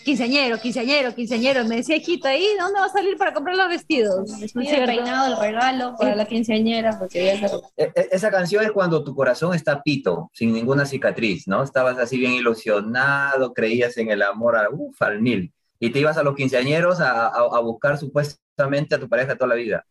quinceañero, 0.05 0.59
quinceañero, 0.61 1.15
quinceañero. 1.15 1.65
Me 1.65 1.77
decía, 1.77 1.97
hijita, 1.97 2.37
¿y 2.37 2.45
dónde 2.59 2.81
va 2.81 2.87
a 2.87 2.91
salir 2.91 3.17
para 3.17 3.33
comprar 3.35 3.57
los 3.57 3.69
vestidos? 3.69 4.29
¿No 4.29 4.45
es 4.45 4.53
Tiene 4.53 4.69
cierto? 4.69 4.87
peinado 4.87 5.35
el 5.35 5.41
regalo 5.41 5.97
para 5.99 6.15
la 6.15 6.25
quinceañera, 6.27 6.99
porque 6.99 7.25
ya 7.27 7.49
se 7.49 7.57
E- 7.77 7.93
e- 7.95 8.09
Esa 8.13 8.31
canción 8.31 8.65
es 8.65 8.73
cuando 8.73 9.03
tu 9.05 9.15
corazón 9.15 9.55
está 9.55 9.83
pito, 9.83 10.31
sin 10.33 10.53
ninguna 10.53 10.87
cicatriz, 10.87 11.47
¿no? 11.49 11.63
Estabas 11.63 11.99
así 11.99 12.17
bien 12.19 12.33
ilusionado, 12.33 13.53
creías 13.53 13.97
en 13.97 14.11
el 14.11 14.23
amor 14.23 14.57
a, 14.57 14.69
uf, 14.71 15.01
al 15.03 15.21
mil. 15.21 15.53
Y 15.79 15.91
te 15.91 15.99
ibas 15.99 16.17
a 16.19 16.23
los 16.23 16.35
quinceañeros 16.37 17.01
a, 17.01 17.27
a- 17.27 17.31
a 17.57 17.61
buscar 17.61 17.99
supuestamente 17.99 18.95
a 18.95 19.01
tu 19.01 19.09
pareja 19.09 19.35
toda 19.35 19.49
la 19.49 19.55
vida. 19.55 19.85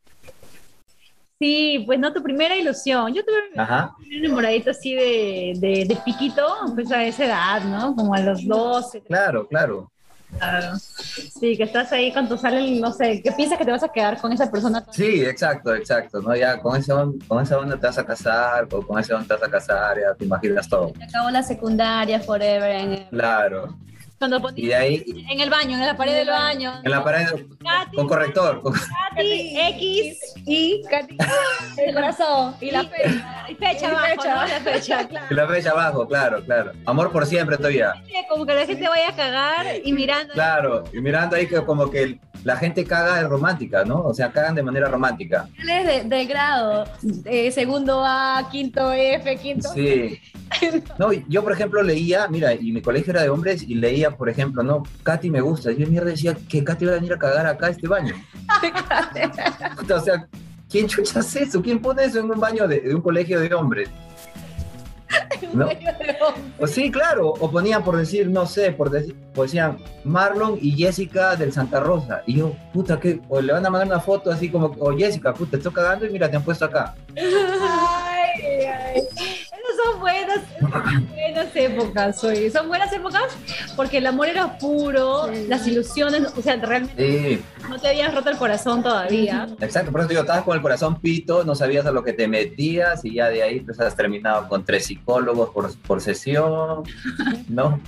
Sí, 1.40 1.84
pues 1.86 1.98
no, 2.00 2.12
tu 2.12 2.22
primera 2.22 2.56
ilusión. 2.56 3.14
Yo 3.14 3.24
tuve 3.24 3.38
primer 3.54 4.26
enamoradito 4.26 4.72
así 4.72 4.94
de, 4.94 5.54
de, 5.56 5.86
de 5.86 5.96
piquito, 6.04 6.46
pues 6.76 6.92
a 6.92 7.04
esa 7.06 7.26
edad, 7.26 7.64
¿no? 7.64 7.96
Como 7.96 8.14
a 8.14 8.20
los 8.20 8.46
12. 8.46 9.02
Claro, 9.04 9.48
claro. 9.48 9.90
claro. 10.38 10.76
Sí, 10.78 11.56
que 11.56 11.64
estás 11.64 11.94
ahí 11.94 12.12
cuando 12.12 12.38
salen, 12.38 12.82
no 12.82 12.92
sé, 12.92 13.22
que 13.22 13.32
piensas 13.32 13.58
que 13.58 13.64
te 13.64 13.72
vas 13.72 13.84
a 13.84 13.88
quedar 13.90 14.20
con 14.20 14.34
esa 14.34 14.52
persona. 14.52 14.84
Sí, 14.92 15.24
exacto, 15.24 15.74
exacto, 15.74 16.22
¿no? 16.22 16.36
Ya 16.36 16.60
con 16.60 16.76
on- 16.92 17.20
con 17.20 17.42
esa 17.42 17.58
onda 17.58 17.78
te 17.80 17.88
vas 17.88 17.98
a 17.98 18.06
casar, 18.06 18.68
o 18.70 18.82
con 18.86 19.00
esa 19.00 19.16
onda 19.16 19.28
te 19.28 19.34
vas 19.36 19.44
a 19.48 19.52
casar, 19.52 19.98
ya 19.98 20.14
te 20.16 20.26
imaginas 20.26 20.68
todo. 20.68 20.92
acabó 21.02 21.30
la 21.30 21.42
secundaria, 21.42 22.20
forever. 22.20 22.70
En 22.70 22.92
el... 22.94 23.06
Claro. 23.12 23.78
Cuando 24.20 24.38
Y 24.38 24.42
ponías 24.42 24.68
de 24.68 24.76
ahí, 24.76 25.26
en 25.32 25.40
el 25.40 25.50
baño, 25.50 25.78
en 25.78 25.86
la 25.86 25.96
pared 25.96 26.14
del 26.14 26.28
baño. 26.28 26.74
en 26.84 26.92
la 26.92 27.02
pared, 27.04 27.26
Katy, 27.64 27.96
con 27.96 28.08
corrector, 28.08 28.62
con- 28.62 28.74
Katy, 28.74 29.58
X 29.58 30.34
Y 30.46 30.82
Katy, 30.90 31.18
el 31.78 31.94
corazón 31.96 32.56
y 32.60 32.70
la 32.72 32.84
fecha. 32.84 33.46
y 33.50 33.56
fecha 33.56 33.80
Y 33.82 33.86
abajo, 33.86 34.06
fecha. 34.08 34.36
¿no? 34.36 34.42
La 34.48 34.60
fecha, 34.60 35.08
claro. 35.08 35.26
y 35.30 35.34
la 35.34 35.48
fecha 35.48 35.70
abajo, 35.72 36.08
claro, 36.08 36.44
claro. 36.44 36.72
Amor 36.86 37.12
por 37.14 37.26
siempre 37.26 37.56
todavía. 37.56 37.94
Como 38.28 38.46
que 38.46 38.54
la 38.56 38.66
gente 38.66 38.90
vaya 38.90 39.08
a 39.10 39.16
cagar 39.16 39.66
y 39.84 39.94
mirando. 39.94 40.34
Claro, 40.34 40.84
y 40.92 41.00
mirando 41.00 41.38
ahí 41.38 41.48
que 41.48 41.64
como 41.64 41.90
que 41.90 42.20
la 42.44 42.56
gente 42.56 42.86
caga 42.86 43.20
es 43.22 43.28
romántica, 43.28 43.84
¿no? 43.84 44.02
O 44.02 44.14
sea, 44.14 44.32
cagan 44.32 44.56
de 44.56 44.64
manera 44.64 44.88
romántica. 44.88 45.48
Es 45.58 45.86
de, 45.86 46.04
de 46.04 46.26
grado, 46.26 46.86
eh, 47.26 47.52
segundo 47.52 48.04
A, 48.06 48.48
quinto 48.52 48.92
F, 48.92 49.38
quinto. 49.38 49.70
Sí. 49.74 50.20
No, 50.98 51.12
yo 51.12 51.44
por 51.44 51.52
ejemplo 51.52 51.84
leía, 51.84 52.28
mira, 52.28 52.54
y 52.54 52.72
mi 52.72 52.82
colegio 52.82 53.12
era 53.12 53.22
de 53.22 53.30
hombres 53.30 53.64
y 53.64 53.76
leía, 53.76 54.12
por 54.12 54.30
ejemplo, 54.30 54.64
no, 54.64 54.84
Katy 55.04 55.30
me 55.30 55.42
gusta. 55.42 55.72
Y 55.72 55.78
yo 55.78 55.88
mierda 55.88 56.10
decía 56.10 56.36
que 56.48 56.64
Katy 56.64 56.86
va 56.86 56.94
a 56.94 56.96
venir 56.96 57.14
a 57.14 57.20
cagar 57.20 57.46
acá 57.46 57.68
a 57.68 57.70
este 57.70 57.88
baño. 57.88 58.16
O 59.92 60.00
sea, 60.00 60.28
¿quién 60.70 60.88
chucha 60.88 61.20
hace 61.20 61.44
eso? 61.44 61.62
¿Quién 61.62 61.82
pone 61.82 62.04
eso 62.04 62.20
en 62.20 62.30
un 62.30 62.40
baño 62.40 62.68
de, 62.68 62.80
de 62.80 62.96
un 62.96 63.02
colegio 63.02 63.40
de 63.40 63.54
hombres? 63.54 63.90
¿No? 65.54 65.70
O 66.60 66.68
sí, 66.68 66.92
claro, 66.92 67.30
o 67.30 67.50
ponían 67.50 67.84
por 67.84 67.98
decir, 67.98 68.30
no 68.30 68.46
sé, 68.46 68.72
por 68.72 68.90
decir, 68.90 69.16
pues 69.34 69.52
decían 69.52 69.78
Marlon 70.04 70.58
y 70.62 70.72
Jessica 70.72 71.36
del 71.36 71.52
Santa 71.52 71.80
Rosa. 71.80 72.22
Y 72.26 72.38
yo, 72.38 72.56
puta, 72.74 73.00
que 73.00 73.22
o 73.30 73.42
le 73.42 73.54
van 73.54 73.66
a 73.66 73.70
mandar 73.70 73.88
una 73.88 74.00
foto 74.00 74.32
así 74.32 74.50
como, 74.50 74.68
o 74.80 74.96
Jessica, 74.96 75.34
puta, 75.34 75.52
te 75.52 75.58
estoy 75.58 75.74
cagando 75.74 76.06
y 76.06 76.10
mira, 76.10 76.30
te 76.30 76.38
han 76.38 76.44
puesto 76.44 76.66
acá. 76.66 76.96
Ay, 77.16 78.66
ay. 78.66 79.02
Son 79.84 80.00
buenas, 80.00 80.40
buenas 81.10 81.56
épocas, 81.56 82.24
oye. 82.24 82.50
Son 82.52 82.68
buenas 82.68 82.92
épocas 82.92 83.24
porque 83.76 84.00
el 84.00 84.08
amor 84.08 84.28
era 84.28 84.58
puro, 84.58 85.28
Sí. 85.34 85.46
las 85.48 85.66
ilusiones, 85.68 86.24
o 86.36 86.42
sea, 86.42 86.56
realmente 86.58 87.30
Sí, 87.36 87.42
no 87.70 87.80
te 87.80 87.88
habías 87.90 88.14
roto 88.14 88.30
el 88.30 88.38
corazón 88.38 88.84
todavía. 88.84 89.48
exacto, 89.62 89.92
por 89.92 90.02
eso 90.02 90.10
digo, 90.10 90.22
estabas 90.22 90.44
con 90.44 90.56
el 90.56 90.62
corazón 90.62 91.00
pito, 91.00 91.44
no 91.44 91.56
sabías 91.56 91.86
a 91.86 91.92
lo 91.92 92.04
que 92.04 92.14
te 92.14 92.28
metías 92.28 93.06
y 93.06 93.14
ya 93.16 93.30
de 93.30 93.44
ahí 93.44 93.60
pues 93.62 93.80
has 93.80 93.96
terminado 93.96 94.48
con 94.48 94.66
tres 94.66 94.86
psicólogos 94.86 95.50
por, 95.52 95.74
por 95.80 96.02
sesión, 96.02 96.84
¿no? 97.48 97.80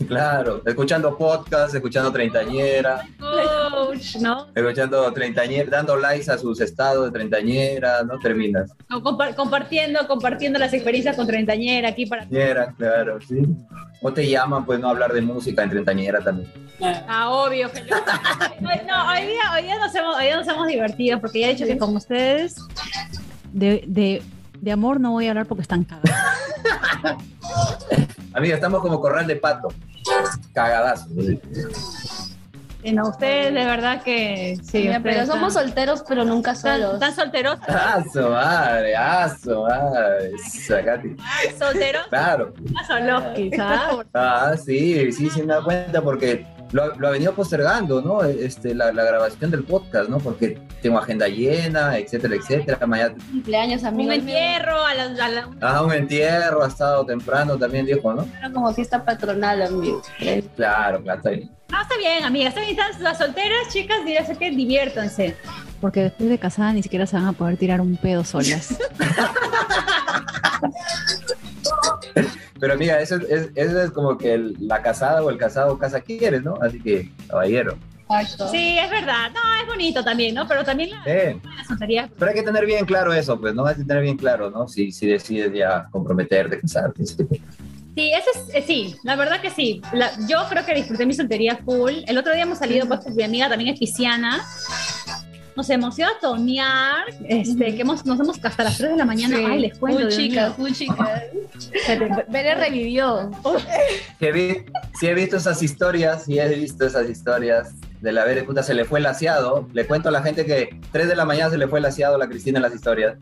Claro, 0.08 0.62
escuchando 0.66 1.16
podcast, 1.16 1.74
escuchando 1.74 2.10
treintañera, 2.10 3.06
Coach, 3.18 4.16
¿no? 4.16 4.46
escuchando 4.54 5.12
treintañera, 5.12 5.68
dando 5.70 5.96
likes 5.96 6.30
a 6.30 6.38
sus 6.38 6.60
estados 6.60 7.04
de 7.06 7.10
treintañera, 7.12 8.02
¿no? 8.02 8.18
Terminas. 8.18 8.70
O 8.90 9.00
compa- 9.02 9.34
compartiendo, 9.34 10.06
compartiendo 10.08 10.58
las 10.58 10.72
experiencias 10.72 11.16
con 11.16 11.26
treintañera 11.26 11.90
aquí 11.90 12.06
para. 12.06 12.26
Treintañera, 12.26 12.74
claro, 12.78 13.18
sí. 13.20 13.42
O 14.02 14.10
te 14.12 14.26
llaman, 14.28 14.64
pues, 14.64 14.80
no 14.80 14.88
hablar 14.88 15.12
de 15.12 15.20
música 15.20 15.62
en 15.62 15.70
treintañera 15.70 16.20
también. 16.20 16.50
Ah, 17.06 17.28
obvio. 17.30 17.70
que 17.70 17.82
no. 17.82 17.96
No, 18.86 19.08
hoy 19.12 19.26
día, 19.26 19.42
hoy 19.54 19.62
día 19.64 19.78
nos 19.78 19.94
hemos, 19.94 20.16
hoy 20.16 20.24
día 20.24 20.36
nos 20.36 20.48
hemos 20.48 20.66
divertido 20.66 21.20
porque 21.20 21.40
ya 21.40 21.48
he 21.48 21.54
dicho 21.54 21.66
que 21.66 21.76
con 21.78 21.94
ustedes 21.94 22.56
de, 23.52 23.84
de, 23.86 24.22
de 24.60 24.72
amor 24.72 24.98
no 25.00 25.12
voy 25.12 25.26
a 25.26 25.30
hablar 25.30 25.46
porque 25.46 25.62
están 25.62 25.84
cagados. 25.84 26.10
Amiga, 28.32 28.54
estamos 28.54 28.80
como 28.80 29.00
corral 29.00 29.26
de 29.26 29.36
pato. 29.36 29.68
Cagadazo. 30.54 31.06
Y 32.82 32.92
no, 32.92 33.08
ustedes 33.10 33.52
de 33.52 33.64
verdad 33.66 34.02
que 34.02 34.58
sí. 34.62 34.78
Mira, 34.84 35.00
pero 35.02 35.26
somos 35.26 35.52
solteros, 35.52 36.02
pero 36.08 36.24
nunca 36.24 36.54
solos. 36.54 36.94
están 36.94 37.14
solteros, 37.14 37.58
¡Ah, 37.68 38.02
su 38.10 38.22
madre! 38.22 38.96
¡Ah, 38.96 39.28
su 39.42 39.50
madre! 39.62 40.32
Sacate. 40.66 41.14
solteros, 41.58 42.06
Claro. 42.08 42.54
solos 42.86 43.22
quizás. 43.36 43.96
Ah, 44.14 44.54
sí, 44.56 45.12
sí, 45.12 45.28
sí 45.28 45.42
me 45.42 45.48
da 45.54 45.62
cuenta 45.62 46.00
porque 46.00 46.46
lo, 46.72 46.94
lo 46.96 47.08
ha 47.08 47.10
venido 47.10 47.34
postergando, 47.34 48.00
¿no? 48.00 48.22
Este, 48.22 48.74
la, 48.74 48.92
la 48.92 49.04
grabación 49.04 49.50
del 49.50 49.64
podcast, 49.64 50.08
¿no? 50.08 50.18
Porque 50.18 50.58
tengo 50.80 50.98
agenda 50.98 51.28
llena, 51.28 51.98
etcétera, 51.98 52.36
etcétera. 52.36 52.86
Mañana, 52.86 53.14
Cumpleaños, 53.30 53.82
Un 53.82 53.88
amigos. 53.88 54.14
entierro 54.16 54.84
a 54.84 54.94
la, 54.94 55.04
a 55.24 55.28
la- 55.28 55.48
ah, 55.60 55.82
un 55.82 55.92
entierro, 55.92 56.62
ha 56.62 56.68
estado 56.68 57.04
temprano 57.04 57.58
también, 57.58 57.86
dijo, 57.86 58.12
¿no? 58.14 58.26
Era 58.38 58.50
como 58.52 58.72
fiesta 58.72 59.04
patronal, 59.04 59.62
amigos. 59.62 60.06
Claro, 60.56 61.02
claro, 61.02 61.18
está 61.18 61.30
bien. 61.30 61.50
No, 61.70 61.82
está 61.82 61.96
bien, 61.98 62.24
amigas. 62.24 62.48
Está 62.48 62.60
bien, 62.62 62.78
están 62.78 63.02
las 63.02 63.18
solteras, 63.18 63.68
chicas, 63.72 63.98
sé 64.26 64.36
que 64.36 64.50
diviértanse. 64.50 65.36
Porque 65.80 66.02
después 66.02 66.28
de 66.28 66.38
casada 66.38 66.72
ni 66.72 66.82
siquiera 66.82 67.06
se 67.06 67.16
van 67.16 67.26
a 67.26 67.32
poder 67.32 67.56
tirar 67.56 67.80
un 67.80 67.96
pedo 67.96 68.24
solas. 68.24 68.76
Pero 72.60 72.76
mira, 72.76 73.00
eso 73.00 73.16
es, 73.16 73.50
eso 73.54 73.82
es 73.82 73.90
como 73.90 74.18
que 74.18 74.34
el- 74.34 74.56
la 74.60 74.82
casada 74.82 75.22
o 75.22 75.30
el 75.30 75.38
casado 75.38 75.78
casa 75.78 76.00
quiere, 76.00 76.40
¿no? 76.40 76.54
Así 76.60 76.80
que, 76.80 77.10
caballero. 77.28 77.76
Exacto. 78.10 78.48
Sí, 78.48 78.76
es 78.78 78.90
verdad. 78.90 79.30
No, 79.32 79.40
es 79.62 79.66
bonito 79.68 80.02
también, 80.04 80.34
¿no? 80.34 80.46
Pero 80.46 80.64
también 80.64 80.90
la, 80.90 81.02
Eh, 81.06 81.40
la 81.56 81.64
soltería. 81.64 82.10
pero 82.18 82.30
hay 82.30 82.36
que 82.36 82.42
tener 82.42 82.66
bien 82.66 82.84
claro 82.84 83.12
eso, 83.14 83.40
pues, 83.40 83.54
¿no? 83.54 83.64
Hay 83.66 83.76
que 83.76 83.84
tener 83.84 84.02
bien 84.02 84.16
claro, 84.16 84.50
¿no? 84.50 84.66
Si, 84.68 84.90
si 84.92 85.06
decides 85.06 85.52
ya 85.54 85.86
comprometerte, 85.90 86.60
casarte. 86.60 87.06
Sí, 87.06 88.12
eso 88.12 88.30
es, 88.34 88.54
eh, 88.54 88.64
sí, 88.66 88.96
la 89.04 89.16
verdad 89.16 89.40
que 89.40 89.50
sí. 89.50 89.80
La- 89.92 90.10
yo 90.28 90.38
creo 90.48 90.64
que 90.64 90.74
disfruté 90.74 91.06
mi 91.06 91.14
soltería 91.14 91.56
full. 91.64 91.92
El 92.06 92.18
otro 92.18 92.32
día 92.32 92.42
hemos 92.42 92.58
salido, 92.58 92.86
pues, 92.86 93.00
con 93.00 93.14
mi 93.14 93.22
amiga 93.22 93.48
también 93.48 93.74
es 93.74 93.78
pisciana. 93.80 94.40
Nos 95.56 95.68
emocionó 95.70 96.12
a 96.12 96.18
tonear, 96.20 97.04
este, 97.28 97.74
que 97.74 97.82
hemos, 97.82 98.04
nos 98.06 98.18
hemos 98.20 98.42
hasta 98.44 98.64
las 98.64 98.78
3 98.78 98.90
de 98.92 98.96
la 98.96 99.04
mañana. 99.04 99.36
Sí. 99.36 99.44
Ay, 99.46 99.60
les 99.60 99.78
cuento. 99.78 99.98
Dios 100.00 100.16
chica, 100.16 100.50
full 100.52 100.70
chica. 100.72 101.22
Bere 102.28 102.54
revivió. 102.54 103.30
Sí 104.18 104.26
he, 104.26 104.32
vi- 104.32 104.64
sí 104.98 105.06
he 105.08 105.14
visto 105.14 105.36
esas 105.36 105.62
historias, 105.62 106.24
sí 106.24 106.38
he 106.38 106.48
visto 106.48 106.86
esas 106.86 107.08
historias 107.10 107.74
de 108.00 108.12
la 108.12 108.24
Bere, 108.24 108.44
puta, 108.44 108.62
se 108.62 108.72
le 108.74 108.84
fue 108.84 108.98
el 109.00 109.02
laseado. 109.02 109.68
Le 109.74 109.86
cuento 109.86 110.08
a 110.08 110.12
la 110.12 110.22
gente 110.22 110.46
que 110.46 110.80
3 110.92 111.08
de 111.08 111.16
la 111.16 111.24
mañana 111.26 111.50
se 111.50 111.58
le 111.58 111.68
fue 111.68 111.80
el 111.80 111.82
laseado 111.82 112.14
a 112.14 112.18
la 112.18 112.28
Cristina 112.28 112.58
en 112.58 112.62
las 112.62 112.74
historias. 112.74 113.16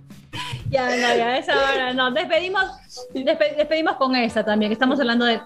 Ya, 0.71 0.85
no, 0.91 0.97
ya, 0.97 1.39
esa 1.39 1.53
hora, 1.55 1.93
no. 1.95 2.13
Despedimos, 2.13 2.63
despe- 3.15 3.57
despedimos 3.57 3.97
con 3.97 4.15
esa 4.15 4.45
también, 4.45 4.69
que 4.69 4.75
estamos 4.75 5.01
hablando 5.01 5.25
de. 5.25 5.41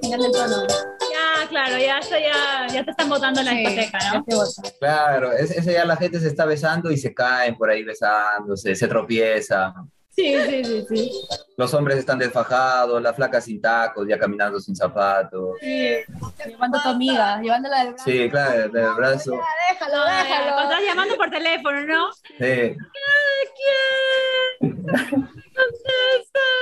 Final 0.00 0.20
del. 0.20 0.66
Ya, 1.12 1.48
claro, 1.48 1.78
ya, 1.78 1.98
esto 1.98 2.16
ya, 2.18 2.66
ya 2.72 2.84
te 2.84 2.90
están 2.90 3.08
botando 3.08 3.40
en 3.40 3.46
la 3.46 3.52
Sí, 3.52 3.58
discoteca, 3.58 3.98
¿no? 4.14 4.24
te. 4.24 4.78
Claro, 4.78 5.32
ese, 5.32 5.72
ya 5.72 5.84
la 5.84 5.96
gente 5.96 6.20
se 6.20 6.28
está 6.28 6.44
besando 6.44 6.90
y 6.90 6.96
se 6.98 7.12
caen 7.14 7.56
por 7.56 7.70
ahí 7.70 7.82
besándose, 7.82 8.74
se 8.74 8.88
tropiezan. 8.88 9.90
Sí, 10.14 10.36
sí, 10.46 10.62
sí, 10.62 10.86
sí. 10.90 11.10
Los 11.56 11.72
hombres 11.72 11.96
están 11.96 12.18
desfajados, 12.18 13.00
las 13.00 13.16
flacas 13.16 13.44
sin 13.44 13.62
tacos, 13.62 14.06
ya 14.06 14.18
caminando 14.18 14.60
sin 14.60 14.76
zapatos. 14.76 15.56
Llevando 15.62 16.76
a 16.78 16.82
tu 16.82 16.88
amiga, 16.90 17.40
llevándola 17.40 17.78
del 17.84 17.94
brazo. 17.94 18.10
Sí, 18.10 18.28
claro, 18.28 18.68
del 18.68 18.94
brazo. 18.94 19.40
Déjalo, 19.70 20.04
déjalo. 20.04 20.52
cuando 20.52 20.72
estás 20.74 20.86
llamando 20.86 21.16
por 21.16 21.30
teléfono, 21.30 21.80
¿no? 21.86 22.12
Sí, 22.12 22.76
¿Quién? 23.56 24.82
¿Dónde 24.84 24.92
estás? 26.20 26.42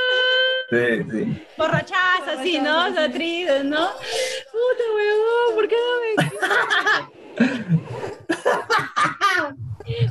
sí, 0.71 1.05
sí. 1.11 1.47
Borrachas 1.57 2.29
así, 2.39 2.59
¿no? 2.59 2.93
Tristes, 3.13 3.65
¿no? 3.65 3.89
Puta 4.53 4.85
huevón, 4.95 5.55
¿por 5.55 5.69
qué 5.69 5.77
no 5.77 6.01
me 6.01 6.15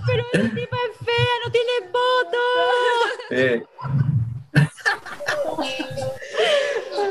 Pero 0.07 0.24
esa 0.34 0.49
tipa 0.55 0.78
es 0.89 0.95
fea, 1.05 1.36
no 1.45 1.51
tiene 1.51 1.76
voto. 1.91 2.41
sí. 3.30 3.49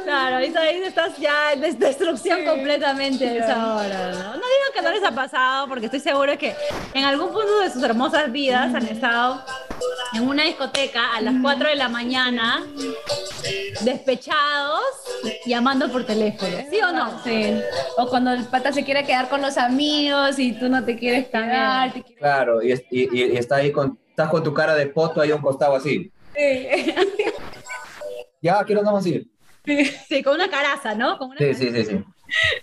Claro, 0.04 0.36
ahí, 0.36 0.52
ahí 0.56 0.82
estás 0.82 1.16
ya 1.18 1.52
en 1.52 1.60
des- 1.60 1.78
destrucción 1.78 2.44
completamente 2.44 3.28
a 3.28 3.34
esa 3.36 3.74
hora, 3.76 4.10
¿no? 4.12 4.18
No 4.18 4.32
digan 4.34 4.72
que 4.74 4.82
no 4.82 4.90
les 4.90 5.04
ha 5.04 5.12
pasado, 5.12 5.68
porque 5.68 5.86
estoy 5.86 6.00
segura 6.00 6.36
que 6.36 6.54
en 6.94 7.04
algún 7.04 7.28
punto 7.30 7.60
de 7.60 7.70
sus 7.70 7.82
hermosas 7.82 8.30
vidas 8.32 8.74
han 8.74 8.86
estado 8.86 9.42
en 10.14 10.26
una 10.26 10.44
discoteca 10.44 11.14
a 11.14 11.20
las 11.20 11.34
4 11.42 11.68
de 11.68 11.74
la 11.74 11.88
mañana, 11.90 12.64
despechados, 13.82 14.80
llamando 15.46 15.90
por 15.92 16.04
teléfono. 16.04 16.56
¿Sí 16.70 16.80
o 16.80 16.90
no? 16.92 17.22
Sí. 17.22 17.60
O 17.98 18.08
cuando 18.08 18.32
el 18.32 18.44
pata 18.44 18.72
se 18.72 18.84
quiere 18.84 19.04
quedar 19.04 19.28
con 19.28 19.42
los 19.42 19.58
amigos 19.58 20.38
y 20.38 20.52
tú 20.52 20.68
no 20.68 20.84
te 20.84 20.96
quieres 20.98 21.28
quedar. 21.28 21.92
te 21.92 22.02
quieres- 22.02 22.18
Claro, 22.18 22.62
y, 22.62 22.72
y- 22.72 23.08
y- 23.12 23.32
y 23.32 23.36
está 23.36 23.56
ahí 23.56 23.70
con, 23.72 23.98
estás 24.10 24.28
con 24.30 24.42
tu 24.42 24.54
cara 24.54 24.74
de 24.74 24.86
poto 24.86 25.20
ahí 25.20 25.30
a 25.30 25.36
un 25.36 25.42
costado 25.42 25.76
así. 25.76 26.10
Ya, 28.40 28.62
quiero 28.64 28.82
no 28.82 29.00
ir. 29.06 29.28
Sí, 30.08 30.22
con 30.22 30.34
una 30.34 30.48
caraza, 30.48 30.94
¿no? 30.94 31.18
Con 31.18 31.30
una 31.30 31.38
Sí, 31.38 31.54
sí, 31.54 31.70
sí, 31.70 31.84
sí. 31.84 32.04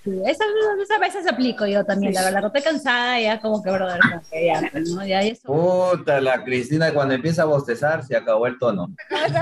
Sí, 0.03 0.21
Esa, 0.25 0.43
esa 0.81 0.99
veces 0.99 1.27
aplico 1.27 1.65
yo 1.65 1.83
también, 1.83 2.13
la 2.13 2.23
verdad. 2.23 2.45
Estoy 2.45 2.61
cansada, 2.61 3.19
ya 3.19 3.39
como 3.39 3.61
que, 3.61 3.71
brother, 3.71 3.99
ya, 4.31 4.61
¿no? 4.73 5.05
Ya 5.05 5.21
eso. 5.21 5.47
Puta, 5.47 6.21
la 6.21 6.43
Cristina 6.43 6.93
cuando 6.93 7.13
empieza 7.13 7.43
a 7.43 7.45
bostezar 7.45 8.03
se 8.03 8.15
acabó 8.15 8.47
el 8.47 8.57
tono. 8.59 8.89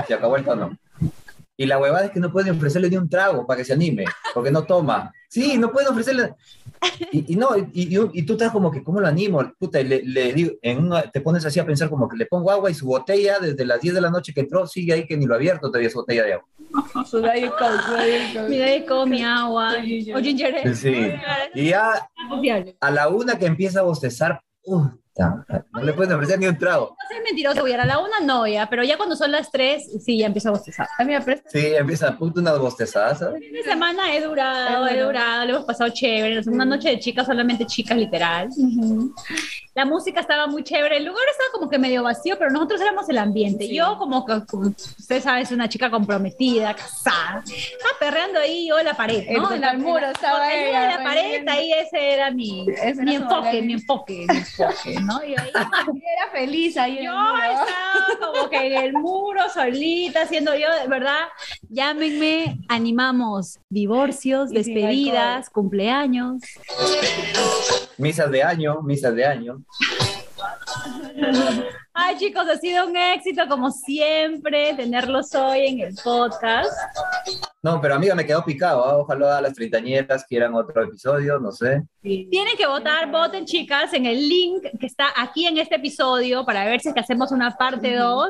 Se 0.06 0.14
acabó 0.14 0.36
el 0.36 0.44
tono. 0.44 0.76
Y 1.56 1.66
la 1.66 1.78
huevada 1.78 2.06
es 2.06 2.10
que 2.10 2.20
no 2.20 2.32
pueden 2.32 2.56
ofrecerle 2.56 2.90
ni 2.90 2.96
un 2.96 3.08
trago 3.08 3.46
para 3.46 3.58
que 3.58 3.64
se 3.64 3.74
anime, 3.74 4.04
porque 4.32 4.50
no 4.50 4.64
toma. 4.64 5.12
Sí, 5.28 5.56
no 5.56 5.70
pueden 5.70 5.90
ofrecerle. 5.90 6.34
Y, 7.12 7.32
y 7.32 7.36
no, 7.36 7.56
y, 7.56 7.66
y- 7.72 8.10
y 8.12 8.22
tú 8.22 8.34
estás 8.34 8.50
como 8.52 8.70
que, 8.70 8.82
¿cómo 8.82 9.00
lo 9.00 9.06
animo? 9.06 9.42
Puta, 9.58 9.80
y 9.80 9.84
le, 9.84 10.02
le 10.02 10.32
digo, 10.32 10.52
en 10.62 10.78
una- 10.86 11.02
te 11.02 11.20
pones 11.20 11.44
así 11.44 11.58
a 11.60 11.66
pensar 11.66 11.88
como 11.88 12.08
que 12.08 12.16
le 12.16 12.26
pongo 12.26 12.50
agua 12.50 12.70
y 12.70 12.74
su 12.74 12.86
botella 12.86 13.38
desde 13.38 13.64
las 13.64 13.80
10 13.80 13.94
de 13.94 14.00
la 14.00 14.10
noche 14.10 14.32
que 14.34 14.40
entró 14.40 14.66
sigue 14.66 14.92
ahí 14.92 15.06
que 15.06 15.16
ni 15.16 15.26
lo 15.26 15.34
ha 15.34 15.36
abierto 15.36 15.68
todavía 15.68 15.90
su 15.90 15.98
botella 15.98 16.24
de 16.24 16.32
agua. 16.34 16.46
Su 17.06 17.20
Diet 17.20 17.50
Coke, 17.50 18.48
Diet 18.48 18.86
con 18.86 19.08
mi 19.08 19.22
agua 19.22 19.74
o 20.14 20.20
ginger 20.20 20.56
ale. 20.56 20.74
Sí. 20.74 21.12
Y 21.54 21.68
ya 21.70 22.08
a 22.80 22.90
la 22.90 23.08
una 23.08 23.38
que 23.38 23.46
empieza 23.46 23.80
a 23.80 23.82
bostezar, 23.82 24.40
puta, 24.64 24.96
no 25.16 25.82
le 25.82 25.92
pueden 25.92 26.12
ofrecer 26.12 26.38
ni 26.38 26.46
un 26.46 26.58
trago. 26.58 26.96
No 27.00 27.08
soy 27.08 27.22
mentiroso, 27.24 27.60
voy 27.60 27.70
a 27.70 27.74
ir 27.74 27.80
a 27.80 27.86
la 27.86 27.98
una 28.00 28.20
no 28.20 28.46
ya, 28.46 28.68
pero 28.68 28.82
ya 28.82 28.96
cuando 28.96 29.14
son 29.14 29.30
las 29.30 29.50
tres, 29.50 29.88
sí, 30.04 30.18
ya 30.18 30.26
empiezo 30.26 30.48
a 30.48 30.52
bostezar. 30.52 30.88
Ah, 30.98 31.04
mira, 31.04 31.20
pero 31.24 31.40
Sí, 31.46 31.74
empieza, 31.74 32.16
puta, 32.18 32.40
unas 32.40 32.58
bostezadas. 32.58 33.22
El 33.22 33.40
fin 33.42 33.52
de 33.52 33.62
semana 33.62 34.14
he 34.14 34.20
durado, 34.20 34.86
Es 34.86 34.92
he 34.96 35.00
durado, 35.00 35.44
lo 35.46 35.50
hemos 35.54 35.64
pasado 35.64 35.90
chévere. 35.90 36.40
Una 36.46 36.64
noche 36.64 36.88
de 36.90 36.98
chicas, 36.98 37.26
solamente 37.26 37.64
chicas, 37.66 37.96
literal. 37.96 38.48
La 39.74 39.84
música 39.84 40.20
estaba 40.20 40.46
muy 40.46 40.62
chévere. 40.62 40.98
El 40.98 41.04
lugar 41.04 41.24
estaba 41.30 41.50
como 41.52 41.68
que 41.68 41.78
medio 41.78 42.02
vacío, 42.04 42.36
pero 42.38 42.50
nosotros 42.50 42.80
éramos 42.80 43.08
el 43.08 43.18
ambiente. 43.18 43.66
Sí. 43.66 43.74
Yo, 43.74 43.98
como, 43.98 44.24
que- 44.24 44.44
como 44.46 44.68
usted 44.68 45.20
sabe, 45.22 45.40
es 45.40 45.50
una 45.50 45.68
chica 45.68 45.90
comprometida, 45.90 46.74
casada. 46.74 47.42
Estaba 47.44 47.98
perreando 47.98 48.38
ahí 48.38 48.68
yo 48.68 48.78
en 48.78 48.84
la 48.84 48.94
pared, 48.94 49.24
¿no? 49.36 49.52
En 49.52 49.64
el 49.64 49.78
muro 49.78 50.06
estaba 50.06 50.52
en 50.52 50.72
la 50.72 51.02
pared, 51.02 51.22
bailando. 51.44 51.52
ahí 51.52 51.72
ese 51.72 52.12
era 52.12 52.30
mi, 52.30 52.66
Ese 52.70 52.88
era 52.90 53.02
mi 53.02 53.16
su 53.16 53.22
enfoque, 53.22 53.62
mi 53.62 53.72
enfoque, 53.72 54.26
mi 54.28 54.36
enfoque, 54.36 55.00
¿no? 55.00 55.24
Y 55.24 55.34
ahí 55.36 55.50
era 55.54 56.30
feliz 56.32 56.76
ahí 56.76 56.98
en 56.98 57.04
yo 57.06 57.10
el 57.12 57.18
muro. 57.18 57.42
estaba 57.42 58.32
como 58.32 58.48
que 58.50 58.66
en 58.66 58.72
el 58.84 58.92
muro 58.92 59.40
solita 59.52 60.22
haciendo 60.22 60.54
yo, 60.54 60.72
de 60.80 60.86
verdad, 60.86 61.24
llámenme, 61.68 62.58
animamos 62.68 63.58
divorcios, 63.68 64.50
despedidas, 64.50 65.50
cumpleaños. 65.50 66.42
Misas 67.98 68.30
de 68.30 68.42
año, 68.42 68.82
misas 68.82 69.14
de 69.14 69.24
año. 69.24 69.62
Ay 71.96 72.16
chicos, 72.18 72.48
ha 72.48 72.56
sido 72.56 72.88
un 72.88 72.96
éxito 72.96 73.46
como 73.48 73.70
siempre 73.70 74.74
tenerlos 74.74 75.32
hoy 75.34 75.66
en 75.68 75.80
el 75.80 75.94
podcast. 76.02 76.72
No, 77.62 77.80
pero 77.80 77.94
amiga, 77.94 78.16
me 78.16 78.26
quedó 78.26 78.44
picado. 78.44 78.84
¿ah? 78.84 78.98
Ojalá 78.98 79.40
las 79.40 79.54
treintañeras 79.54 80.24
quieran 80.24 80.54
otro 80.54 80.82
episodio, 80.82 81.38
no 81.38 81.52
sé. 81.52 81.82
Tienen 82.02 82.56
que 82.58 82.66
votar, 82.66 83.10
voten 83.10 83.46
chicas 83.46 83.92
en 83.92 84.06
el 84.06 84.28
link 84.28 84.64
que 84.78 84.86
está 84.86 85.06
aquí 85.16 85.46
en 85.46 85.56
este 85.58 85.76
episodio 85.76 86.44
para 86.44 86.64
ver 86.64 86.80
si 86.80 86.88
es 86.88 86.94
que 86.94 87.00
hacemos 87.00 87.30
una 87.30 87.56
parte 87.56 87.94
2. 87.94 88.28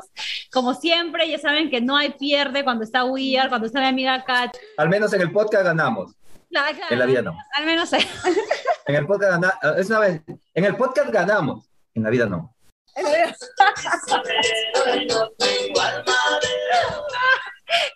Como 0.53 0.75
siempre, 0.75 1.29
ya 1.29 1.39
saben 1.39 1.71
que 1.71 1.81
no 1.81 1.97
hay 1.97 2.11
pierde 2.11 2.65
cuando 2.65 2.85
está 2.85 3.05
Weird, 3.05 3.49
cuando 3.49 3.67
está 3.67 3.81
mi 3.81 3.87
amiga 3.87 4.23
Kat. 4.25 4.55
Al 4.77 4.91
menos 4.91 5.13
en 5.15 5.23
el 5.23 5.33
podcast 5.33 5.65
ganamos. 5.65 6.15
Claro, 6.55 6.79
En 6.91 6.99
la 7.01 7.07
vida 7.07 7.23
no. 7.23 7.37
Al 7.57 7.67
menos 7.67 7.93
En 8.87 8.95
el 8.95 9.07
podcast 9.07 9.33
ganamos. 9.33 9.79
Es 9.79 9.91
una 9.91 9.99
vez. 9.99 10.23
En 10.55 10.65
el 10.65 10.77
podcast 10.77 11.11
ganamos. 11.11 11.69
En 11.95 12.05
la 12.05 12.11
vida 12.11 12.27
no. 12.27 12.55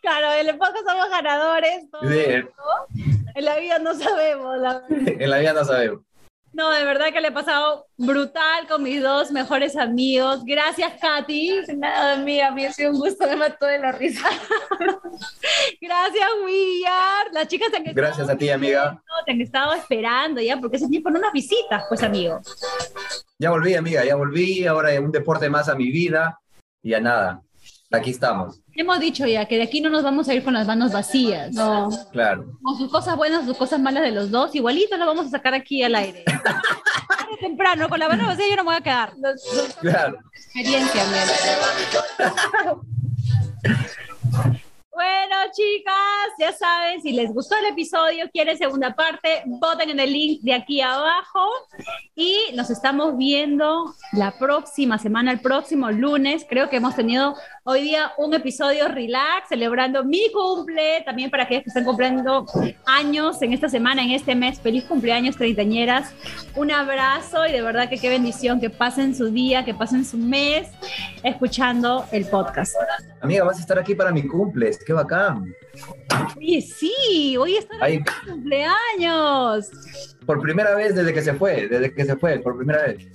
Claro, 0.03 0.33
en 0.33 0.49
el 0.49 0.59
podcast 0.59 0.85
somos 0.87 1.09
ganadores. 1.11 1.85
Sí, 2.03 3.05
En 3.35 3.45
la 3.45 3.59
vida 3.59 3.79
no 3.79 3.95
sabemos. 3.95 4.59
la 4.59 4.83
en 4.89 5.31
la 5.31 5.39
vida 5.39 5.53
no 5.53 5.65
sabemos. 5.65 6.01
No, 6.59 6.73
de 6.73 6.85
verdad 6.85 7.13
que 7.13 7.21
le 7.21 7.29
he 7.29 7.33
pasado 7.33 7.87
brutal 7.97 8.67
con 8.67 8.83
mis 8.83 9.01
dos 9.01 9.31
mejores 9.31 9.77
amigos. 9.77 10.45
Gracias, 10.45 10.93
Katy. 11.01 11.61
Nada, 11.77 12.15
amiga, 12.15 12.49
a 12.49 12.51
mí 12.51 12.65
ha 12.65 12.73
sido 12.73 12.91
un 12.91 12.99
gusto, 12.99 13.29
me 13.29 13.37
mató 13.37 13.67
de 13.67 13.79
la 13.79 13.93
risa. 13.93 14.29
Gracias, 15.81 16.29
Willard. 16.45 17.33
Las 17.33 17.47
chicas 17.47 17.69
han 17.69 17.87
estado 17.87 17.95
Gracias 17.95 18.29
a 18.29 18.37
ti, 18.37 18.51
amiga. 18.51 19.01
Te 19.25 19.31
han 19.31 19.41
estado 19.41 19.73
esperando 19.75 20.41
ya, 20.41 20.57
porque 20.57 20.79
ese 20.79 20.89
tiempo 20.89 21.11
no 21.11 21.21
unas 21.21 21.33
visitas, 21.33 21.85
pues, 21.89 22.03
amigo. 22.03 22.41
Ya 23.39 23.51
volví, 23.51 23.77
amiga, 23.77 24.05
ya 24.05 24.17
volví. 24.17 24.67
Ahora 24.67 24.89
hay 24.89 24.99
un 24.99 25.13
deporte 25.13 25.49
más 25.49 25.69
a 25.69 25.77
mi 25.77 25.93
vida. 25.93 26.41
Y 26.83 26.91
ya 26.91 26.99
nada, 26.99 27.41
aquí 27.93 28.11
estamos. 28.11 28.61
Hemos 28.79 29.01
dicho 29.01 29.27
ya 29.27 29.45
que 29.47 29.57
de 29.57 29.65
aquí 29.65 29.81
no 29.81 29.91
nos 29.91 30.05
vamos 30.05 30.29
a 30.29 30.35
ir 30.35 30.45
con 30.45 30.55
las 30.55 30.65
manos 30.65 30.93
vacías. 30.93 31.53
No. 31.53 31.89
Claro. 32.13 32.57
Con 32.63 32.79
sus 32.79 32.89
cosas 32.89 33.17
buenas, 33.17 33.45
sus 33.45 33.57
cosas 33.57 33.81
malas 33.81 34.05
de 34.05 34.13
los 34.13 34.31
dos, 34.31 34.55
igualito 34.55 34.97
las 34.97 35.09
vamos 35.09 35.27
a 35.27 35.31
sacar 35.31 35.53
aquí 35.53 35.83
al 35.83 35.97
aire. 35.97 36.25
Temprano, 37.41 37.89
con 37.89 37.99
la 37.99 38.09
mano 38.09 38.27
vacía 38.27 38.49
yo 38.49 38.55
no 38.55 38.63
me 38.63 38.71
voy 38.71 38.77
a 38.77 38.81
quedar. 38.81 39.15
Claro. 39.81 40.19
Experiencia. 40.33 41.03
Bueno, 44.99 45.37
chicas, 45.53 46.33
ya 46.41 46.53
saben, 46.53 47.01
si 47.01 47.13
les 47.13 47.33
gustó 47.33 47.55
el 47.57 47.67
episodio, 47.67 48.29
quieren 48.33 48.59
segunda 48.59 48.97
parte, 48.97 49.45
voten 49.47 49.91
en 49.91 50.01
el 50.01 50.13
link 50.13 50.41
de 50.43 50.55
aquí 50.55 50.81
abajo 50.81 51.49
y 52.17 52.37
nos 52.55 52.69
estamos 52.71 53.17
viendo 53.17 53.95
la 54.11 54.37
próxima 54.37 54.99
semana, 54.99 55.31
el 55.31 55.39
próximo 55.39 55.93
lunes. 55.93 56.45
Creo 56.49 56.69
que 56.69 56.79
hemos 56.79 56.97
tenido 56.97 57.37
hoy 57.71 57.83
día 57.83 58.13
un 58.17 58.33
episodio 58.33 58.89
relax, 58.89 59.51
celebrando 59.51 60.03
mi 60.03 60.33
cumple, 60.33 61.03
también 61.05 61.31
para 61.31 61.43
aquellos 61.43 61.65
que 61.65 61.69
están 61.69 61.85
cumpliendo 61.85 62.47
años 62.87 63.43
en 63.43 63.53
esta 63.53 63.69
semana, 63.69 64.03
en 64.03 64.13
este 64.13 64.35
mes. 64.35 64.59
Feliz 64.59 64.85
cumpleaños, 64.85 65.37
treintañeras. 65.37 66.15
Un 66.57 66.71
abrazo 66.71 67.47
y 67.47 67.53
de 67.53 67.61
verdad 67.61 67.91
que 67.91 67.99
qué 67.99 68.09
bendición 68.09 68.59
que 68.59 68.71
pasen 68.71 69.15
su 69.15 69.27
día, 69.31 69.67
que 69.67 69.75
pasen 69.75 70.07
su 70.07 70.17
mes 70.17 70.69
escuchando 71.23 72.07
el 72.11 72.25
podcast. 72.25 72.75
Amiga, 73.21 73.45
vas 73.45 73.59
a 73.59 73.61
estar 73.61 73.79
aquí 73.79 73.95
para 73.95 74.13
mi 74.13 74.27
cumple. 74.27 74.71
Qué 74.87 74.95
bacán. 74.95 75.55
Oye, 76.39 76.63
sí, 76.63 77.37
hoy 77.37 77.57
está 77.57 77.87
mi 77.87 78.03
cumpleaños. 78.27 79.71
por 80.25 80.41
primera 80.41 80.75
vez 80.75 80.95
desde 80.95 81.13
que 81.13 81.21
se 81.21 81.35
fue, 81.35 81.69
desde 81.69 81.93
que 81.93 82.07
se 82.07 82.17
fue, 82.17 82.39
por 82.39 82.57
primera 82.57 82.85
vez. 82.85 83.07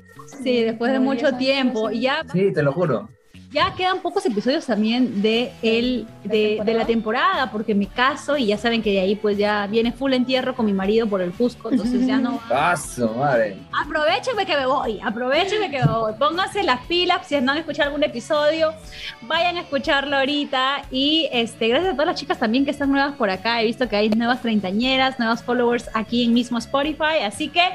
Sí, 0.43 0.63
después 0.63 0.91
de 0.91 0.99
mucho 0.99 1.35
tiempo. 1.37 1.89
Y 1.89 2.01
ya, 2.01 2.23
Sí, 2.31 2.53
te 2.53 2.61
lo 2.61 2.71
juro. 2.71 3.09
Ya 3.53 3.73
quedan 3.75 3.99
pocos 3.99 4.25
episodios 4.25 4.65
también 4.65 5.21
de, 5.21 5.51
el, 5.61 6.07
de, 6.23 6.61
de 6.65 6.73
la 6.73 6.85
temporada, 6.85 7.51
porque 7.51 7.75
me 7.75 7.87
caso 7.87 8.35
y 8.35 8.47
ya 8.47 8.57
saben 8.57 8.81
que 8.81 8.91
de 8.91 8.99
ahí 8.99 9.15
pues 9.15 9.37
ya 9.37 9.67
viene 9.67 9.91
full 9.91 10.13
entierro 10.13 10.55
con 10.55 10.65
mi 10.65 10.73
marido 10.73 11.07
por 11.07 11.21
el 11.21 11.31
Cusco, 11.31 11.69
entonces 11.69 12.05
ya 12.07 12.17
no... 12.17 12.39
Paso, 12.49 13.13
madre. 13.13 13.57
Aprovechenme 13.71 14.45
que 14.45 14.57
me 14.57 14.65
voy, 14.65 14.99
aprovechenme 15.03 15.69
que 15.69 15.79
me 15.79 15.85
voy. 15.85 16.13
Pónganse 16.13 16.63
las 16.63 16.81
pilas 16.87 17.27
si 17.27 17.39
no 17.41 17.51
han 17.51 17.59
escuchado 17.59 17.89
algún 17.89 18.03
episodio, 18.03 18.73
vayan 19.21 19.57
a 19.57 19.61
escucharlo 19.61 20.17
ahorita. 20.17 20.83
Y 20.89 21.29
este, 21.31 21.67
gracias 21.67 21.93
a 21.93 21.95
todas 21.95 22.07
las 22.07 22.19
chicas 22.19 22.39
también 22.39 22.65
que 22.65 22.71
están 22.71 22.91
nuevas 22.91 23.13
por 23.15 23.29
acá. 23.29 23.61
He 23.61 23.65
visto 23.65 23.87
que 23.87 23.95
hay 23.95 24.09
nuevas 24.09 24.41
treintañeras, 24.41 25.19
nuevos 25.19 25.43
followers 25.43 25.89
aquí 25.93 26.23
en 26.23 26.33
mismo 26.33 26.57
Spotify. 26.57 27.21
Así 27.23 27.49
que 27.49 27.67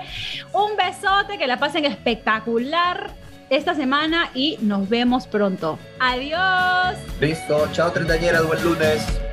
un 0.52 0.76
besote, 0.76 1.38
que 1.38 1.46
la 1.46 1.58
pasen 1.58 1.84
espectacular 1.84 3.12
esta 3.50 3.74
semana 3.74 4.30
y 4.34 4.58
nos 4.60 4.88
vemos 4.88 5.26
pronto. 5.26 5.78
Adiós. 5.98 6.98
Listo. 7.20 7.68
Chao, 7.72 7.90
treintañeras. 7.92 8.46
Buen 8.46 8.62
lunes. 8.62 9.27